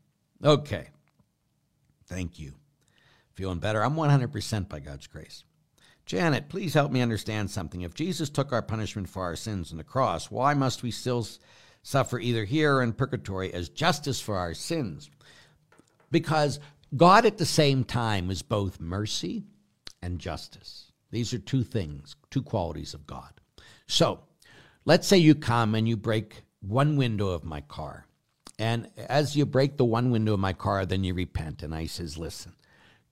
Okay. 0.45 0.89
Thank 2.07 2.39
you. 2.39 2.53
Feeling 3.33 3.59
better? 3.59 3.83
I'm 3.83 3.95
100% 3.95 4.69
by 4.69 4.81
God's 4.81 5.07
grace. 5.07 5.45
Janet, 6.11 6.49
please 6.49 6.75
help 6.75 6.91
me 6.91 7.03
understand 7.03 7.53
something. 7.53 7.83
If 7.83 7.95
Jesus 7.95 8.29
took 8.29 8.53
our 8.53 8.63
punishment 8.63 9.09
for 9.09 9.23
our 9.23 9.37
sins 9.37 9.71
on 9.71 9.79
the 9.79 9.85
cross, 9.85 10.29
why 10.29 10.55
must 10.55 10.83
we 10.83 10.91
still 10.91 11.25
suffer 11.85 12.19
either 12.19 12.45
here 12.45 12.79
or 12.79 12.83
in 12.83 12.95
purgatory 12.95 13.55
as 13.55 13.69
justice 13.69 14.21
for 14.21 14.37
our 14.37 14.53
sins? 14.53 15.09
Because 16.11 16.59
God 16.97 17.27
at 17.27 17.39
the 17.39 17.47
same 17.47 17.85
time 17.85 18.29
is 18.29 18.43
both 18.43 18.81
mercy 18.81 19.45
and 20.03 20.19
justice. 20.19 20.91
These 21.13 21.33
are 21.33 21.39
two 21.39 21.63
things, 21.63 22.17
two 22.29 22.43
qualities 22.43 22.93
of 22.93 23.07
God. 23.07 23.31
So 23.87 24.19
let's 24.85 25.07
say 25.07 25.19
you 25.19 25.37
come 25.37 25.77
and 25.77 25.89
you 25.89 25.97
break 25.97 26.43
one 26.59 26.97
window 26.97 27.29
of 27.29 27.45
my 27.45 27.61
car. 27.61 28.05
And 28.59 28.91
as 28.97 29.37
you 29.37 29.47
break 29.47 29.77
the 29.77 29.85
one 29.85 30.11
window 30.11 30.35
of 30.35 30.41
my 30.41 30.55
car, 30.55 30.85
then 30.85 31.05
you 31.05 31.15
repent. 31.15 31.63
And 31.63 31.73
I 31.73 31.87
says, 31.87 32.19
listen, 32.19 32.55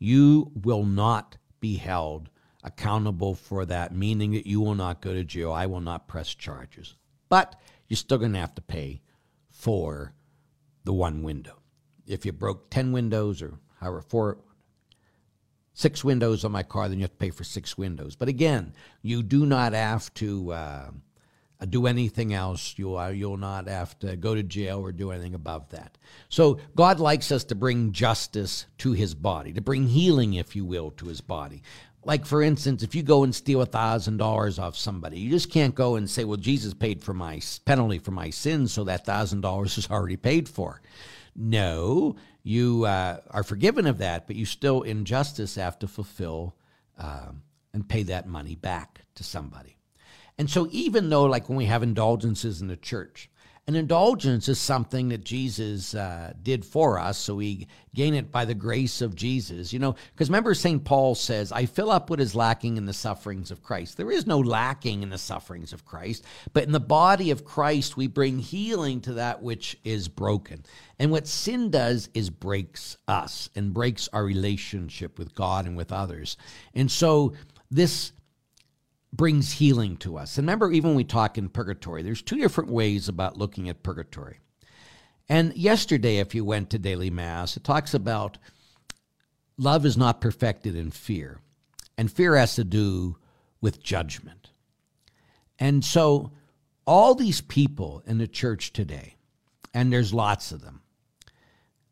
you 0.01 0.51
will 0.57 0.83
not 0.85 1.37
be 1.61 1.77
held 1.77 2.29
accountable 2.63 3.35
for 3.35 3.65
that, 3.67 3.95
meaning 3.95 4.33
that 4.33 4.47
you 4.47 4.61
will 4.61 4.75
not 4.75 5.01
go 5.01 5.13
to 5.13 5.25
jail. 5.25 5.53
I 5.53 5.67
will 5.67 5.81
not 5.81 6.09
press 6.09 6.35
charges. 6.35 6.95
But 7.29 7.61
you're 7.89 7.97
still 7.97 8.19
going 8.19 8.33
to 8.33 8.39
have 8.39 8.55
to 8.57 8.63
pay 8.63 9.01
for 9.49 10.15
the 10.85 10.93
one 10.93 11.23
window. 11.23 11.59
If 12.07 12.25
you 12.25 12.33
broke 12.33 12.71
10 12.71 12.93
windows 12.93 13.43
or 13.43 13.59
however, 13.81 14.01
four, 14.01 14.39
six 15.75 16.03
windows 16.03 16.45
on 16.45 16.53
my 16.53 16.63
car, 16.63 16.89
then 16.89 16.99
you 16.99 17.05
have 17.05 17.13
to 17.13 17.17
pay 17.17 17.31
for 17.31 17.45
six 17.45 17.79
windows. 17.79 18.17
But 18.17 18.29
again, 18.29 18.73
you 19.03 19.23
do 19.23 19.47
not 19.47 19.75
have 19.75 20.13
to 20.15 20.53
uh, 20.53 20.91
do 21.69 21.87
anything 21.87 22.33
else. 22.33 22.75
You 22.77 22.99
uh, 22.99 23.09
you'll 23.09 23.37
not 23.37 23.69
have 23.69 23.99
to 24.01 24.17
go 24.17 24.35
to 24.35 24.43
jail 24.43 24.81
or 24.81 24.93
do 24.93 25.11
anything 25.11 25.35
above 25.35 25.69
that. 25.71 25.99
So 26.29 26.59
God 26.75 27.01
likes 27.01 27.33
us 27.33 27.45
to 27.45 27.55
bring 27.55 27.93
justice 27.93 28.67
to 28.79 28.93
His 28.93 29.15
body, 29.15 29.53
to 29.53 29.61
bring 29.61 29.87
healing, 29.87 30.35
if 30.35 30.55
you 30.55 30.65
will, 30.65 30.91
to 30.93 31.07
His 31.07 31.21
body. 31.21 31.63
Like 32.05 32.25
for 32.25 32.43
instance, 32.43 32.83
if 32.83 32.95
you 32.95 33.03
go 33.03 33.25
and 33.25 33.35
steal 33.35 33.61
a 33.61 33.67
thousand 33.67 34.19
dollars 34.19 34.59
off 34.59 34.77
somebody, 34.77 35.19
you 35.19 35.31
just 35.31 35.51
can't 35.51 35.75
go 35.75 35.97
and 35.97 36.09
say, 36.09 36.25
"Well, 36.25 36.37
Jesus 36.37 36.73
paid 36.73 37.03
for 37.03 37.13
my 37.13 37.41
penalty 37.65 37.99
for 37.99 38.13
my 38.13 38.31
sins, 38.31 38.73
so 38.73 38.85
that 38.85 39.05
thousand 39.05 39.41
dollars 39.41 39.77
is 39.79 39.91
already 39.91 40.17
paid 40.17 40.49
for." 40.49 40.81
No, 41.35 42.17
you 42.43 42.85
uh, 42.85 43.19
are 43.31 43.45
forgiven 43.45 43.87
of 43.87 43.99
that, 43.99 44.27
but 44.27 44.37
you 44.37 44.47
still, 44.47 44.83
in 44.83 45.05
justice, 45.05 45.57
have 45.57 45.79
to 45.81 45.87
fulfill 45.87 46.57
um, 46.99 47.43
and 47.73 47.89
pay 47.89 48.03
that 48.05 48.27
money 48.27 48.55
back 48.55 49.03
to 49.17 49.23
somebody. 49.23 49.77
And 50.39 50.49
so, 50.49 50.69
even 50.71 51.11
though, 51.11 51.25
like 51.25 51.49
when 51.49 51.59
we 51.59 51.67
have 51.67 51.83
indulgences 51.83 52.61
in 52.61 52.69
the 52.69 52.77
church, 52.77 53.29
an 53.69 53.77
indulgence 53.77 54.49
is 54.49 54.59
something 54.59 55.11
that 55.11 55.23
Jesus 55.23 55.95
uh, 55.95 56.33
did 56.43 56.65
for 56.65 56.99
us, 56.99 57.19
so 57.19 57.35
we 57.35 57.69
gain 57.95 58.15
it 58.15 58.33
by 58.33 58.47
the 58.47 58.55
grace 58.55 59.03
of 59.03 59.15
Jesus. 59.15 59.75
You 59.75 59.79
know, 59.79 59.95
because 60.11 60.31
remember, 60.31 60.55
St. 60.55 60.83
Paul 60.83 61.15
says, 61.15 61.53
I 61.53 61.67
fill 61.67 61.91
up 61.91 62.09
what 62.09 62.19
is 62.19 62.35
lacking 62.35 62.79
in 62.79 62.87
the 62.87 62.95
sufferings 62.95 63.51
of 63.51 63.63
Christ. 63.63 63.99
There 63.99 64.11
is 64.11 64.27
no 64.27 64.39
lacking 64.39 65.03
in 65.03 65.11
the 65.11 65.19
sufferings 65.19 65.75
of 65.75 65.85
Christ, 65.85 66.25
but 66.55 66.65
in 66.65 66.73
the 66.73 66.81
body 66.81 67.31
of 67.31 67.45
Christ, 67.45 67.95
we 67.95 68.07
bring 68.07 68.39
healing 68.39 69.03
to 69.03 69.13
that 69.15 69.43
which 69.43 69.77
is 69.85 70.09
broken. 70.09 70.65
And 70.99 71.11
what 71.11 71.27
sin 71.27 71.71
does 71.71 72.09
is 72.15 72.31
breaks 72.31 72.97
us 73.07 73.51
and 73.55 73.75
breaks 73.75 74.09
our 74.15 74.25
relationship 74.25 75.19
with 75.19 75.35
God 75.35 75.67
and 75.67 75.77
with 75.77 75.93
others. 75.93 76.39
And 76.75 76.91
so, 76.91 77.35
this 77.71 78.13
brings 79.13 79.53
healing 79.53 79.97
to 79.99 80.19
us. 80.19 80.37
And 80.39 80.47
remember, 80.47 80.71
even 80.71 80.91
when 80.91 80.97
we 80.97 81.05
talk 81.05 81.39
in 81.39 81.49
purgatory, 81.49 82.03
there's 82.03 82.23
two 82.23 82.39
different 82.39 82.71
ways 82.71 83.09
about 83.09 83.39
looking 83.39 83.69
at 83.69 83.83
purgatory. 83.83 84.39
And 85.29 85.55
yesterday, 85.57 86.19
if 86.19 86.35
you 86.35 86.45
went 86.45 86.71
to 86.71 86.79
daily 86.79 87.11
mass, 87.11 87.57
it 87.57 87.65
talks 87.65 87.95
about 87.95 88.39
love 89.57 89.85
is 89.85 89.97
not 89.97 90.21
perfected 90.21 90.75
in 90.75 90.91
fear, 90.91 91.41
and 91.97 92.11
fear 92.11 92.37
has 92.37 92.55
to 92.55 92.65
do 92.65 93.17
with 93.61 93.83
judgment. 93.83 94.51
And 95.59 95.85
so, 95.85 96.33
all 96.87 97.15
these 97.15 97.43
people 97.43 98.03
in 98.07 98.19
the 98.19 98.29
church 98.29 98.73
today, 98.73 99.17
and 99.75 99.93
there's 99.93 100.15
lots 100.15 100.53
of 100.53 100.63
them, 100.63 100.81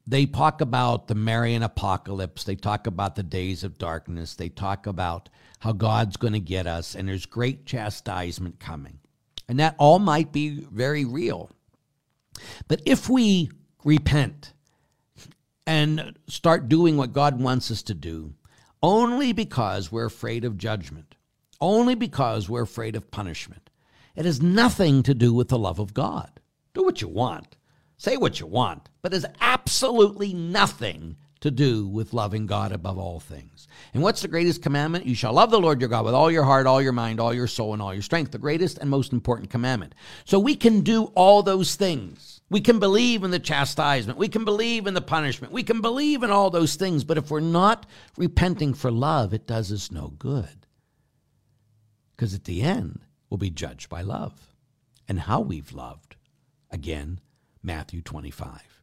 they 0.06 0.24
talk 0.24 0.60
about 0.60 1.08
the 1.08 1.14
Marian 1.14 1.62
apocalypse. 1.62 2.44
They 2.44 2.54
talk 2.54 2.86
about 2.86 3.16
the 3.16 3.24
days 3.24 3.64
of 3.64 3.76
darkness. 3.76 4.34
They 4.34 4.48
talk 4.48 4.86
about 4.86 5.28
how 5.60 5.72
God's 5.72 6.16
going 6.16 6.32
to 6.32 6.40
get 6.40 6.66
us, 6.66 6.94
and 6.94 7.08
there's 7.08 7.26
great 7.26 7.66
chastisement 7.66 8.60
coming. 8.60 8.98
And 9.48 9.60
that 9.60 9.76
all 9.78 9.98
might 9.98 10.32
be 10.32 10.60
very 10.70 11.04
real. 11.04 11.50
But 12.68 12.82
if 12.84 13.08
we 13.08 13.50
repent 13.84 14.52
and 15.66 16.16
start 16.28 16.68
doing 16.68 16.96
what 16.96 17.12
God 17.12 17.40
wants 17.40 17.70
us 17.70 17.82
to 17.84 17.94
do, 17.94 18.34
only 18.82 19.32
because 19.32 19.90
we're 19.90 20.06
afraid 20.06 20.44
of 20.44 20.58
judgment, 20.58 21.14
only 21.60 21.94
because 21.94 22.48
we're 22.48 22.62
afraid 22.62 22.96
of 22.96 23.10
punishment, 23.10 23.70
it 24.14 24.24
has 24.24 24.42
nothing 24.42 25.02
to 25.04 25.14
do 25.14 25.32
with 25.32 25.48
the 25.48 25.58
love 25.58 25.78
of 25.78 25.94
God. 25.94 26.40
Do 26.74 26.82
what 26.82 27.00
you 27.00 27.08
want. 27.08 27.56
Say 27.96 28.16
what 28.16 28.40
you 28.40 28.46
want, 28.46 28.88
but 29.00 29.12
has 29.12 29.24
absolutely 29.40 30.34
nothing 30.34 31.16
to 31.46 31.50
do 31.50 31.86
with 31.88 32.12
loving 32.12 32.46
God 32.46 32.72
above 32.72 32.98
all 32.98 33.18
things. 33.18 33.66
And 33.94 34.02
what's 34.02 34.22
the 34.22 34.28
greatest 34.28 34.62
commandment? 34.62 35.06
You 35.06 35.14
shall 35.14 35.32
love 35.32 35.50
the 35.50 35.60
Lord 35.60 35.80
your 35.80 35.88
God 35.88 36.04
with 36.04 36.14
all 36.14 36.30
your 36.30 36.44
heart, 36.44 36.66
all 36.66 36.82
your 36.82 36.92
mind, 36.92 37.18
all 37.18 37.32
your 37.32 37.46
soul, 37.46 37.72
and 37.72 37.80
all 37.80 37.94
your 37.94 38.02
strength. 38.02 38.32
The 38.32 38.38
greatest 38.38 38.78
and 38.78 38.90
most 38.90 39.12
important 39.12 39.50
commandment. 39.50 39.94
So 40.24 40.38
we 40.38 40.54
can 40.54 40.82
do 40.82 41.04
all 41.14 41.42
those 41.42 41.74
things. 41.76 42.40
We 42.50 42.60
can 42.60 42.78
believe 42.78 43.24
in 43.24 43.30
the 43.30 43.38
chastisement. 43.38 44.18
We 44.18 44.28
can 44.28 44.44
believe 44.44 44.86
in 44.86 44.94
the 44.94 45.00
punishment. 45.00 45.52
We 45.52 45.62
can 45.62 45.80
believe 45.80 46.22
in 46.22 46.30
all 46.30 46.50
those 46.50 46.76
things. 46.76 47.02
But 47.02 47.18
if 47.18 47.30
we're 47.30 47.40
not 47.40 47.86
repenting 48.16 48.74
for 48.74 48.90
love, 48.90 49.32
it 49.32 49.46
does 49.46 49.72
us 49.72 49.90
no 49.90 50.08
good. 50.18 50.66
Because 52.14 52.34
at 52.34 52.44
the 52.44 52.62
end, 52.62 53.00
we'll 53.28 53.38
be 53.38 53.50
judged 53.50 53.88
by 53.88 54.02
love 54.02 54.54
and 55.08 55.20
how 55.20 55.40
we've 55.40 55.72
loved. 55.72 56.16
Again, 56.70 57.20
Matthew 57.62 58.00
25. 58.00 58.75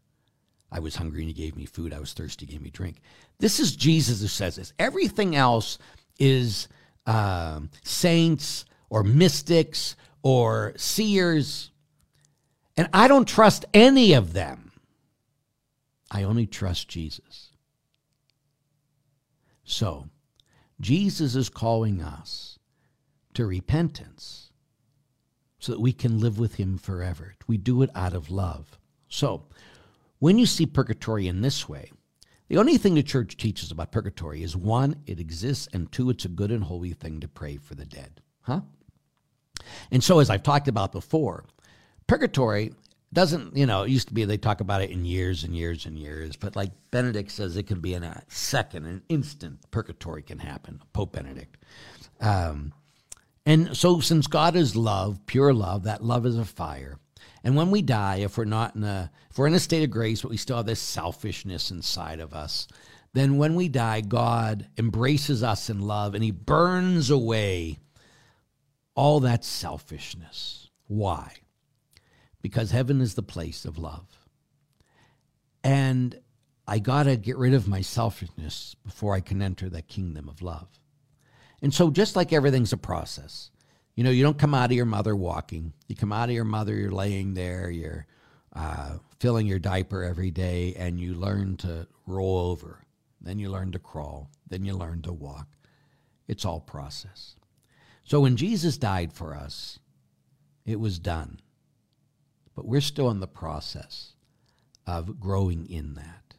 I 0.74 0.80
was 0.80 0.95
hungry 0.95 1.21
and 1.21 1.28
he 1.28 1.34
gave 1.34 1.55
me 1.55 1.65
food. 1.65 1.93
I 1.93 1.99
was 1.99 2.13
thirsty, 2.13 2.47
gave 2.47 2.61
me 2.61 2.71
drink. 2.71 2.97
This 3.38 3.59
is 3.59 3.76
Jesus 3.76 4.21
who 4.21 4.28
says 4.28 4.55
this. 4.55 4.74
Everything 4.80 5.36
else 5.36 5.78
is 6.17 6.67
um, 7.05 7.69
saints 7.84 8.65
or 8.89 9.03
mystics 9.03 9.95
or 10.24 10.74
seers. 10.76 11.69
And 12.76 12.89
I 12.91 13.07
don't 13.07 13.28
trust 13.28 13.65
any 13.71 14.13
of 14.13 14.34
them. 14.34 14.71
I 16.09 16.24
only 16.24 16.47
trust 16.47 16.88
Jesus. 16.88 17.51
So, 19.63 20.09
Jesus 20.82 21.36
is 21.36 21.49
calling 21.49 22.01
us 22.01 22.57
to 23.36 23.45
repentance 23.45 24.51
so 25.59 25.71
that 25.71 25.80
we 25.80 25.93
can 25.93 26.19
live 26.19 26.39
with 26.39 26.55
him 26.55 26.80
forever. 26.80 27.36
We 27.47 27.57
do 27.57 27.84
it 27.84 27.91
out 27.93 28.13
of 28.13 28.32
love. 28.32 28.80
So, 29.07 29.45
when 30.24 30.39
you 30.39 30.45
see 30.45 30.65
purgatory 30.65 31.28
in 31.28 31.41
this 31.41 31.67
way, 31.67 31.91
the 32.47 32.57
only 32.57 32.78
thing 32.78 32.95
the 32.95 33.03
church 33.03 33.36
teaches 33.36 33.71
about 33.71 33.91
purgatory 33.91 34.41
is 34.41 34.55
one, 34.55 34.95
it 35.05 35.19
exists, 35.19 35.67
and 35.74 35.91
two, 35.91 36.09
it's 36.09 36.24
a 36.24 36.30
good 36.30 36.49
and 36.49 36.63
holy 36.63 36.93
thing 36.93 37.19
to 37.19 37.28
pray 37.28 37.57
for 37.57 37.76
the 37.76 37.86
dead. 37.86 38.21
Huh? 38.43 38.61
And 39.91 40.01
so, 40.01 40.19
as 40.19 40.30
I've 40.30 40.41
talked 40.41 40.69
about 40.69 40.93
before, 40.93 41.43
purgatory 42.07 42.71
doesn't, 43.11 43.57
you 43.57 43.65
know, 43.65 43.84
it 43.84 43.89
used 43.89 44.07
to 44.07 44.13
be 44.13 44.24
they 44.24 44.38
talk 44.38 44.61
about 44.61 44.82
it 44.82 44.91
in 44.91 45.03
years 45.03 45.43
and 45.43 45.53
years 45.53 45.86
and 45.86 45.99
years, 45.99 46.38
but 46.38 46.55
like 46.55 46.71
Benedict 46.89 47.30
says, 47.30 47.57
it 47.57 47.63
can 47.63 47.82
be 47.82 47.93
in 47.93 48.05
a 48.05 48.24
second, 48.30 48.86
an 48.86 49.03
instant. 49.09 49.69
Purgatory 49.71 50.24
can 50.24 50.39
happen, 50.39 50.82
Pope 50.93 51.11
Benedict. 51.11 51.57
Um, 52.21 52.71
and 53.45 53.76
so, 53.76 53.99
since 53.99 54.28
God 54.28 54.55
is 54.55 54.74
love, 54.74 55.26
pure 55.26 55.53
love, 55.53 55.84
that 55.84 56.01
love 56.01 56.26
is 56.26 56.38
a 56.38 56.45
fire. 56.45 56.97
And 57.43 57.55
when 57.55 57.71
we 57.71 57.81
die, 57.81 58.17
if 58.17 58.37
we're 58.37 58.45
not 58.45 58.75
in 58.75 58.83
a, 58.83 59.11
if 59.29 59.37
we're 59.37 59.47
in 59.47 59.53
a 59.53 59.59
state 59.59 59.83
of 59.83 59.91
grace, 59.91 60.21
but 60.21 60.31
we 60.31 60.37
still 60.37 60.57
have 60.57 60.65
this 60.65 60.79
selfishness 60.79 61.71
inside 61.71 62.19
of 62.19 62.33
us, 62.33 62.67
then 63.13 63.37
when 63.37 63.55
we 63.55 63.67
die, 63.67 64.01
God 64.01 64.67
embraces 64.77 65.43
us 65.43 65.69
in 65.69 65.81
love 65.81 66.15
and 66.15 66.23
He 66.23 66.31
burns 66.31 67.09
away 67.09 67.79
all 68.95 69.19
that 69.21 69.43
selfishness. 69.43 70.69
Why? 70.87 71.33
Because 72.41 72.71
heaven 72.71 73.01
is 73.01 73.15
the 73.15 73.23
place 73.23 73.65
of 73.65 73.77
love. 73.77 74.07
And 75.63 76.19
I 76.67 76.79
got 76.79 77.03
to 77.03 77.17
get 77.17 77.37
rid 77.37 77.53
of 77.53 77.67
my 77.67 77.81
selfishness 77.81 78.75
before 78.85 79.15
I 79.15 79.19
can 79.19 79.41
enter 79.41 79.69
that 79.69 79.87
kingdom 79.87 80.29
of 80.29 80.41
love. 80.41 80.67
And 81.61 81.73
so, 81.73 81.89
just 81.89 82.15
like 82.15 82.33
everything's 82.33 82.73
a 82.73 82.77
process, 82.77 83.49
you 83.95 84.03
know, 84.03 84.09
you 84.09 84.23
don't 84.23 84.37
come 84.37 84.53
out 84.53 84.71
of 84.71 84.75
your 84.75 84.85
mother 84.85 85.15
walking. 85.15 85.73
You 85.87 85.95
come 85.95 86.11
out 86.11 86.29
of 86.29 86.35
your 86.35 86.45
mother, 86.45 86.73
you're 86.73 86.91
laying 86.91 87.33
there, 87.33 87.69
you're 87.69 88.07
uh, 88.53 88.97
filling 89.19 89.47
your 89.47 89.59
diaper 89.59 90.03
every 90.03 90.31
day, 90.31 90.73
and 90.77 90.99
you 90.99 91.13
learn 91.13 91.57
to 91.57 91.87
roll 92.07 92.51
over. 92.51 92.83
Then 93.21 93.39
you 93.39 93.49
learn 93.49 93.71
to 93.71 93.79
crawl. 93.79 94.29
Then 94.49 94.65
you 94.65 94.75
learn 94.75 95.01
to 95.03 95.13
walk. 95.13 95.47
It's 96.27 96.45
all 96.45 96.59
process. 96.59 97.35
So 98.03 98.19
when 98.19 98.35
Jesus 98.35 98.77
died 98.77 99.13
for 99.13 99.35
us, 99.35 99.79
it 100.65 100.79
was 100.79 100.99
done. 100.99 101.39
But 102.55 102.65
we're 102.65 102.81
still 102.81 103.09
in 103.09 103.19
the 103.19 103.27
process 103.27 104.13
of 104.85 105.19
growing 105.19 105.69
in 105.69 105.95
that. 105.95 106.35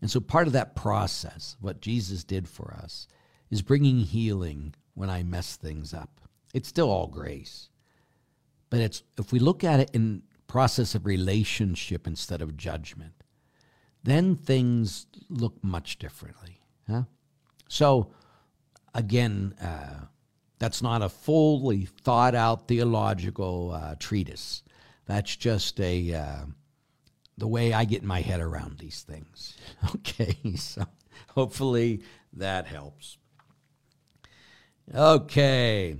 And 0.00 0.10
so 0.10 0.20
part 0.20 0.46
of 0.46 0.52
that 0.54 0.76
process, 0.76 1.56
what 1.60 1.80
Jesus 1.80 2.24
did 2.24 2.48
for 2.48 2.74
us, 2.74 3.06
is 3.50 3.62
bringing 3.62 4.00
healing 4.00 4.74
when 4.94 5.10
I 5.10 5.22
mess 5.22 5.56
things 5.56 5.94
up. 5.94 6.20
It's 6.54 6.68
still 6.68 6.90
all 6.90 7.08
grace. 7.08 7.68
But 8.70 8.80
it's 8.80 9.02
if 9.18 9.32
we 9.32 9.38
look 9.38 9.62
at 9.62 9.80
it 9.80 9.90
in 9.92 10.22
process 10.46 10.94
of 10.94 11.04
relationship 11.04 12.06
instead 12.06 12.40
of 12.40 12.56
judgment, 12.56 13.12
then 14.02 14.36
things 14.36 15.06
look 15.28 15.62
much 15.62 15.98
differently. 15.98 16.60
Huh? 16.88 17.02
So 17.68 18.12
again, 18.94 19.54
uh, 19.60 20.06
that's 20.58 20.80
not 20.80 21.02
a 21.02 21.08
fully 21.08 21.86
thought 21.86 22.34
out 22.34 22.68
theological 22.68 23.72
uh, 23.72 23.96
treatise. 23.98 24.62
That's 25.06 25.36
just 25.36 25.80
a 25.80 26.14
uh, 26.14 26.44
the 27.36 27.48
way 27.48 27.72
I 27.72 27.84
get 27.84 28.04
my 28.04 28.20
head 28.20 28.40
around 28.40 28.78
these 28.78 29.02
things. 29.02 29.56
Okay, 29.96 30.36
so 30.56 30.86
hopefully 31.30 32.02
that 32.32 32.66
helps. 32.66 33.18
Okay. 34.94 35.96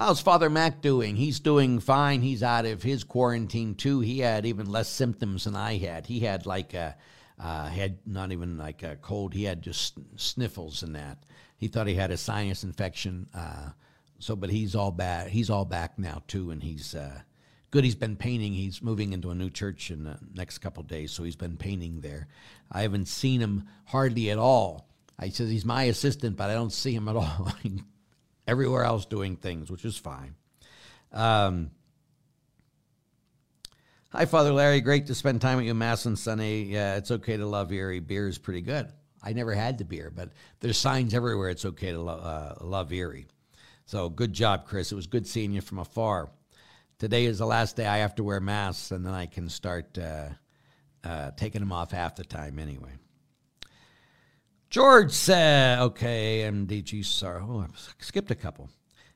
How's 0.00 0.22
Father 0.22 0.48
Mac 0.48 0.80
doing? 0.80 1.14
He's 1.14 1.40
doing 1.40 1.78
fine. 1.78 2.22
He's 2.22 2.42
out 2.42 2.64
of 2.64 2.82
his 2.82 3.04
quarantine 3.04 3.74
too. 3.74 4.00
He 4.00 4.20
had 4.20 4.46
even 4.46 4.64
less 4.64 4.88
symptoms 4.88 5.44
than 5.44 5.54
I 5.54 5.76
had. 5.76 6.06
He 6.06 6.20
had 6.20 6.46
like 6.46 6.72
a 6.72 6.96
uh, 7.38 7.66
had 7.66 7.98
not 8.06 8.32
even 8.32 8.56
like 8.56 8.82
a 8.82 8.96
cold. 8.96 9.34
He 9.34 9.44
had 9.44 9.60
just 9.60 9.98
sniffles 10.16 10.82
and 10.82 10.96
that. 10.96 11.18
He 11.58 11.68
thought 11.68 11.86
he 11.86 11.96
had 11.96 12.10
a 12.10 12.16
sinus 12.16 12.64
infection. 12.64 13.28
Uh, 13.34 13.72
so, 14.18 14.34
but 14.36 14.48
he's 14.48 14.74
all 14.74 14.90
back. 14.90 15.28
He's 15.28 15.50
all 15.50 15.66
back 15.66 15.98
now 15.98 16.22
too, 16.26 16.50
and 16.50 16.62
he's 16.62 16.94
uh, 16.94 17.20
good. 17.70 17.84
He's 17.84 17.94
been 17.94 18.16
painting. 18.16 18.54
He's 18.54 18.80
moving 18.80 19.12
into 19.12 19.28
a 19.28 19.34
new 19.34 19.50
church 19.50 19.90
in 19.90 20.04
the 20.04 20.16
next 20.32 20.60
couple 20.60 20.82
days, 20.82 21.12
so 21.12 21.24
he's 21.24 21.36
been 21.36 21.58
painting 21.58 22.00
there. 22.00 22.26
I 22.72 22.80
haven't 22.80 23.08
seen 23.08 23.42
him 23.42 23.64
hardly 23.84 24.30
at 24.30 24.38
all. 24.38 24.88
I 25.18 25.28
said 25.28 25.48
he's 25.48 25.66
my 25.66 25.82
assistant, 25.82 26.38
but 26.38 26.48
I 26.48 26.54
don't 26.54 26.72
see 26.72 26.94
him 26.94 27.06
at 27.06 27.16
all. 27.16 27.52
everywhere 28.46 28.84
else 28.84 29.06
doing 29.06 29.36
things, 29.36 29.70
which 29.70 29.84
is 29.84 29.96
fine. 29.96 30.34
Um, 31.12 31.70
hi, 34.10 34.24
Father 34.24 34.52
Larry. 34.52 34.80
Great 34.80 35.06
to 35.06 35.14
spend 35.14 35.40
time 35.40 35.58
with 35.58 35.66
you, 35.66 35.74
Mass 35.74 36.06
and 36.06 36.18
Sunny. 36.18 36.64
Yeah, 36.64 36.96
it's 36.96 37.10
okay 37.10 37.36
to 37.36 37.46
love 37.46 37.72
Erie. 37.72 38.00
Beer 38.00 38.28
is 38.28 38.38
pretty 38.38 38.62
good. 38.62 38.88
I 39.22 39.32
never 39.32 39.54
had 39.54 39.78
the 39.78 39.84
beer, 39.84 40.10
but 40.14 40.30
there's 40.60 40.78
signs 40.78 41.14
everywhere 41.14 41.50
it's 41.50 41.64
okay 41.64 41.92
to 41.92 42.00
lo- 42.00 42.18
uh, 42.18 42.54
love 42.64 42.92
Erie. 42.92 43.26
So 43.84 44.08
good 44.08 44.32
job, 44.32 44.66
Chris. 44.66 44.92
It 44.92 44.94
was 44.94 45.06
good 45.06 45.26
seeing 45.26 45.52
you 45.52 45.60
from 45.60 45.78
afar. 45.78 46.30
Today 46.98 47.24
is 47.24 47.38
the 47.38 47.46
last 47.46 47.76
day 47.76 47.86
I 47.86 47.98
have 47.98 48.14
to 48.16 48.24
wear 48.24 48.40
masks, 48.40 48.90
and 48.92 49.04
then 49.04 49.14
I 49.14 49.26
can 49.26 49.48
start 49.48 49.98
uh, 49.98 50.28
uh, 51.02 51.32
taking 51.32 51.60
them 51.60 51.72
off 51.72 51.90
half 51.90 52.16
the 52.16 52.24
time 52.24 52.58
anyway. 52.58 52.92
George 54.70 55.10
said, 55.10 55.80
okay, 55.80 56.48
MDG, 56.48 57.04
sorry. 57.04 57.42
Oh, 57.42 57.58
I 57.58 57.66
skipped 57.98 58.30
a 58.30 58.36
couple. 58.36 58.70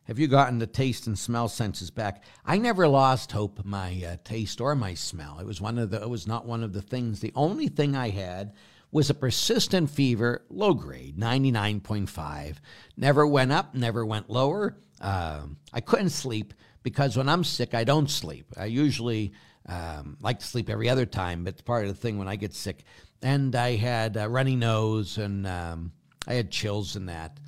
Have 0.08 0.18
you 0.18 0.26
gotten 0.26 0.58
the 0.58 0.66
taste 0.66 1.06
and 1.06 1.16
smell 1.16 1.46
senses 1.48 1.92
back? 1.92 2.24
I 2.44 2.58
never 2.58 2.88
lost 2.88 3.30
hope 3.30 3.64
my 3.64 4.02
uh, 4.04 4.16
taste 4.24 4.60
or 4.60 4.74
my 4.74 4.94
smell. 4.94 5.38
It 5.38 5.46
was 5.46 5.60
one 5.60 5.78
of 5.78 5.90
the 5.90 6.02
it 6.02 6.10
was 6.10 6.26
not 6.26 6.44
one 6.44 6.64
of 6.64 6.72
the 6.72 6.82
things. 6.82 7.20
The 7.20 7.32
only 7.36 7.68
thing 7.68 7.94
I 7.94 8.10
had 8.10 8.52
was 8.90 9.10
a 9.10 9.14
persistent 9.14 9.90
fever, 9.90 10.44
low 10.50 10.74
grade, 10.74 11.16
99.5. 11.16 12.56
Never 12.96 13.24
went 13.24 13.52
up, 13.52 13.76
never 13.76 14.04
went 14.04 14.28
lower. 14.28 14.76
Um, 15.00 15.58
I 15.72 15.80
couldn't 15.80 16.10
sleep 16.10 16.52
because 16.82 17.16
when 17.16 17.28
I'm 17.28 17.44
sick, 17.44 17.74
I 17.74 17.84
don't 17.84 18.10
sleep. 18.10 18.46
I 18.56 18.64
usually 18.64 19.32
um, 19.66 20.16
like 20.20 20.40
to 20.40 20.46
sleep 20.46 20.68
every 20.68 20.88
other 20.88 21.06
time, 21.06 21.44
but 21.44 21.64
part 21.64 21.86
of 21.86 21.88
the 21.88 22.00
thing 22.00 22.18
when 22.18 22.28
I 22.28 22.36
get 22.36 22.54
sick, 22.54 22.84
and 23.24 23.56
I 23.56 23.76
had 23.76 24.18
a 24.18 24.28
runny 24.28 24.54
nose 24.54 25.16
and 25.16 25.46
um, 25.46 25.92
I 26.28 26.34
had 26.34 26.50
chills 26.50 26.94
and 26.94 27.08
that, 27.08 27.40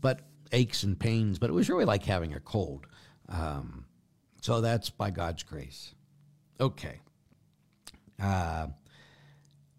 but 0.00 0.22
aches 0.50 0.82
and 0.82 0.98
pains. 0.98 1.38
But 1.38 1.50
it 1.50 1.52
was 1.52 1.68
really 1.68 1.84
like 1.84 2.04
having 2.04 2.32
a 2.32 2.40
cold. 2.40 2.86
Um, 3.28 3.84
so 4.40 4.62
that's 4.62 4.88
by 4.88 5.10
God's 5.10 5.42
grace. 5.42 5.94
Okay. 6.58 7.00
Uh, 8.20 8.68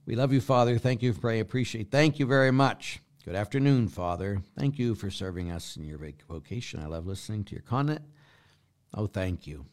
we 0.05 0.15
love 0.15 0.31
you, 0.31 0.41
Father. 0.41 0.77
Thank 0.77 1.01
you 1.01 1.11
for 1.11 1.21
praying. 1.21 1.41
Appreciate. 1.41 1.89
Thank 1.89 2.19
you 2.19 2.27
very 2.27 2.51
much. 2.51 2.99
Good 3.25 3.35
afternoon, 3.35 3.87
Father. 3.87 4.43
Thank 4.55 4.77
you 4.77 4.93
for 4.93 5.09
serving 5.09 5.51
us 5.51 5.75
in 5.75 5.85
your 5.85 5.99
vocation. 6.29 6.81
I 6.81 6.85
love 6.85 7.07
listening 7.07 7.45
to 7.45 7.53
your 7.53 7.63
content. 7.63 8.01
Oh, 8.93 9.07
thank 9.07 9.47
you. 9.47 9.65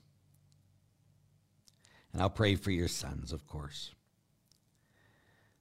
And 2.15 2.23
I'll 2.23 2.31
pray 2.31 2.55
for 2.55 2.71
your 2.71 2.89
sons, 2.89 3.35
of 3.35 3.47
course. 3.47 3.93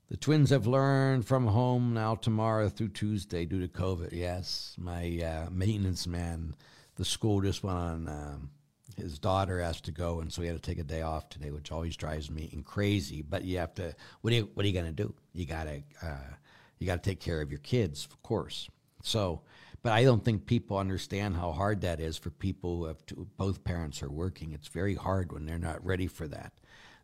The 0.10 0.18
twins 0.18 0.52
have 0.52 0.66
learned 0.66 1.28
from 1.28 1.48
home 1.48 1.94
now 1.94 2.16
tomorrow 2.16 2.70
through 2.70 2.90
Tuesday 2.90 3.46
due 3.46 3.60
to 3.60 3.68
COVID. 3.68 4.14
Yes, 4.14 4.76
my 4.78 5.20
uh, 5.22 5.50
maintenance 5.52 6.08
man, 6.08 6.56
the 6.96 7.04
school 7.04 7.42
just 7.42 7.64
went 7.64 7.78
on. 7.78 8.08
Um, 8.08 8.50
his 8.96 9.20
daughter 9.20 9.60
has 9.62 9.82
to 9.82 9.92
go, 9.92 10.22
and 10.22 10.32
so 10.32 10.42
he 10.42 10.48
had 10.48 10.56
to 10.56 10.62
take 10.62 10.80
a 10.80 10.84
day 10.84 11.02
off 11.02 11.30
today, 11.30 11.52
which 11.52 11.72
always 11.72 11.98
drives 11.98 12.32
me 12.32 12.50
crazy. 12.66 13.22
But 13.22 13.44
you 13.44 13.58
have 13.58 13.74
to. 13.76 13.96
What 14.22 14.32
are 14.32 14.38
you 14.38 14.50
What 14.54 14.64
are 14.64 14.68
you 14.68 14.74
going 14.74 14.86
to 14.86 14.92
do? 14.92 15.14
You 15.34 15.46
gotta. 15.46 15.84
Uh, 16.02 16.36
you 16.80 16.88
got 16.88 17.04
to 17.04 17.10
take 17.10 17.20
care 17.20 17.42
of 17.42 17.52
your 17.52 17.60
kids, 17.60 18.06
of 18.06 18.22
course. 18.24 18.70
So, 19.04 19.42
but 19.82 19.94
I 19.94 20.04
don't 20.04 20.24
think 20.24 20.46
people 20.46 20.78
understand 20.78 21.36
how 21.36 21.52
hard 21.52 21.82
that 21.82 22.00
is 22.00 22.18
for 22.18 22.30
people 22.30 22.78
who 22.78 22.86
have 22.86 23.06
to, 23.08 23.28
both 23.38 23.64
parents 23.64 24.04
are 24.04 24.12
working. 24.12 24.54
It's 24.54 24.68
very 24.68 24.96
hard 24.96 25.32
when 25.32 25.46
they're 25.46 25.58
not 25.58 25.86
ready 25.86 26.08
for 26.08 26.28
that. 26.28 26.54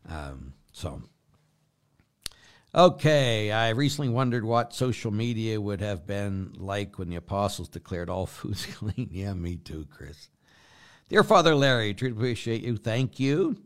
Um, 0.08 0.54
so 0.72 1.02
Okay, 2.76 3.52
I 3.52 3.68
recently 3.68 4.08
wondered 4.08 4.44
what 4.44 4.74
social 4.74 5.12
media 5.12 5.60
would 5.60 5.80
have 5.80 6.08
been 6.08 6.54
like 6.56 6.98
when 6.98 7.08
the 7.08 7.14
apostles 7.14 7.68
declared 7.68 8.10
all 8.10 8.26
foods 8.26 8.66
clean. 8.74 9.10
Yeah, 9.12 9.32
me 9.34 9.54
too, 9.54 9.86
Chris. 9.94 10.28
Dear 11.08 11.22
Father 11.22 11.54
Larry, 11.54 11.94
truly 11.94 12.16
appreciate 12.16 12.62
you. 12.62 12.76
Thank 12.76 13.20
you. 13.20 13.56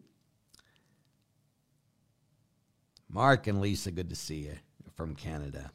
Mark 3.08 3.46
and 3.46 3.62
Lisa, 3.62 3.90
good 3.90 4.10
to 4.10 4.16
see 4.16 4.40
you 4.40 4.56
from 4.94 5.14
Canada. 5.14 5.70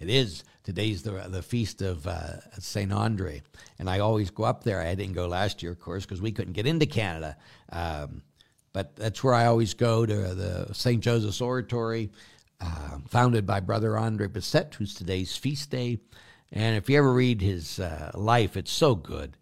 It 0.00 0.08
is 0.08 0.42
today's 0.64 1.02
the 1.02 1.26
the 1.28 1.42
feast 1.42 1.82
of 1.82 2.06
uh, 2.06 2.40
Saint 2.60 2.94
Andre, 2.94 3.42
and 3.78 3.90
I 3.90 3.98
always 3.98 4.30
go 4.30 4.44
up 4.44 4.64
there. 4.64 4.80
I 4.80 4.94
didn't 4.94 5.14
go 5.14 5.26
last 5.26 5.62
year, 5.62 5.72
of 5.72 5.80
course, 5.80 6.06
because 6.06 6.22
we 6.22 6.32
couldn't 6.32 6.54
get 6.54 6.66
into 6.66 6.86
Canada. 6.86 7.36
Um, 7.70 8.22
but 8.72 8.96
that's 8.96 9.24
where 9.24 9.34
I 9.34 9.46
always 9.46 9.74
go 9.74 10.06
to 10.06 10.14
the 10.14 10.72
St. 10.72 11.02
Joseph's 11.02 11.40
Oratory, 11.40 12.10
uh, 12.60 12.98
founded 13.08 13.46
by 13.46 13.60
Brother 13.60 13.96
Andre 13.96 14.28
Bessette, 14.28 14.74
who's 14.74 14.94
today's 14.94 15.36
feast 15.36 15.70
day. 15.70 15.98
And 16.50 16.76
if 16.76 16.88
you 16.88 16.98
ever 16.98 17.12
read 17.12 17.40
his 17.40 17.78
uh, 17.78 18.10
life, 18.14 18.56
it's 18.56 18.72
so 18.72 18.94
good. 18.94 19.36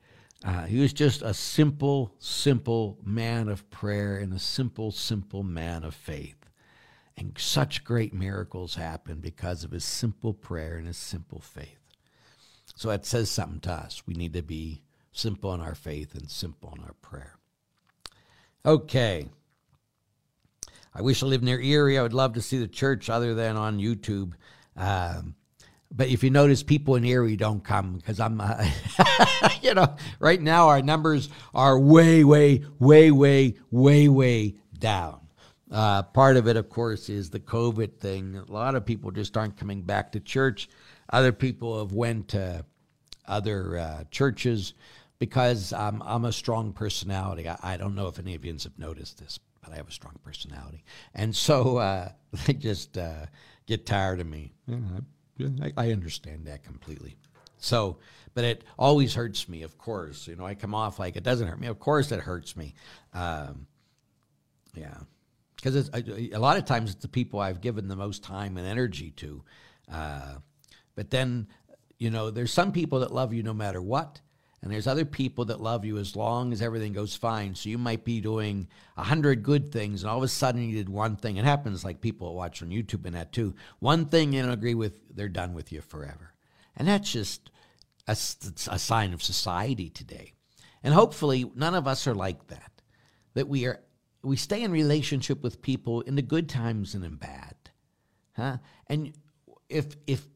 Uh, 0.45 0.65
he 0.65 0.81
was 0.81 0.93
just 0.93 1.23
a 1.23 1.35
simple, 1.35 2.13
simple 2.19 2.99
man 3.05 3.49
of 3.49 3.69
prayer 3.71 4.19
and 4.19 4.33
a 4.33 4.39
simple, 4.39 4.91
simple 4.91 5.43
man 5.43 5.83
of 5.83 5.95
faith. 5.95 6.51
And 7.17 7.35
such 7.39 7.85
great 7.85 8.13
miracles 8.13 8.75
happen 8.75 9.21
because 9.21 9.65
of 9.65 9.71
his 9.71 9.85
simple 9.85 10.35
prayer 10.35 10.77
and 10.77 10.87
his 10.87 10.99
simple 10.99 11.41
faith. 11.41 11.81
So 12.75 12.91
it 12.91 13.07
says 13.07 13.31
something 13.31 13.61
to 13.61 13.73
us. 13.73 14.03
We 14.07 14.15
need 14.15 14.35
to 14.35 14.43
be 14.43 14.83
simple 15.13 15.55
in 15.55 15.63
our 15.63 15.75
faith 15.75 16.15
and 16.15 16.31
simple 16.31 16.75
in 16.77 16.85
our 16.85 16.95
prayer. 17.01 17.37
Okay. 18.67 19.29
I 20.97 21.03
wish 21.03 21.23
I 21.23 21.27
lived 21.27 21.45
near 21.45 21.61
Erie. 21.61 21.99
I 21.99 22.03
would 22.03 22.15
love 22.15 22.33
to 22.35 22.41
see 22.41 22.59
the 22.59 22.67
church 22.67 23.11
other 23.11 23.35
than 23.35 23.55
on 23.55 23.79
YouTube. 23.79 24.33
Um, 24.77 25.35
but 25.95 26.09
if 26.09 26.25
you 26.25 26.31
notice, 26.31 26.63
people 26.63 26.95
in 26.97 27.05
Erie 27.05 27.37
don't 27.37 27.63
come 27.63 27.97
because 27.97 28.19
I'm, 28.19 28.41
uh, 28.41 28.67
you 29.61 29.75
know, 29.75 29.95
right 30.21 30.41
now 30.41 30.69
our 30.69 30.81
numbers 30.81 31.29
are 31.55 31.79
way, 31.79 32.25
way, 32.25 32.65
way, 32.79 33.11
way, 33.11 33.55
way, 33.71 34.09
way 34.09 34.55
down. 34.79 35.21
Uh, 35.71 36.03
part 36.03 36.39
of 36.39 36.49
it, 36.49 36.57
of 36.57 36.71
course, 36.71 37.11
is 37.11 37.29
the 37.29 37.41
COVID 37.41 37.99
thing. 37.99 38.37
A 38.37 38.51
lot 38.51 38.75
of 38.75 38.87
people 38.87 39.11
just 39.11 39.37
aren't 39.37 39.59
coming 39.59 39.83
back 39.83 40.13
to 40.13 40.21
church. 40.21 40.67
Other 41.11 41.33
people 41.33 41.79
have 41.79 41.93
went 41.93 42.29
to 42.29 42.65
other 43.27 43.77
uh, 43.77 44.05
churches 44.11 44.73
because 45.19 45.75
I'm, 45.75 46.03
I'm 46.03 46.25
a 46.25 46.33
strong 46.33 46.73
personality. 46.73 47.49
I, 47.49 47.59
I, 47.63 47.77
don't 47.77 47.95
know 47.95 48.07
if 48.07 48.19
any 48.19 48.35
of 48.35 48.45
you 48.45 48.53
have 48.53 48.79
noticed 48.79 49.19
this, 49.19 49.39
but 49.67 49.75
I 49.75 49.77
have 49.79 49.89
a 49.89 49.93
strong 49.93 50.15
personality. 50.23 50.85
And 51.15 51.35
so 51.35 51.79
uh, 51.79 52.11
they 52.47 52.53
just 52.55 52.97
uh, 52.97 53.27
get 53.67 53.85
tired 53.85 54.21
of 54.21 54.27
me. 54.27 54.53
I, 55.61 55.73
I, 55.77 55.93
understand 55.93 56.47
that 56.47 56.63
completely. 56.63 57.17
So, 57.59 57.99
but 58.35 58.45
it 58.45 58.65
always 58.79 59.15
hurts 59.15 59.49
me, 59.49 59.63
of 59.63 59.77
course. 59.77 60.29
You 60.29 60.37
know, 60.37 60.47
I 60.47 60.55
come 60.55 60.75
off 60.75 60.99
like 60.99 61.17
it 61.17 61.25
doesn't 61.25 61.49
hurt 61.49 61.61
me. 61.61 61.67
Of 61.67 61.79
course, 61.79 62.13
it 62.13 62.21
hurts 62.21 62.57
me. 62.57 62.75
Um, 63.13 63.67
yeah. 64.75 64.99
Because 65.57 65.91
a 65.93 66.39
lot 66.39 66.59
of 66.59 66.65
times 66.65 66.93
it's 66.93 67.03
the 67.03 67.09
people 67.09 67.41
I've 67.41 67.61
given 67.61 67.89
the 67.89 67.97
most 67.97 68.23
time 68.23 68.57
and 68.57 68.67
energy 68.67 69.11
to. 69.13 69.43
Uh, 69.91 70.35
but 70.95 71.11
then, 71.11 71.49
you 71.99 72.11
know, 72.11 72.31
there's 72.31 72.53
some 72.53 72.73
people 72.73 73.01
that 73.01 73.13
love 73.13 73.35
you 73.35 73.43
no 73.43 73.55
matter 73.55 73.83
what 73.83 74.21
and 74.67 74.75
there's 74.75 74.89
other 74.89 75.05
people 75.05 75.45
that 75.45 75.61
love 75.61 75.85
you 75.85 75.97
as 75.97 76.17
long 76.17 76.53
as 76.53 76.61
everything 76.61 76.93
goes 76.93 77.15
fine. 77.15 77.55
So 77.55 77.69
you 77.69 77.79
might 77.79 78.05
be 78.05 78.21
doing 78.21 78.67
a 78.97 79.05
hundred 79.05 79.45
good 79.45 79.71
things, 79.71 80.03
and 80.03 80.11
all 80.11 80.17
of 80.17 80.25
a 80.25 80.29
sudden 80.29 80.69
you 80.69 80.75
did 80.75 80.89
one 80.89 81.15
thing. 81.15 81.37
It 81.37 81.45
happens 81.45 81.85
like 81.85 82.01
people 82.01 82.35
watch 82.35 82.63
on 82.63 82.71
YouTube 82.71 83.07
and 83.07 83.15
that 83.15 83.31
too. 83.31 83.55
One 83.79 84.07
thing 84.07 84.33
you 84.33 84.43
don't 84.43 84.51
agree 84.51 84.75
with, 84.75 84.99
they're 85.15 85.29
done 85.29 85.55
with 85.55 85.71
you 85.71 85.83
forever, 85.83 86.35
and 86.77 86.89
that's 86.89 87.13
just 87.13 87.53
a, 88.09 88.11
a 88.11 88.79
sign 88.81 89.15
of 89.15 89.23
society 89.23 89.89
today. 89.89 90.33
And 90.83 90.93
hopefully, 90.93 91.49
none 91.55 91.77
of 91.77 91.87
us 91.87 92.09
are 92.09 92.15
like 92.17 92.49
that. 92.49 92.73
That 93.35 93.47
we 93.47 93.67
are 93.67 93.81
we 94.25 94.35
stay 94.35 94.65
in 94.65 94.73
relationship 94.73 95.45
with 95.45 95.63
people 95.63 96.01
in 96.01 96.17
the 96.17 96.23
good 96.23 96.49
times 96.49 96.97
and 96.97 97.05
in 97.05 97.15
bad, 97.15 97.55
huh? 98.35 98.57
And 98.89 99.13
if 99.69 99.95
if 100.09 100.27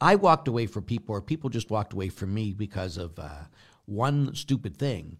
I 0.00 0.16
walked 0.16 0.48
away 0.48 0.66
from 0.66 0.84
people, 0.84 1.14
or 1.14 1.22
people 1.22 1.50
just 1.50 1.70
walked 1.70 1.92
away 1.92 2.08
from 2.08 2.34
me 2.34 2.52
because 2.52 2.96
of 2.96 3.18
uh, 3.18 3.44
one 3.86 4.34
stupid 4.34 4.76
thing, 4.76 5.18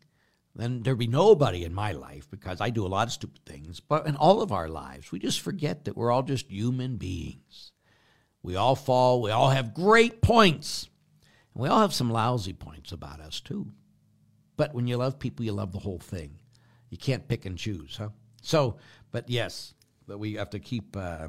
then 0.55 0.83
there'd 0.83 0.99
be 0.99 1.07
nobody 1.07 1.65
in 1.65 1.75
my 1.75 1.93
life 1.93 2.31
because 2.31 2.61
I 2.61 2.71
do 2.71 2.87
a 2.87 2.89
lot 2.89 3.09
of 3.09 3.13
stupid 3.13 3.45
things. 3.45 3.81
But 3.81 4.07
in 4.07 4.17
all 4.17 4.41
of 4.43 4.53
our 4.53 4.69
lives, 4.69 5.13
we 5.13 5.19
just 5.19 5.41
forget 5.41 5.85
that 5.85 5.97
we're 5.97 6.11
all 6.11 6.23
just 6.23 6.51
human 6.51 6.97
beings. 6.97 7.73
We 8.43 8.57
all 8.57 8.77
fall, 8.77 9.21
we 9.21 9.31
all 9.31 9.51
have 9.51 9.75
great 9.75 10.23
points, 10.23 10.89
and 11.55 11.63
we 11.63 11.69
all 11.69 11.81
have 11.81 11.93
some 11.93 12.11
lousy 12.11 12.53
points 12.53 12.93
about 12.93 13.21
us 13.21 13.41
too. 13.41 13.73
But 14.57 14.75
when 14.75 14.87
you 14.87 14.97
love 14.97 15.19
people, 15.19 15.45
you 15.45 15.53
love 15.53 15.73
the 15.73 15.79
whole 15.79 15.99
thing. 15.99 16.39
You 16.89 16.97
can't 16.97 17.29
pick 17.29 17.45
and 17.45 17.59
choose, 17.59 17.97
huh? 17.97 18.11
So, 18.41 18.77
but 19.11 19.29
yes, 19.29 19.75
but 20.07 20.19
we 20.19 20.35
have 20.35 20.51
to 20.51 20.59
keep 20.59 20.97
uh, 20.97 21.29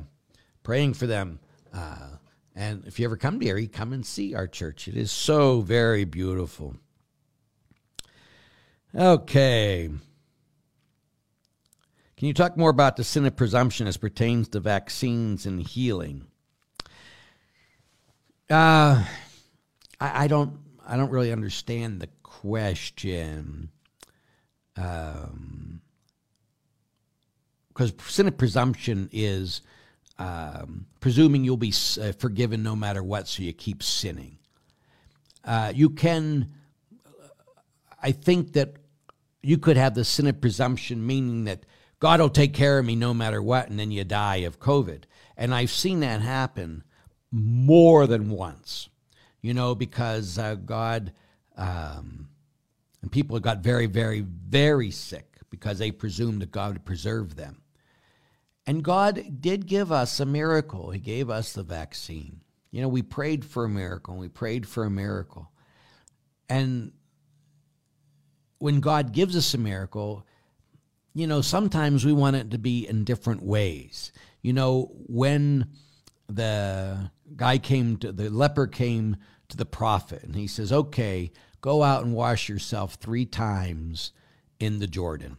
praying 0.63 0.93
for 0.93 1.07
them. 1.07 1.39
Uh, 1.73 2.17
and 2.57 2.87
if 2.87 2.99
you 2.99 3.05
ever 3.05 3.15
come 3.15 3.39
to 3.39 3.45
Erie, 3.45 3.67
come 3.67 3.93
and 3.93 4.03
see 4.03 4.33
our 4.33 4.47
church. 4.47 4.87
It 4.87 4.97
is 4.97 5.11
so 5.11 5.61
very 5.61 6.05
beautiful. 6.05 6.75
Okay. 8.95 9.87
Can 12.17 12.27
you 12.27 12.33
talk 12.33 12.57
more 12.57 12.71
about 12.71 12.95
the 12.95 13.03
sin 13.03 13.27
of 13.27 13.35
presumption 13.35 13.85
as 13.85 13.97
pertains 13.97 14.47
to 14.49 14.59
vaccines 14.59 15.45
and 15.45 15.61
healing? 15.61 16.25
Uh, 18.49 19.05
I, 19.99 20.23
I 20.23 20.27
don't. 20.27 20.57
I 20.85 20.97
don't 20.97 21.11
really 21.11 21.33
understand 21.33 21.99
the 21.99 22.07
question. 22.23 23.69
Um, 24.77 25.81
because 27.67 27.93
sin 28.07 28.27
of 28.27 28.37
presumption 28.37 29.09
is 29.11 29.61
um, 30.19 30.87
presuming 30.99 31.43
you'll 31.43 31.57
be 31.57 31.73
uh, 32.01 32.11
forgiven 32.13 32.63
no 32.63 32.75
matter 32.75 33.03
what, 33.03 33.27
so 33.27 33.43
you 33.43 33.53
keep 33.53 33.83
sinning. 33.83 34.37
Uh, 35.43 35.71
you 35.73 35.89
can, 35.89 36.51
I 38.01 38.11
think 38.11 38.53
that 38.53 38.75
you 39.41 39.57
could 39.57 39.77
have 39.77 39.95
the 39.95 40.03
sin 40.03 40.27
of 40.27 40.41
presumption, 40.41 41.05
meaning 41.05 41.45
that 41.45 41.65
God 41.99 42.19
will 42.19 42.29
take 42.29 42.53
care 42.53 42.79
of 42.79 42.85
me 42.85 42.95
no 42.95 43.13
matter 43.13 43.41
what, 43.41 43.69
and 43.69 43.79
then 43.79 43.91
you 43.91 44.03
die 44.03 44.37
of 44.37 44.59
COVID. 44.59 45.03
And 45.37 45.53
I've 45.53 45.71
seen 45.71 46.01
that 46.01 46.21
happen 46.21 46.83
more 47.31 48.07
than 48.07 48.29
once, 48.29 48.89
you 49.41 49.53
know, 49.53 49.75
because 49.75 50.37
uh, 50.37 50.55
God 50.55 51.13
um, 51.55 52.29
and 53.01 53.11
people 53.11 53.39
got 53.39 53.59
very, 53.59 53.85
very, 53.85 54.21
very 54.21 54.91
sick 54.91 55.37
because 55.49 55.79
they 55.79 55.91
presumed 55.91 56.41
that 56.41 56.51
God 56.51 56.73
would 56.73 56.85
preserve 56.85 57.35
them. 57.35 57.61
And 58.67 58.83
God 58.83 59.39
did 59.39 59.65
give 59.65 59.93
us 59.93 60.19
a 60.19 60.25
miracle. 60.25 60.91
He 60.91 60.99
gave 60.99 61.29
us 61.29 61.53
the 61.53 61.63
vaccine. 61.63 62.41
You 62.69 62.81
know, 62.81 62.89
we 62.89 63.01
prayed 63.01 63.45
for 63.45 63.63
a 63.63 63.69
miracle 63.69 64.13
and 64.13 64.21
we 64.21 64.27
prayed 64.27 64.67
for 64.67 64.83
a 64.83 64.89
miracle. 64.89 65.49
And 66.49 66.91
when 68.59 68.81
God 68.81 69.13
gives 69.13 69.37
us 69.37 69.53
a 69.53 69.57
miracle, 69.57 70.27
you 71.13 71.27
know, 71.27 71.39
sometimes 71.39 72.05
we 72.05 72.11
want 72.11 72.35
it 72.35 72.51
to 72.51 72.57
be 72.57 72.85
in 72.85 73.05
different 73.05 73.41
ways. 73.41 74.11
You 74.41 74.51
know, 74.51 74.91
when 75.07 75.69
the 76.27 77.09
guy 77.37 77.59
came 77.59 77.95
to, 77.97 78.11
the 78.11 78.29
leper 78.29 78.67
came 78.67 79.15
to 79.47 79.55
the 79.55 79.65
prophet 79.65 80.23
and 80.23 80.35
he 80.35 80.45
says, 80.45 80.73
okay, 80.73 81.31
go 81.61 81.83
out 81.83 82.03
and 82.03 82.13
wash 82.13 82.49
yourself 82.49 82.95
three 82.95 83.25
times 83.25 84.11
in 84.59 84.79
the 84.79 84.87
Jordan. 84.87 85.37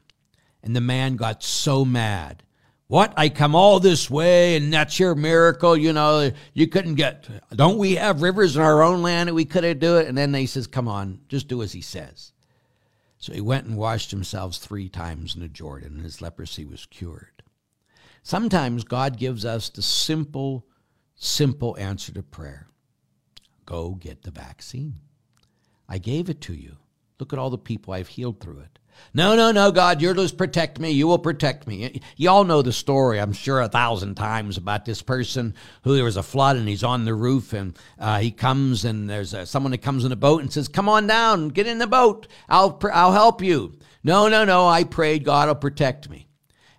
And 0.62 0.74
the 0.74 0.80
man 0.80 1.16
got 1.16 1.42
so 1.42 1.84
mad 1.84 2.42
what? 2.88 3.12
I 3.16 3.28
come 3.28 3.54
all 3.54 3.80
this 3.80 4.10
way 4.10 4.56
and 4.56 4.72
that's 4.72 4.98
your 4.98 5.14
miracle. 5.14 5.76
You 5.76 5.92
know, 5.92 6.32
you 6.54 6.66
couldn't 6.66 6.94
get, 6.96 7.28
don't 7.54 7.78
we 7.78 7.96
have 7.96 8.22
rivers 8.22 8.56
in 8.56 8.62
our 8.62 8.82
own 8.82 9.02
land 9.02 9.28
that 9.28 9.34
we 9.34 9.44
could 9.44 9.64
have 9.64 9.78
do 9.78 9.98
it? 9.98 10.08
And 10.08 10.16
then 10.16 10.32
they 10.32 10.46
says, 10.46 10.66
come 10.66 10.88
on, 10.88 11.20
just 11.28 11.48
do 11.48 11.62
as 11.62 11.72
he 11.72 11.82
says. 11.82 12.32
So 13.18 13.32
he 13.32 13.40
went 13.40 13.66
and 13.66 13.76
washed 13.76 14.10
himself 14.10 14.56
three 14.56 14.88
times 14.88 15.34
in 15.34 15.42
the 15.42 15.48
Jordan 15.48 15.94
and 15.96 16.02
his 16.02 16.22
leprosy 16.22 16.64
was 16.64 16.86
cured. 16.86 17.42
Sometimes 18.22 18.84
God 18.84 19.18
gives 19.18 19.44
us 19.44 19.68
the 19.68 19.82
simple, 19.82 20.66
simple 21.14 21.76
answer 21.78 22.12
to 22.12 22.22
prayer. 22.22 22.68
Go 23.66 23.90
get 23.90 24.22
the 24.22 24.30
vaccine. 24.30 24.94
I 25.88 25.98
gave 25.98 26.30
it 26.30 26.40
to 26.42 26.54
you. 26.54 26.76
Look 27.18 27.32
at 27.32 27.38
all 27.38 27.50
the 27.50 27.58
people 27.58 27.92
I've 27.92 28.08
healed 28.08 28.40
through 28.40 28.60
it. 28.60 28.78
No, 29.14 29.36
no, 29.36 29.52
no, 29.52 29.72
God, 29.72 30.00
you're 30.00 30.14
just 30.14 30.36
protect 30.36 30.78
me. 30.78 30.90
You 30.90 31.06
will 31.06 31.18
protect 31.18 31.66
me. 31.66 32.00
You 32.16 32.30
all 32.30 32.44
know 32.44 32.62
the 32.62 32.72
story, 32.72 33.20
I'm 33.20 33.32
sure, 33.32 33.60
a 33.60 33.68
thousand 33.68 34.14
times 34.16 34.56
about 34.56 34.84
this 34.84 35.02
person 35.02 35.54
who 35.82 35.94
there 35.94 36.04
was 36.04 36.16
a 36.16 36.22
flood 36.22 36.56
and 36.56 36.68
he's 36.68 36.84
on 36.84 37.04
the 37.04 37.14
roof 37.14 37.52
and 37.52 37.76
uh, 37.98 38.18
he 38.18 38.30
comes 38.30 38.84
and 38.84 39.08
there's 39.08 39.34
someone 39.48 39.72
that 39.72 39.78
comes 39.78 40.04
in 40.04 40.12
a 40.12 40.16
boat 40.16 40.42
and 40.42 40.52
says, 40.52 40.68
"Come 40.68 40.88
on 40.88 41.06
down, 41.06 41.48
get 41.48 41.66
in 41.66 41.78
the 41.78 41.86
boat. 41.86 42.26
I'll 42.48 42.78
I'll 42.92 43.12
help 43.12 43.42
you." 43.42 43.78
No, 44.04 44.28
no, 44.28 44.44
no. 44.44 44.68
I 44.68 44.84
prayed 44.84 45.24
God 45.24 45.48
will 45.48 45.54
protect 45.54 46.08
me. 46.08 46.28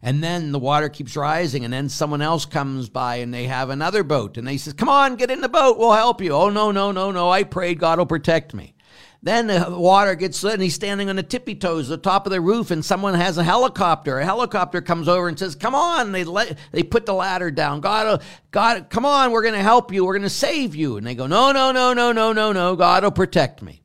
And 0.02 0.24
then 0.24 0.54
the 0.54 0.60
water 0.60 0.88
keeps 0.88 1.18
rising, 1.18 1.66
and 1.66 1.74
then 1.74 1.90
someone 1.90 2.22
else 2.22 2.46
comes 2.46 2.88
by 2.88 3.18
and 3.18 3.34
they 3.34 3.46
have 3.48 3.70
another 3.70 4.04
boat. 4.04 4.38
And 4.38 4.48
they 4.48 4.58
says, 4.58 4.74
Come 4.74 4.88
on, 4.88 5.18
get 5.18 5.30
in 5.30 5.42
the 5.42 5.50
boat, 5.50 5.78
we'll 5.78 5.92
help 5.92 6.22
you. 6.22 6.32
Oh, 6.32 6.50
no, 6.50 6.72
no, 6.72 6.92
no, 6.92 7.12
no. 7.12 7.30
I 7.30 7.44
prayed 7.44 7.80
God 7.80 8.00
will 8.00 8.06
protect 8.06 8.54
me. 8.54 8.76
Then 9.22 9.48
the 9.48 9.66
water 9.70 10.16
gets 10.16 10.44
lit 10.44 10.54
and 10.54 10.64
he's 10.64 10.76
standing 10.76 11.10
on 11.10 11.18
the 11.18 11.24
tippy 11.24 11.54
toes, 11.54 11.90
the 11.90 11.98
top 11.98 12.26
of 12.26 12.32
the 12.32 12.40
roof, 12.40 12.72
and 12.72 12.86
someone 12.86 13.16
has 13.16 13.38
a 13.38 13.44
helicopter. 13.44 14.20
A 14.20 14.26
helicopter 14.26 14.82
comes 14.82 15.10
over 15.10 15.28
and 15.28 15.38
says, 15.38 15.56
Come 15.56 15.76
on. 15.76 16.14
They 16.14 16.24
let 16.24 16.58
they 16.72 16.84
put 16.84 17.06
the 17.06 17.14
ladder 17.14 17.52
down. 17.52 17.82
God 17.82 18.08
uh, 18.08 18.24
God, 18.52 18.90
come 18.90 19.06
on, 19.06 19.32
we're 19.32 19.44
gonna 19.44 19.62
help 19.62 19.92
you, 19.92 20.06
we're 20.06 20.18
gonna 20.18 20.30
save 20.30 20.74
you. 20.74 20.96
And 20.96 21.06
they 21.06 21.16
go, 21.16 21.28
No, 21.28 21.52
no, 21.52 21.74
no, 21.74 21.92
no, 21.92 22.14
no, 22.14 22.32
no, 22.32 22.54
no, 22.54 22.76
God 22.78 23.04
will 23.04 23.12
protect 23.12 23.62
me. 23.62 23.82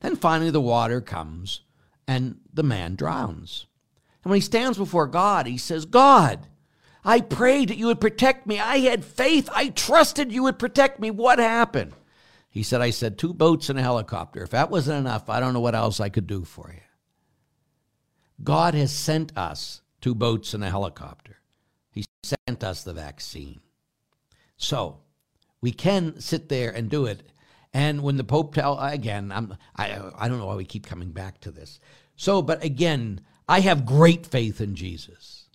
Then 0.00 0.16
finally 0.16 0.50
the 0.50 0.62
water 0.62 1.02
comes 1.02 1.60
and 2.08 2.36
the 2.52 2.62
man 2.62 2.94
drowns. 2.94 3.66
And 4.24 4.30
when 4.30 4.38
he 4.38 4.44
stands 4.44 4.78
before 4.78 5.06
God, 5.06 5.46
he 5.46 5.58
says, 5.58 5.84
God, 5.84 6.46
I 7.04 7.20
prayed 7.20 7.68
that 7.68 7.76
you 7.76 7.86
would 7.86 8.00
protect 8.00 8.46
me. 8.46 8.58
I 8.58 8.78
had 8.78 9.04
faith. 9.04 9.48
I 9.54 9.68
trusted 9.68 10.32
you 10.32 10.42
would 10.44 10.58
protect 10.58 11.00
me. 11.00 11.10
What 11.10 11.38
happened? 11.38 11.92
He 12.50 12.62
said, 12.64 12.80
I 12.80 12.90
said, 12.90 13.16
two 13.16 13.32
boats 13.32 13.70
and 13.70 13.78
a 13.78 13.82
helicopter. 13.82 14.42
If 14.42 14.50
that 14.50 14.70
wasn't 14.70 14.98
enough, 14.98 15.30
I 15.30 15.40
don't 15.40 15.54
know 15.54 15.60
what 15.60 15.76
else 15.76 16.00
I 16.00 16.08
could 16.08 16.26
do 16.26 16.44
for 16.44 16.70
you. 16.74 16.82
God 18.42 18.74
has 18.74 18.92
sent 18.92 19.36
us 19.38 19.82
two 20.00 20.14
boats 20.14 20.52
and 20.52 20.64
a 20.64 20.70
helicopter. 20.70 21.36
He 21.92 22.06
sent 22.22 22.64
us 22.64 22.82
the 22.82 22.92
vaccine. 22.92 23.60
So 24.56 24.98
we 25.60 25.72
can 25.72 26.20
sit 26.20 26.48
there 26.48 26.70
and 26.70 26.90
do 26.90 27.06
it. 27.06 27.22
And 27.72 28.02
when 28.02 28.16
the 28.16 28.24
Pope 28.24 28.54
tell 28.54 28.78
again, 28.80 29.30
I'm 29.30 29.56
I 29.76 29.96
I 30.18 30.28
don't 30.28 30.38
know 30.38 30.46
why 30.46 30.56
we 30.56 30.64
keep 30.64 30.86
coming 30.86 31.12
back 31.12 31.40
to 31.42 31.52
this. 31.52 31.78
So, 32.16 32.42
but 32.42 32.64
again, 32.64 33.20
I 33.48 33.60
have 33.60 33.86
great 33.86 34.26
faith 34.26 34.60
in 34.60 34.74
Jesus. 34.74 35.46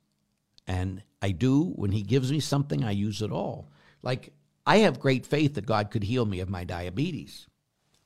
And 0.68 1.04
I 1.22 1.32
do, 1.32 1.64
when 1.76 1.91
he 1.91 2.02
gives 2.02 2.32
me 2.32 2.39
something, 2.39 2.84
I 2.84 2.91
use 2.91 3.22
it 3.22 3.32
all. 3.32 3.72
Like, 4.02 4.34
I 4.66 4.78
have 4.78 4.99
great 4.99 5.26
faith 5.26 5.55
that 5.55 5.66
God 5.66 5.91
could 5.91 6.03
heal 6.03 6.26
me 6.26 6.39
of 6.39 6.49
my 6.49 6.63
diabetes. 6.63 7.47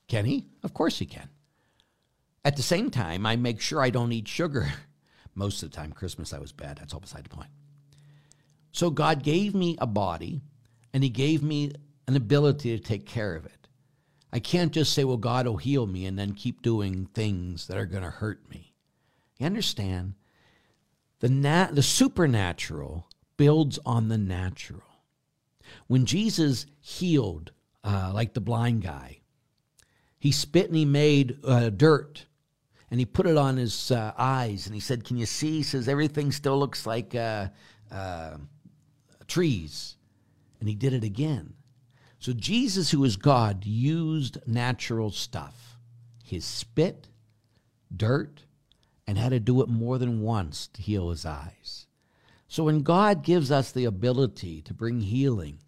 Can 0.07 0.26
he? 0.26 0.47
Of 0.64 0.74
course 0.74 0.99
he 0.99 1.05
can. 1.05 1.30
At 2.43 2.55
the 2.55 2.64
same 2.64 2.89
time, 2.89 3.26
I 3.26 3.36
make 3.36 3.62
sure 3.62 3.82
I 3.82 3.89
don't 3.89 4.12
eat 4.12 4.28
sugar. 4.28 4.72
Most 5.36 5.64
of 5.64 5.72
the 5.72 5.76
time, 5.78 5.93
Christmas, 5.93 6.34
I 6.34 6.39
was 6.39 6.51
bad. 6.51 6.78
That's 6.78 6.93
all 6.93 6.99
beside 6.99 7.24
the 7.24 7.30
point. 7.30 7.49
So, 8.72 8.89
God 8.89 9.24
gave 9.24 9.55
me 9.55 9.78
a 9.80 9.88
body 9.88 10.41
and 10.93 11.03
he 11.03 11.10
gave 11.10 11.41
me 11.41 11.72
an 12.07 12.16
ability 12.16 12.78
to 12.78 12.84
take 12.84 13.05
care 13.05 13.36
of 13.36 13.45
it. 13.45 13.68
I 14.32 14.39
can't 14.39 14.72
just 14.72 14.93
say, 14.93 15.03
well, 15.03 15.18
God 15.18 15.47
will 15.47 15.57
heal 15.57 15.88
me 15.88 16.05
and 16.05 16.18
then 16.18 16.34
keep 16.34 16.62
doing 16.62 17.07
things 17.14 17.68
that 17.68 17.78
are 17.78 17.86
going 17.86 18.03
to 18.03 18.10
hurt 18.10 18.47
me. 18.49 18.74
You 19.38 19.45
understand? 19.45 20.14
The, 21.20 21.30
nat- 21.30 21.74
the 21.74 21.84
supernatural 21.84 23.07
builds 23.38 23.80
on 23.86 24.10
the 24.10 24.18
natural. 24.18 24.84
When 25.88 26.05
Jesus 26.05 26.65
healed, 26.80 27.51
uh, 27.84 28.11
like 28.13 28.34
the 28.34 28.41
blind 28.41 28.84
guy, 28.84 29.20
he 30.17 30.32
spit 30.32 30.67
and 30.67 30.76
he 30.76 30.86
made 30.86 31.38
uh, 31.43 31.70
dirt 31.70 32.26
and 32.91 32.99
he 32.99 33.05
put 33.05 33.28
it 33.28 33.38
on 33.38 33.57
his 33.57 33.91
uh, 33.91 34.13
eyes 34.17 34.65
and 34.65 34.74
he 34.74 34.82
said, 34.82 35.03
Can 35.03 35.17
you 35.17 35.26
see? 35.26 35.57
He 35.57 35.63
says, 35.63 35.88
Everything 35.88 36.32
still 36.32 36.57
looks 36.57 36.86
like 36.86 37.15
uh, 37.15 37.47
uh, 37.91 38.38
trees. 39.28 39.95
And 40.59 40.67
he 40.67 40.76
did 40.76 40.93
it 40.93 41.03
again. 41.03 41.53
So 42.20 42.34
Jesus, 42.34 42.91
who 42.91 43.03
is 43.05 43.15
God, 43.15 43.65
used 43.65 44.39
natural 44.45 45.11
stuff 45.11 45.78
his 46.22 46.45
spit, 46.45 47.07
dirt, 47.95 48.43
and 49.07 49.17
had 49.17 49.30
to 49.30 49.39
do 49.39 49.61
it 49.61 49.67
more 49.67 49.97
than 49.97 50.22
once 50.22 50.67
to 50.67 50.82
heal 50.82 51.09
his 51.09 51.26
eyes. 51.26 51.88
So 52.50 52.64
when 52.64 52.82
God 52.82 53.24
gives 53.24 53.52
us 53.52 53.72
the 53.72 53.86
ability 53.86 54.64
to 54.64 54.74
bring 54.74 55.02
healing 55.02 55.60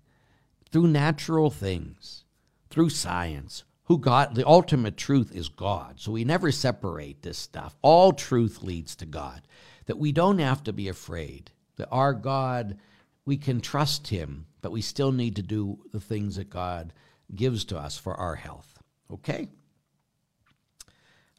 through 0.71 0.87
natural 0.87 1.51
things, 1.51 2.25
through 2.71 2.89
science, 2.89 3.63
who 3.83 3.99
God, 3.99 4.33
the 4.33 4.47
ultimate 4.47 4.97
truth 4.97 5.31
is 5.35 5.47
God. 5.47 5.99
So 5.99 6.11
we 6.11 6.23
never 6.23 6.51
separate 6.51 7.21
this 7.21 7.37
stuff. 7.37 7.77
All 7.83 8.13
truth 8.13 8.63
leads 8.63 8.95
to 8.95 9.05
God. 9.05 9.43
That 9.85 9.99
we 9.99 10.11
don't 10.11 10.39
have 10.39 10.63
to 10.63 10.73
be 10.73 10.87
afraid. 10.87 11.51
That 11.75 11.89
our 11.91 12.13
God, 12.13 12.79
we 13.25 13.37
can 13.37 13.61
trust 13.61 14.07
Him, 14.07 14.47
but 14.61 14.71
we 14.71 14.81
still 14.81 15.11
need 15.11 15.35
to 15.35 15.43
do 15.43 15.79
the 15.91 15.99
things 15.99 16.37
that 16.37 16.49
God 16.49 16.93
gives 17.35 17.63
to 17.65 17.77
us 17.77 17.95
for 17.95 18.15
our 18.15 18.35
health. 18.35 18.79
Okay? 19.11 19.49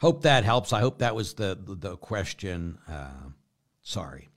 Hope 0.00 0.22
that 0.22 0.44
helps. 0.44 0.72
I 0.72 0.80
hope 0.80 0.98
that 0.98 1.16
was 1.16 1.34
the 1.34 1.58
the, 1.60 1.96
question. 1.96 2.78
Uh, 2.88 3.30
sorry. 3.82 4.28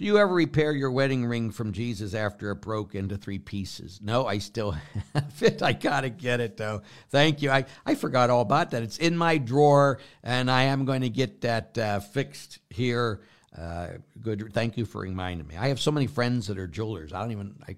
Do 0.00 0.06
you 0.06 0.16
ever 0.16 0.32
repair 0.32 0.72
your 0.72 0.90
wedding 0.90 1.26
ring 1.26 1.50
from 1.50 1.74
Jesus 1.74 2.14
after 2.14 2.50
it 2.52 2.62
broke 2.62 2.94
into 2.94 3.18
three 3.18 3.38
pieces? 3.38 4.00
No, 4.02 4.24
I 4.24 4.38
still 4.38 4.70
have 5.14 5.42
it. 5.42 5.62
I 5.62 5.74
gotta 5.74 6.08
get 6.08 6.40
it 6.40 6.56
though. 6.56 6.80
Thank 7.10 7.42
you. 7.42 7.50
I, 7.50 7.66
I 7.84 7.96
forgot 7.96 8.30
all 8.30 8.40
about 8.40 8.70
that. 8.70 8.82
It's 8.82 8.96
in 8.96 9.14
my 9.14 9.36
drawer, 9.36 9.98
and 10.22 10.50
I 10.50 10.62
am 10.62 10.86
going 10.86 11.02
to 11.02 11.10
get 11.10 11.42
that 11.42 11.76
uh, 11.76 12.00
fixed 12.00 12.60
here. 12.70 13.20
Uh, 13.54 13.88
good. 14.22 14.54
Thank 14.54 14.78
you 14.78 14.86
for 14.86 15.02
reminding 15.02 15.46
me. 15.46 15.58
I 15.58 15.68
have 15.68 15.78
so 15.78 15.90
many 15.90 16.06
friends 16.06 16.46
that 16.46 16.56
are 16.56 16.66
jewelers. 16.66 17.12
I 17.12 17.20
don't 17.20 17.32
even. 17.32 17.62
I 17.68 17.76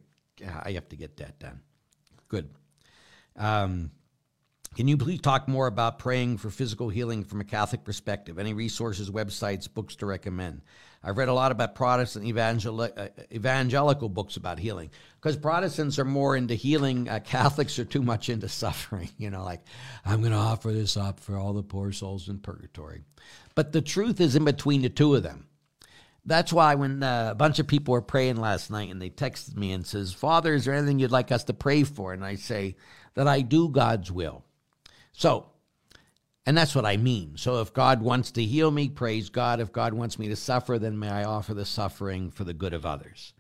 I 0.65 0.73
have 0.75 0.89
to 0.91 0.97
get 0.97 1.17
that 1.17 1.41
done. 1.41 1.61
Good. 2.29 2.51
Um, 3.35 3.91
can 4.75 4.89
you 4.89 4.97
please 4.97 5.21
talk 5.21 5.49
more 5.49 5.67
about 5.67 5.99
praying 5.99 6.39
for 6.39 6.49
physical 6.49 6.89
healing 6.89 7.25
from 7.25 7.41
a 7.41 7.45
Catholic 7.45 7.85
perspective? 7.85 8.39
Any 8.39 8.55
resources, 8.55 9.11
websites, 9.11 9.73
books 9.73 9.97
to 9.97 10.07
recommend? 10.07 10.63
I've 11.05 11.19
read 11.19 11.29
a 11.29 11.35
lot 11.35 11.53
about 11.53 11.75
Protestant 11.75 12.25
evangel- 12.25 12.81
uh, 12.81 13.09
evangelical 13.31 14.09
books 14.09 14.37
about 14.37 14.59
healing 14.59 14.91
because 15.21 15.37
Protestants 15.37 15.99
are 15.99 16.05
more 16.05 16.37
into 16.37 16.55
healing. 16.55 17.09
Uh, 17.09 17.19
Catholics 17.19 17.79
are 17.79 17.85
too 17.85 18.03
much 18.03 18.29
into 18.29 18.49
suffering. 18.49 19.11
You 19.19 19.31
know, 19.31 19.45
like, 19.45 19.63
I'm 20.07 20.21
going 20.21 20.33
to 20.33 20.39
offer 20.39 20.73
this 20.73 20.97
up 20.97 21.21
for 21.21 21.37
all 21.37 21.53
the 21.53 21.63
poor 21.63 21.93
souls 21.93 22.29
in 22.29 22.39
purgatory. 22.39 23.03
But 23.55 23.73
the 23.73 23.83
truth 23.83 24.21
is 24.21 24.37
in 24.37 24.45
between 24.45 24.83
the 24.83 24.89
two 24.89 25.15
of 25.15 25.23
them. 25.23 25.49
That's 26.25 26.53
why 26.53 26.77
when 26.77 27.03
uh, 27.03 27.29
a 27.33 27.35
bunch 27.35 27.59
of 27.59 27.67
people 27.67 27.93
were 27.93 28.01
praying 28.01 28.37
last 28.37 28.71
night 28.71 28.91
and 28.91 29.03
they 29.03 29.11
texted 29.11 29.57
me 29.57 29.73
and 29.73 29.85
says, 29.85 30.13
Father, 30.13 30.55
is 30.55 30.65
there 30.65 30.75
anything 30.75 31.01
you'd 31.01 31.11
like 31.11 31.33
us 31.33 31.45
to 31.45 31.53
pray 31.53 31.83
for? 31.83 32.13
And 32.13 32.25
I 32.25 32.37
say 32.37 32.77
that 33.15 33.27
I 33.27 33.41
do 33.41 33.69
God's 33.69 34.11
will. 34.11 34.45
So, 35.13 35.47
and 36.45 36.57
that's 36.57 36.75
what 36.75 36.87
I 36.87 36.97
mean. 36.97 37.37
So 37.37 37.61
if 37.61 37.73
God 37.73 38.03
wants 38.03 38.33
to 38.33 38.45
heal 38.45 38.71
me, 38.71 38.89
praise 38.89 39.31
God. 39.31 39.61
If 39.61 39.73
God 39.73 39.95
wants 39.95 40.19
me 40.19 40.29
to 40.29 40.37
suffer, 40.37 40.79
then 40.79 40.99
may 40.99 41.09
I 41.09 41.25
offer 41.25 41.55
the 41.55 41.65
suffering 41.65 42.31
for 42.31 42.45
the 42.45 42.55
good 42.55 42.75
of 42.75 42.85
others. 42.85 43.33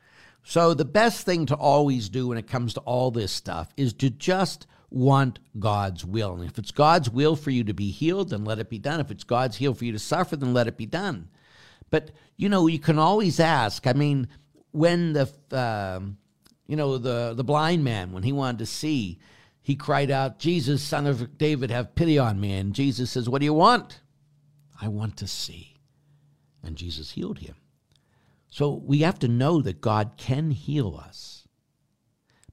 So 0.44 0.74
the 0.74 0.84
best 0.84 1.24
thing 1.24 1.46
to 1.46 1.56
always 1.56 2.08
do 2.08 2.28
when 2.28 2.38
it 2.38 2.46
comes 2.46 2.74
to 2.74 2.80
all 2.80 3.10
this 3.10 3.32
stuff 3.32 3.72
is 3.76 3.92
to 3.94 4.10
just 4.10 4.66
want 4.90 5.38
God's 5.58 6.04
will. 6.04 6.34
And 6.34 6.44
if 6.44 6.58
it's 6.58 6.70
God's 6.70 7.10
will 7.10 7.36
for 7.36 7.50
you 7.50 7.64
to 7.64 7.74
be 7.74 7.90
healed, 7.90 8.30
then 8.30 8.44
let 8.44 8.58
it 8.58 8.68
be 8.68 8.78
done. 8.78 9.00
If 9.00 9.10
it's 9.10 9.24
God's 9.24 9.58
will 9.58 9.74
for 9.74 9.84
you 9.84 9.92
to 9.92 9.98
suffer, 9.98 10.36
then 10.36 10.52
let 10.52 10.66
it 10.66 10.76
be 10.76 10.86
done. 10.86 11.28
But 11.90 12.10
you 12.36 12.48
know, 12.48 12.66
you 12.66 12.78
can 12.78 12.98
always 12.98 13.38
ask. 13.40 13.86
I 13.86 13.92
mean, 13.92 14.28
when 14.72 15.12
the 15.12 15.30
uh, 15.50 16.00
you 16.66 16.76
know 16.76 16.98
the 16.98 17.34
the 17.34 17.44
blind 17.44 17.84
man 17.84 18.12
when 18.12 18.22
he 18.22 18.32
wanted 18.32 18.58
to 18.58 18.66
see, 18.66 19.18
he 19.62 19.76
cried 19.76 20.10
out, 20.10 20.40
Jesus, 20.40 20.82
son 20.82 21.06
of 21.06 21.38
David, 21.38 21.70
have 21.70 21.94
pity 21.94 22.18
on 22.18 22.40
me. 22.40 22.54
And 22.54 22.74
Jesus 22.74 23.12
says, 23.12 23.28
What 23.28 23.38
do 23.38 23.44
you 23.44 23.54
want? 23.54 24.00
I 24.80 24.88
want 24.88 25.16
to 25.18 25.28
see. 25.28 25.76
And 26.64 26.76
Jesus 26.76 27.12
healed 27.12 27.38
him. 27.38 27.54
So 28.48 28.82
we 28.84 28.98
have 28.98 29.20
to 29.20 29.28
know 29.28 29.62
that 29.62 29.80
God 29.80 30.14
can 30.16 30.50
heal 30.50 31.00
us. 31.02 31.46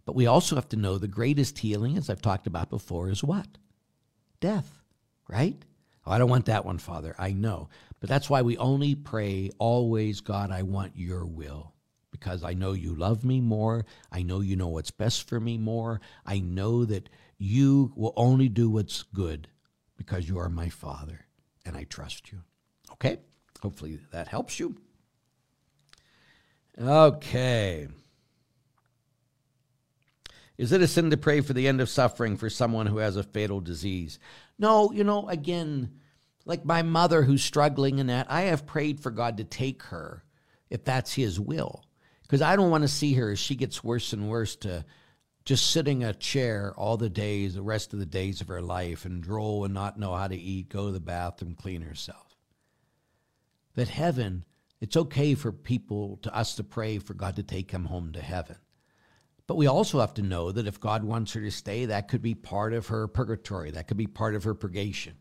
But 0.06 0.16
we 0.16 0.28
also 0.28 0.56
have 0.56 0.70
to 0.70 0.78
know 0.78 0.98
the 0.98 1.08
greatest 1.08 1.60
healing, 1.60 1.98
as 1.98 2.10
I've 2.10 2.22
talked 2.22 2.48
about 2.48 2.70
before, 2.70 3.10
is 3.10 3.24
what? 3.24 3.48
Death, 4.40 4.82
right? 5.28 5.62
Oh, 6.06 6.12
I 6.12 6.18
don't 6.18 6.30
want 6.30 6.46
that 6.46 6.66
one, 6.66 6.78
Father. 6.78 7.16
I 7.20 7.34
know. 7.34 7.70
But 8.00 8.10
that's 8.10 8.30
why 8.30 8.44
we 8.44 8.58
only 8.58 8.96
pray 8.96 9.52
always, 9.58 10.22
God, 10.22 10.52
I 10.52 10.62
want 10.62 10.94
your 10.96 11.26
will 11.26 11.74
because 12.20 12.44
I 12.44 12.54
know 12.54 12.74
you 12.74 12.94
love 12.94 13.24
me 13.24 13.42
more. 13.42 13.86
I 14.12 14.22
know 14.24 14.42
you 14.42 14.56
know 14.56 14.68
what's 14.68 14.92
best 14.92 15.28
for 15.28 15.40
me 15.40 15.58
more. 15.58 16.02
I 16.26 16.40
know 16.40 16.86
that 16.86 17.10
you 17.38 17.94
will 17.96 18.14
only 18.16 18.50
do 18.50 18.70
what's 18.70 19.04
good 19.04 19.48
because 19.98 20.28
you 20.28 20.38
are 20.40 20.50
my 20.50 20.70
Father 20.70 21.26
and 21.66 21.78
I 21.78 21.86
trust 21.86 22.32
you. 22.32 22.40
Okay? 22.94 23.20
Hopefully 23.62 24.00
that 24.12 24.28
helps 24.28 24.60
you. 24.60 24.76
Okay. 26.80 27.88
Is 30.58 30.72
it 30.74 30.82
a 30.82 30.88
sin 30.88 31.10
to 31.10 31.18
pray 31.18 31.40
for 31.42 31.54
the 31.54 31.68
end 31.68 31.80
of 31.80 31.90
suffering 31.90 32.36
for 32.36 32.50
someone 32.50 32.86
who 32.86 32.98
has 32.98 33.16
a 33.16 33.24
fatal 33.24 33.62
disease? 33.62 34.20
No, 34.58 34.92
you 34.92 35.06
know, 35.06 35.28
again, 35.30 35.94
like 36.46 36.66
my 36.66 36.82
mother 36.82 37.24
who's 37.24 37.44
struggling 37.44 38.00
in 38.00 38.08
that, 38.08 38.28
I 38.30 38.42
have 38.42 38.66
prayed 38.66 39.00
for 39.00 39.12
God 39.12 39.38
to 39.38 39.46
take 39.46 39.84
her 39.84 40.24
if 40.70 40.84
that's 40.84 41.14
his 41.14 41.40
will 41.40 41.86
because 42.30 42.44
I 42.44 42.56
don't 42.56 42.70
want 42.70 42.84
to 42.84 42.88
see 42.88 43.16
her 43.16 43.32
as 43.32 43.40
she 43.40 43.56
gets 43.56 43.84
worse 43.84 44.14
and 44.14 44.30
worse 44.30 44.56
to 44.58 44.86
just 45.46 45.72
sitting 45.72 46.04
a 46.04 46.14
chair 46.14 46.76
all 46.78 46.96
the 46.96 47.10
days, 47.10 47.56
the 47.56 47.64
rest 47.64 47.92
of 47.92 47.98
the 47.98 48.06
days 48.06 48.40
of 48.40 48.50
her 48.50 48.62
life, 48.62 49.04
and 49.04 49.24
drool 49.24 49.66
and 49.66 49.74
not 49.74 49.98
know 49.98 50.14
how 50.14 50.28
to 50.28 50.36
eat, 50.36 50.70
go 50.70 50.86
to 50.86 50.92
the 50.92 51.00
bathroom, 51.00 51.56
clean 51.56 51.82
herself. 51.82 52.38
That 53.74 53.88
heaven 53.88 54.46
It's 54.82 54.96
okay 54.96 55.36
for 55.36 55.52
people 55.52 56.20
to 56.22 56.34
us 56.34 56.56
to 56.56 56.64
pray 56.64 57.00
for 57.00 57.14
God 57.14 57.36
to 57.36 57.44
take 57.44 57.72
him 57.72 57.86
home 57.86 58.14
to 58.14 58.22
heaven. 58.22 58.58
But 59.46 59.58
we 59.58 59.68
also 59.68 60.00
have 60.00 60.14
to 60.16 60.22
know 60.22 60.52
that 60.52 60.68
if 60.68 60.80
God 60.80 61.04
wants 61.04 61.34
her 61.34 61.42
to 61.42 61.52
stay, 61.52 61.86
that 61.86 62.08
could 62.08 62.22
be 62.22 62.36
part 62.36 62.74
of 62.74 62.88
her 62.88 63.08
purgatory. 63.08 63.72
That 63.72 63.88
could 63.88 63.98
be 63.98 64.08
part 64.08 64.36
of 64.36 64.44
her 64.44 64.54
purgation. 64.54 65.18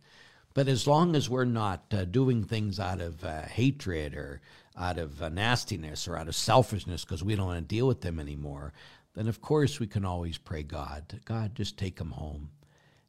But 0.55 0.69
as 0.69 0.87
long 0.87 1.17
as 1.17 1.31
we're 1.31 1.45
not 1.45 1.85
uh, 1.93 2.05
doing 2.05 2.45
things 2.45 2.79
out 2.79 3.01
of 3.01 3.25
uh, 3.25 3.43
hatred 3.43 4.15
or 4.15 4.41
out 4.79 4.99
of 4.99 5.21
uh, 5.23 5.29
nastiness 5.29 6.07
or 6.07 6.17
out 6.17 6.29
of 6.29 6.37
selfishness 6.37 7.05
because 7.05 7.25
we 7.25 7.35
don't 7.35 7.47
want 7.47 7.59
to 7.59 7.75
deal 7.75 7.87
with 7.87 8.01
them 8.01 8.21
anymore, 8.21 8.73
then 9.15 9.29
of 9.29 9.41
course 9.41 9.81
we 9.81 9.87
can 9.87 10.05
always 10.05 10.39
pray 10.39 10.63
God, 10.63 11.21
God, 11.25 11.55
just 11.55 11.77
take 11.77 11.97
them 11.97 12.13
home. 12.13 12.51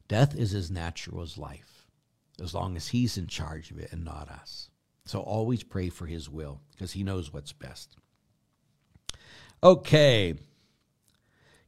Death 0.08 0.34
is 0.34 0.54
as 0.54 0.70
natural 0.70 1.22
as 1.22 1.38
life, 1.38 1.86
as 2.42 2.52
long 2.52 2.76
as 2.76 2.88
he's 2.88 3.16
in 3.16 3.28
charge 3.28 3.70
of 3.70 3.78
it 3.78 3.92
and 3.92 4.04
not 4.04 4.28
us. 4.28 4.70
So 5.04 5.20
always 5.20 5.62
pray 5.62 5.88
for 5.88 6.06
his 6.06 6.28
will 6.28 6.60
because 6.72 6.92
he 6.92 7.04
knows 7.04 7.32
what's 7.32 7.52
best. 7.52 7.96
Okay. 9.62 10.34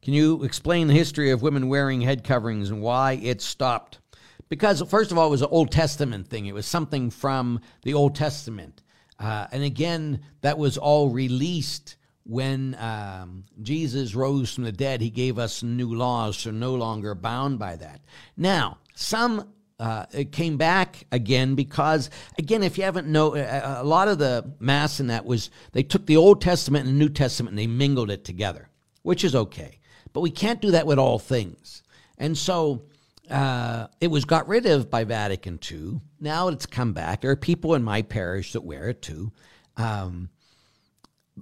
Can 0.03 0.15
you 0.15 0.43
explain 0.43 0.89
the 0.89 0.95
history 0.95 1.31
of 1.31 1.43
women 1.43 1.69
wearing 1.69 2.01
head 2.01 2.25
coverings 2.25 2.71
and 2.71 2.83
why 2.83 3.13
it 3.23 3.41
stopped? 3.41 4.01
Because, 4.49 4.83
first 4.83 5.13
of 5.13 5.19
all, 5.19 5.29
it 5.29 5.31
was 5.31 5.43
an 5.43 5.49
Old 5.51 5.71
Testament 5.71 6.29
thing, 6.29 6.47
it 6.47 6.55
was 6.55 6.67
something 6.67 7.11
from 7.11 7.61
the 7.83 7.95
Old 7.95 8.15
Testament. 8.15 8.83
Uh, 9.23 9.47
and 9.53 9.63
again, 9.63 10.21
that 10.41 10.59
was 10.59 10.77
all 10.77 11.11
released 11.11 11.97
when 12.25 12.75
um, 12.79 13.45
Jesus 13.63 14.15
rose 14.15 14.55
from 14.55 14.65
the 14.65 14.73
dead. 14.73 15.01
He 15.01 15.11
gave 15.11 15.39
us 15.39 15.63
new 15.63 15.95
laws, 15.95 16.39
so 16.39 16.51
no 16.51 16.75
longer 16.75 17.15
bound 17.15 17.59
by 17.59 17.77
that. 17.77 18.01
Now, 18.37 18.79
some 18.95 19.49
uh, 19.79 20.07
it 20.13 20.33
came 20.33 20.57
back 20.57 21.07
again 21.11 21.55
because 21.55 22.09
again 22.39 22.63
if 22.63 22.79
you 22.79 22.85
haven't 22.85 23.09
know 23.09 23.35
a 23.35 23.83
lot 23.83 24.07
of 24.07 24.19
the 24.19 24.53
mass 24.61 25.01
in 25.01 25.09
that 25.09 25.25
was 25.25 25.51
they 25.73 25.83
took 25.83 26.07
the 26.07 26.17
old 26.17 26.41
testament 26.41 26.87
and 26.87 26.95
the 26.95 27.05
new 27.05 27.09
testament 27.09 27.51
and 27.53 27.59
they 27.59 27.67
mingled 27.67 28.09
it 28.09 28.25
together 28.25 28.69
which 29.03 29.25
is 29.25 29.35
okay 29.35 29.81
but 30.13 30.21
we 30.21 30.31
can't 30.31 30.61
do 30.61 30.71
that 30.73 30.87
with 30.87 30.99
all 30.99 31.19
things. 31.19 31.83
And 32.19 32.37
so 32.37 32.83
uh, 33.31 33.87
it 34.01 34.09
was 34.09 34.25
got 34.25 34.49
rid 34.49 34.67
of 34.67 34.91
by 34.91 35.05
Vatican 35.05 35.59
II. 35.71 36.01
Now 36.21 36.49
it's 36.49 36.67
come 36.67 36.93
back. 36.93 37.21
There 37.21 37.31
are 37.31 37.37
people 37.37 37.75
in 37.75 37.83
my 37.83 38.03
parish 38.03 38.53
that 38.53 38.63
wear 38.63 38.89
it 38.89 39.03
too. 39.03 39.33
Um, 39.77 40.29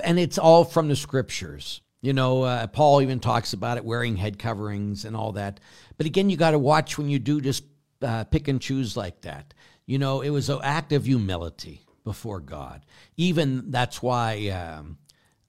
and 0.04 0.18
it's 0.18 0.38
all 0.38 0.64
from 0.64 0.88
the 0.88 0.96
scriptures. 0.96 1.80
You 2.02 2.12
know, 2.12 2.42
uh, 2.44 2.66
Paul 2.66 3.02
even 3.02 3.20
talks 3.20 3.52
about 3.52 3.76
it, 3.76 3.84
wearing 3.84 4.16
head 4.16 4.38
coverings 4.38 5.04
and 5.04 5.14
all 5.14 5.32
that. 5.32 5.60
But 5.96 6.06
again, 6.06 6.30
you 6.30 6.36
got 6.36 6.52
to 6.52 6.58
watch 6.58 6.96
when 6.96 7.10
you 7.10 7.18
do 7.18 7.40
just 7.40 7.64
uh, 8.02 8.24
pick 8.24 8.48
and 8.48 8.60
choose 8.60 8.96
like 8.96 9.20
that. 9.22 9.52
You 9.86 9.98
know, 9.98 10.20
it 10.22 10.30
was 10.30 10.48
an 10.48 10.60
act 10.62 10.92
of 10.92 11.04
humility 11.04 11.82
before 12.04 12.40
God. 12.40 12.86
Even 13.16 13.70
that's 13.70 14.02
why 14.02 14.48
um, 14.48 14.98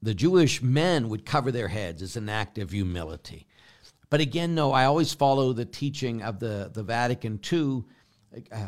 the 0.01 0.13
Jewish 0.13 0.61
men 0.61 1.09
would 1.09 1.25
cover 1.25 1.51
their 1.51 1.69
heads 1.69 2.01
as 2.01 2.17
an 2.17 2.27
act 2.27 2.57
of 2.57 2.71
humility. 2.71 3.47
But 4.11 4.19
again, 4.19 4.53
no, 4.53 4.73
I 4.73 4.85
always 4.85 5.13
follow 5.13 5.53
the 5.53 5.63
teaching 5.63 6.21
of 6.21 6.37
the, 6.37 6.69
the 6.71 6.83
Vatican 6.83 7.39
II. 7.51 7.83
Uh, 8.51 8.65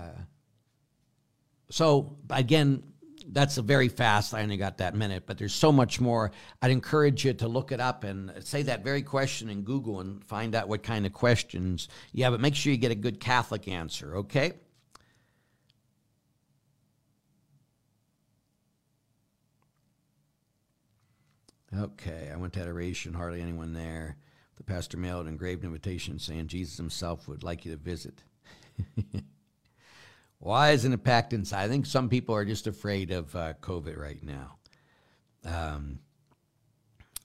so, 1.70 2.16
again, 2.30 2.82
that's 3.28 3.58
a 3.58 3.62
very 3.62 3.90
fast. 3.90 4.34
I 4.34 4.42
only 4.42 4.56
got 4.56 4.78
that 4.78 4.96
minute, 4.96 5.24
but 5.26 5.38
there's 5.38 5.54
so 5.54 5.70
much 5.70 6.00
more. 6.00 6.32
I'd 6.62 6.72
encourage 6.72 7.26
you 7.26 7.34
to 7.34 7.50
look 7.50 7.74
it 7.74 7.82
up 7.82 8.06
and 8.06 8.32
say 8.40 8.64
that 8.64 8.86
very 8.86 9.02
question 9.02 9.50
in 9.50 9.64
Google 9.64 10.00
and 10.00 10.24
find 10.24 10.56
out 10.56 10.70
what 10.70 10.82
kind 10.82 11.06
of 11.06 11.12
questions 11.12 11.90
you 12.14 12.24
have. 12.24 12.32
But 12.32 12.40
make 12.40 12.56
sure 12.56 12.72
you 12.72 12.78
get 12.78 12.92
a 12.92 12.96
good 12.96 13.20
Catholic 13.20 13.68
answer, 13.68 14.16
okay? 14.20 14.54
Okay, 21.78 22.30
I 22.32 22.38
went 22.38 22.54
to 22.54 22.62
adoration, 22.62 23.14
hardly 23.14 23.42
anyone 23.42 23.74
there. 23.74 24.16
The 24.58 24.64
pastor 24.64 24.98
mailed 24.98 25.26
an 25.26 25.32
engraved 25.32 25.64
invitation 25.64 26.20
saying 26.20 26.48
Jesus 26.48 26.78
himself 26.78 27.28
would 27.28 27.44
like 27.44 27.66
you 27.66 27.72
to 27.72 27.78
visit. 27.78 28.24
Why 30.40 30.72
isn't 30.72 30.94
it 30.94 31.04
packed 31.04 31.34
inside? 31.34 31.64
I 31.64 31.68
think 31.70 31.86
some 31.86 32.10
people 32.10 32.36
are 32.36 32.46
just 32.46 32.68
afraid 32.68 33.12
of 33.12 33.36
uh, 33.36 33.54
COVID 33.62 33.98
right 33.98 34.22
now. 34.22 34.58
Um, 35.46 36.00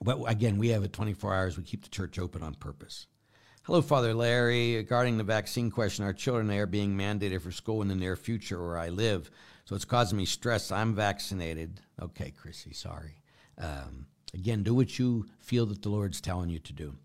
but 0.02 0.18
again, 0.26 0.58
we 0.58 0.68
have 0.68 0.84
it 0.84 0.92
24 0.92 1.34
hours. 1.34 1.56
We 1.56 1.64
keep 1.64 1.82
the 1.82 1.90
church 1.90 2.18
open 2.18 2.42
on 2.42 2.54
purpose. 2.54 3.06
Hello, 3.64 3.82
Father 3.82 4.14
Larry. 4.14 4.76
Regarding 4.76 5.18
the 5.18 5.24
vaccine 5.24 5.70
question, 5.70 6.04
our 6.04 6.12
children 6.12 6.50
are 6.52 6.66
being 6.66 6.96
mandated 6.96 7.42
for 7.42 7.52
school 7.52 7.82
in 7.82 7.88
the 7.88 7.94
near 7.94 8.16
future 8.16 8.64
where 8.64 8.78
I 8.78 8.88
live. 8.88 9.30
So 9.64 9.74
it's 9.74 9.84
causing 9.84 10.16
me 10.16 10.24
stress. 10.24 10.72
I'm 10.72 10.94
vaccinated. 10.94 11.80
Okay, 12.00 12.30
Chrissy, 12.30 12.72
sorry. 12.72 13.20
Um, 13.58 14.06
Again, 14.34 14.62
do 14.62 14.74
what 14.74 14.98
you 14.98 15.26
feel 15.40 15.66
that 15.66 15.82
the 15.82 15.88
Lord's 15.88 16.20
telling 16.20 16.50
you 16.50 16.58
to 16.58 16.72
do. 16.72 16.96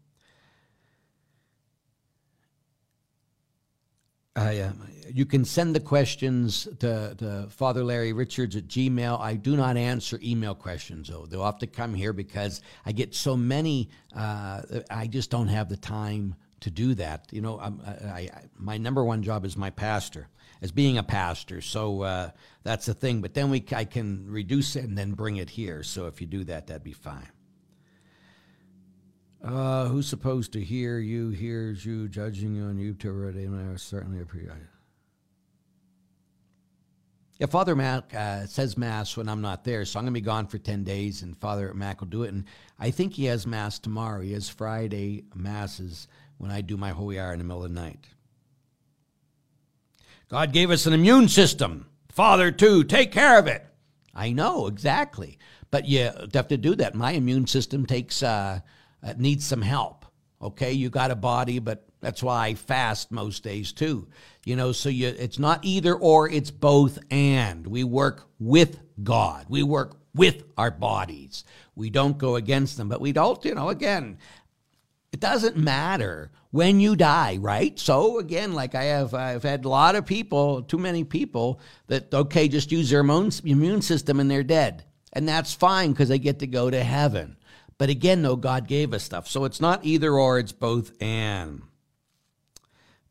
I, 4.36 4.60
uh, 4.62 4.72
you 5.14 5.26
can 5.26 5.46
send 5.46 5.76
the 5.76 5.80
questions 5.80 6.68
to, 6.80 7.14
to 7.16 7.48
Father 7.52 7.84
Larry 7.84 8.14
Richards 8.14 8.56
at 8.56 8.68
Gmail. 8.68 9.20
I 9.20 9.36
do 9.36 9.56
not 9.56 9.78
answer 9.78 10.20
email 10.24 10.56
questions, 10.56 11.10
though. 11.10 11.28
They'll 11.28 11.46
have 11.46 11.60
to 11.60 11.68
come 11.68 11.94
here 11.94 12.14
because 12.14 12.62
I 12.84 12.94
get 12.94 13.14
so 13.14 13.38
many, 13.38 13.90
uh, 14.16 14.62
I 14.90 15.06
just 15.06 15.30
don't 15.30 15.50
have 15.50 15.70
the 15.70 15.78
time 15.78 16.36
to 16.62 16.72
do 16.72 16.96
that. 16.96 17.28
You 17.32 17.42
know, 17.42 17.60
I, 17.60 17.70
I, 18.08 18.30
my 18.58 18.78
number 18.78 19.04
one 19.04 19.22
job 19.22 19.46
is 19.46 19.56
my 19.56 19.70
pastor 19.70 20.30
as 20.64 20.72
being 20.72 20.98
a 20.98 21.04
pastor. 21.04 21.62
So 21.62 22.02
uh, 22.02 22.32
that's 22.64 22.88
the 22.88 22.94
thing. 22.96 23.22
But 23.22 23.36
then 23.36 23.52
we 23.52 23.64
I 23.76 23.86
can 23.86 24.26
reduce 24.28 24.76
it 24.76 24.86
and 24.86 24.98
then 24.98 25.12
bring 25.12 25.38
it 25.38 25.50
here. 25.50 25.84
So 25.84 26.08
if 26.08 26.22
you 26.22 26.28
do 26.28 26.44
that, 26.46 26.68
that'd 26.68 26.84
be 26.84 26.94
fine. 26.94 27.30
Uh, 29.44 29.88
who's 29.88 30.08
supposed 30.08 30.54
to 30.54 30.64
hear 30.64 31.00
you 31.00 31.30
hears 31.30 31.86
you 31.86 32.08
judging 32.08 32.56
you 32.56 32.64
on 32.64 32.78
YouTube 32.78 33.08
already, 33.08 33.44
and 33.44 33.74
I 33.74 33.76
certainly 33.76 34.22
appreciate 34.22 34.52
it. 34.52 34.74
Yeah, 37.40 37.48
Father 37.48 37.76
Mac 37.76 38.14
uh, 38.14 38.46
says 38.46 38.78
Mass 38.78 39.18
when 39.18 39.28
I'm 39.28 39.42
not 39.42 39.66
there, 39.66 39.84
so 39.84 40.00
I'm 40.00 40.06
going 40.06 40.14
to 40.14 40.22
be 40.22 40.24
gone 40.24 40.48
for 40.48 40.60
10 40.60 40.86
days, 40.86 41.24
and 41.24 41.38
Father 41.38 41.74
Mac 41.74 42.00
will 42.00 42.08
do 42.08 42.24
it. 42.24 42.32
And 42.32 42.46
I 42.80 42.90
think 42.90 43.14
he 43.14 43.26
has 43.26 43.46
Mass 43.46 43.80
tomorrow. 43.80 44.22
He 44.22 44.32
has 44.32 44.48
Friday 44.48 45.26
Masses 45.36 46.08
when 46.38 46.50
I 46.50 46.62
do 46.62 46.78
my 46.78 46.92
Holy 46.92 47.20
Hour 47.20 47.34
in 47.34 47.40
the 47.40 47.44
middle 47.44 47.66
of 47.66 47.74
the 47.74 47.82
night. 47.82 48.08
God 50.30 50.54
gave 50.54 50.72
us 50.72 50.86
an 50.86 50.94
immune 50.94 51.28
system. 51.28 51.88
Father, 52.10 52.50
too, 52.50 52.86
take 52.86 53.12
care 53.12 53.38
of 53.38 53.48
it. 53.48 53.66
I 54.16 54.32
know, 54.32 54.68
exactly. 54.68 55.38
But 55.70 55.86
you 55.86 56.12
have 56.34 56.48
to 56.48 56.58
do 56.58 56.76
that. 56.76 56.96
My 56.96 57.12
immune 57.12 57.48
system 57.48 57.86
takes, 57.86 58.24
uh, 58.24 58.62
uh, 59.04 59.14
needs 59.18 59.46
some 59.46 59.62
help. 59.62 60.06
Okay, 60.42 60.74
you 60.74 60.90
got 60.90 61.12
a 61.12 61.16
body, 61.16 61.60
but 61.60 61.86
that's 62.02 62.22
why 62.22 62.48
I 62.48 62.54
fast 62.56 63.12
most 63.12 63.44
days 63.44 63.72
too. 63.72 64.08
You 64.46 64.58
know, 64.58 64.74
so 64.74 64.90
you, 64.90 65.08
it's 65.08 65.40
not 65.40 65.64
either 65.64 65.96
or, 65.96 66.30
it's 66.30 66.52
both 66.52 67.00
and. 67.10 67.66
We 67.66 67.86
work 67.86 68.28
with 68.40 68.80
God. 69.02 69.46
We 69.48 69.64
work 69.64 69.98
with 70.14 70.44
our 70.58 70.70
bodies. 70.70 71.46
We 71.76 71.90
don't 71.90 72.18
go 72.18 72.36
against 72.36 72.78
them, 72.78 72.90
but 72.90 73.02
we 73.02 73.14
don't, 73.14 73.44
you 73.46 73.56
know, 73.56 73.70
again, 73.70 74.18
it 75.14 75.20
doesn't 75.20 75.56
matter 75.56 76.32
when 76.52 76.80
you 76.80 76.96
die, 76.96 77.38
right? 77.40 77.80
So 77.80 78.20
again, 78.20 78.54
like 78.54 78.76
I 78.76 78.84
have, 78.86 79.14
I've 79.14 79.44
had 79.44 79.64
a 79.64 79.70
lot 79.70 79.96
of 79.96 80.06
people, 80.06 80.62
too 80.64 80.78
many 80.78 81.04
people 81.04 81.60
that 81.88 82.14
okay, 82.14 82.48
just 82.48 82.72
use 82.72 82.90
their 82.90 83.00
immune 83.00 83.82
system 83.82 84.20
and 84.20 84.30
they're 84.30 84.44
dead, 84.44 84.84
and 85.14 85.28
that's 85.28 85.54
fine 85.54 85.92
because 85.92 86.10
they 86.10 86.20
get 86.20 86.40
to 86.40 86.48
go 86.48 86.70
to 86.70 86.84
heaven. 86.84 87.38
But 87.78 87.90
again, 87.90 88.22
though, 88.22 88.36
God 88.36 88.68
gave 88.68 88.94
us 88.94 89.04
stuff, 89.04 89.28
so 89.28 89.46
it's 89.46 89.62
not 89.62 89.84
either 89.84 90.14
or; 90.14 90.40
it's 90.40 90.52
both 90.52 90.92
and. 91.02 91.64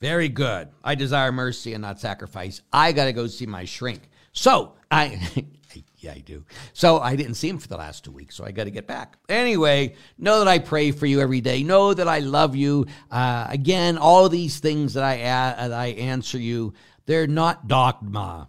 Very 0.00 0.28
good. 0.28 0.68
I 0.82 0.96
desire 0.96 1.30
mercy 1.30 1.74
and 1.74 1.82
not 1.82 2.00
sacrifice. 2.00 2.60
I 2.72 2.90
got 2.92 3.04
to 3.04 3.12
go 3.12 3.28
see 3.28 3.46
my 3.46 3.64
shrink. 3.64 4.08
So 4.32 4.74
I 4.90 5.20
Yeah, 6.02 6.12
I 6.12 6.18
do. 6.18 6.44
So 6.72 6.98
I 6.98 7.14
didn't 7.14 7.34
see 7.34 7.48
him 7.48 7.58
for 7.58 7.68
the 7.68 7.76
last 7.76 8.04
two 8.04 8.10
weeks, 8.10 8.34
so 8.34 8.44
I 8.44 8.50
got 8.50 8.64
to 8.64 8.72
get 8.72 8.88
back. 8.88 9.16
Anyway, 9.28 9.94
know 10.18 10.40
that 10.40 10.48
I 10.48 10.58
pray 10.58 10.90
for 10.90 11.06
you 11.06 11.20
every 11.20 11.40
day. 11.40 11.62
Know 11.62 11.94
that 11.94 12.08
I 12.08 12.18
love 12.18 12.56
you. 12.56 12.86
Uh, 13.08 13.46
again, 13.48 13.98
all 13.98 14.28
these 14.28 14.58
things 14.58 14.94
that 14.94 15.04
I 15.04 15.18
that 15.18 15.72
I 15.72 15.86
answer 15.86 16.38
you, 16.38 16.74
they're 17.06 17.28
not 17.28 17.68
dogma. 17.68 18.48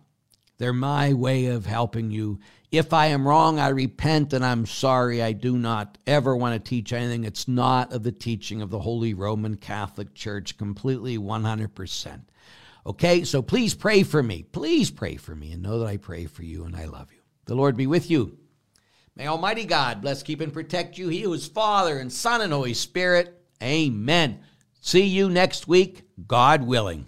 They're 0.57 0.74
my 0.74 1.14
way 1.14 1.47
of 1.47 1.68
helping 1.68 2.09
you. 2.09 2.39
If 2.74 2.91
I 2.91 3.05
am 3.05 3.28
wrong, 3.28 3.59
I 3.59 3.67
repent 3.67 4.34
and 4.34 4.43
I'm 4.43 4.65
sorry. 4.65 5.21
I 5.21 5.34
do 5.34 5.59
not 5.59 5.99
ever 6.07 6.36
want 6.36 6.55
to 6.55 6.69
teach 6.69 6.91
anything 6.91 7.21
that's 7.21 7.47
not 7.47 7.93
of 7.93 8.01
the 8.01 8.11
teaching 8.11 8.63
of 8.63 8.71
the 8.71 8.80
Holy 8.80 9.13
Roman 9.13 9.57
Catholic 9.57 10.15
Church, 10.15 10.57
completely 10.57 11.19
100%. 11.19 12.21
Okay, 12.88 13.26
so 13.26 13.43
please 13.43 13.76
pray 13.76 14.01
for 14.01 14.24
me. 14.24 14.41
Please 14.41 14.89
pray 14.89 15.17
for 15.17 15.36
me 15.36 15.51
and 15.51 15.61
know 15.61 15.78
that 15.78 15.86
I 15.86 15.97
pray 15.97 16.26
for 16.26 16.41
you 16.41 16.65
and 16.65 16.76
I 16.76 16.86
love 16.86 17.13
you. 17.13 17.19
The 17.45 17.53
Lord 17.53 17.78
be 17.78 17.86
with 17.86 18.09
you. 18.09 18.39
May 19.15 19.28
Almighty 19.28 19.65
God 19.65 20.01
bless, 20.01 20.24
keep, 20.24 20.41
and 20.41 20.51
protect 20.51 20.97
you. 20.97 21.09
He 21.09 21.21
who 21.21 21.34
is 21.34 21.47
Father 21.47 21.99
and 21.99 22.11
Son 22.11 22.41
and 22.41 22.51
Holy 22.51 22.74
Spirit. 22.74 23.39
Amen. 23.61 24.39
See 24.82 25.05
you 25.05 25.30
next 25.30 25.67
week, 25.67 26.09
God 26.26 26.63
willing. 26.63 27.05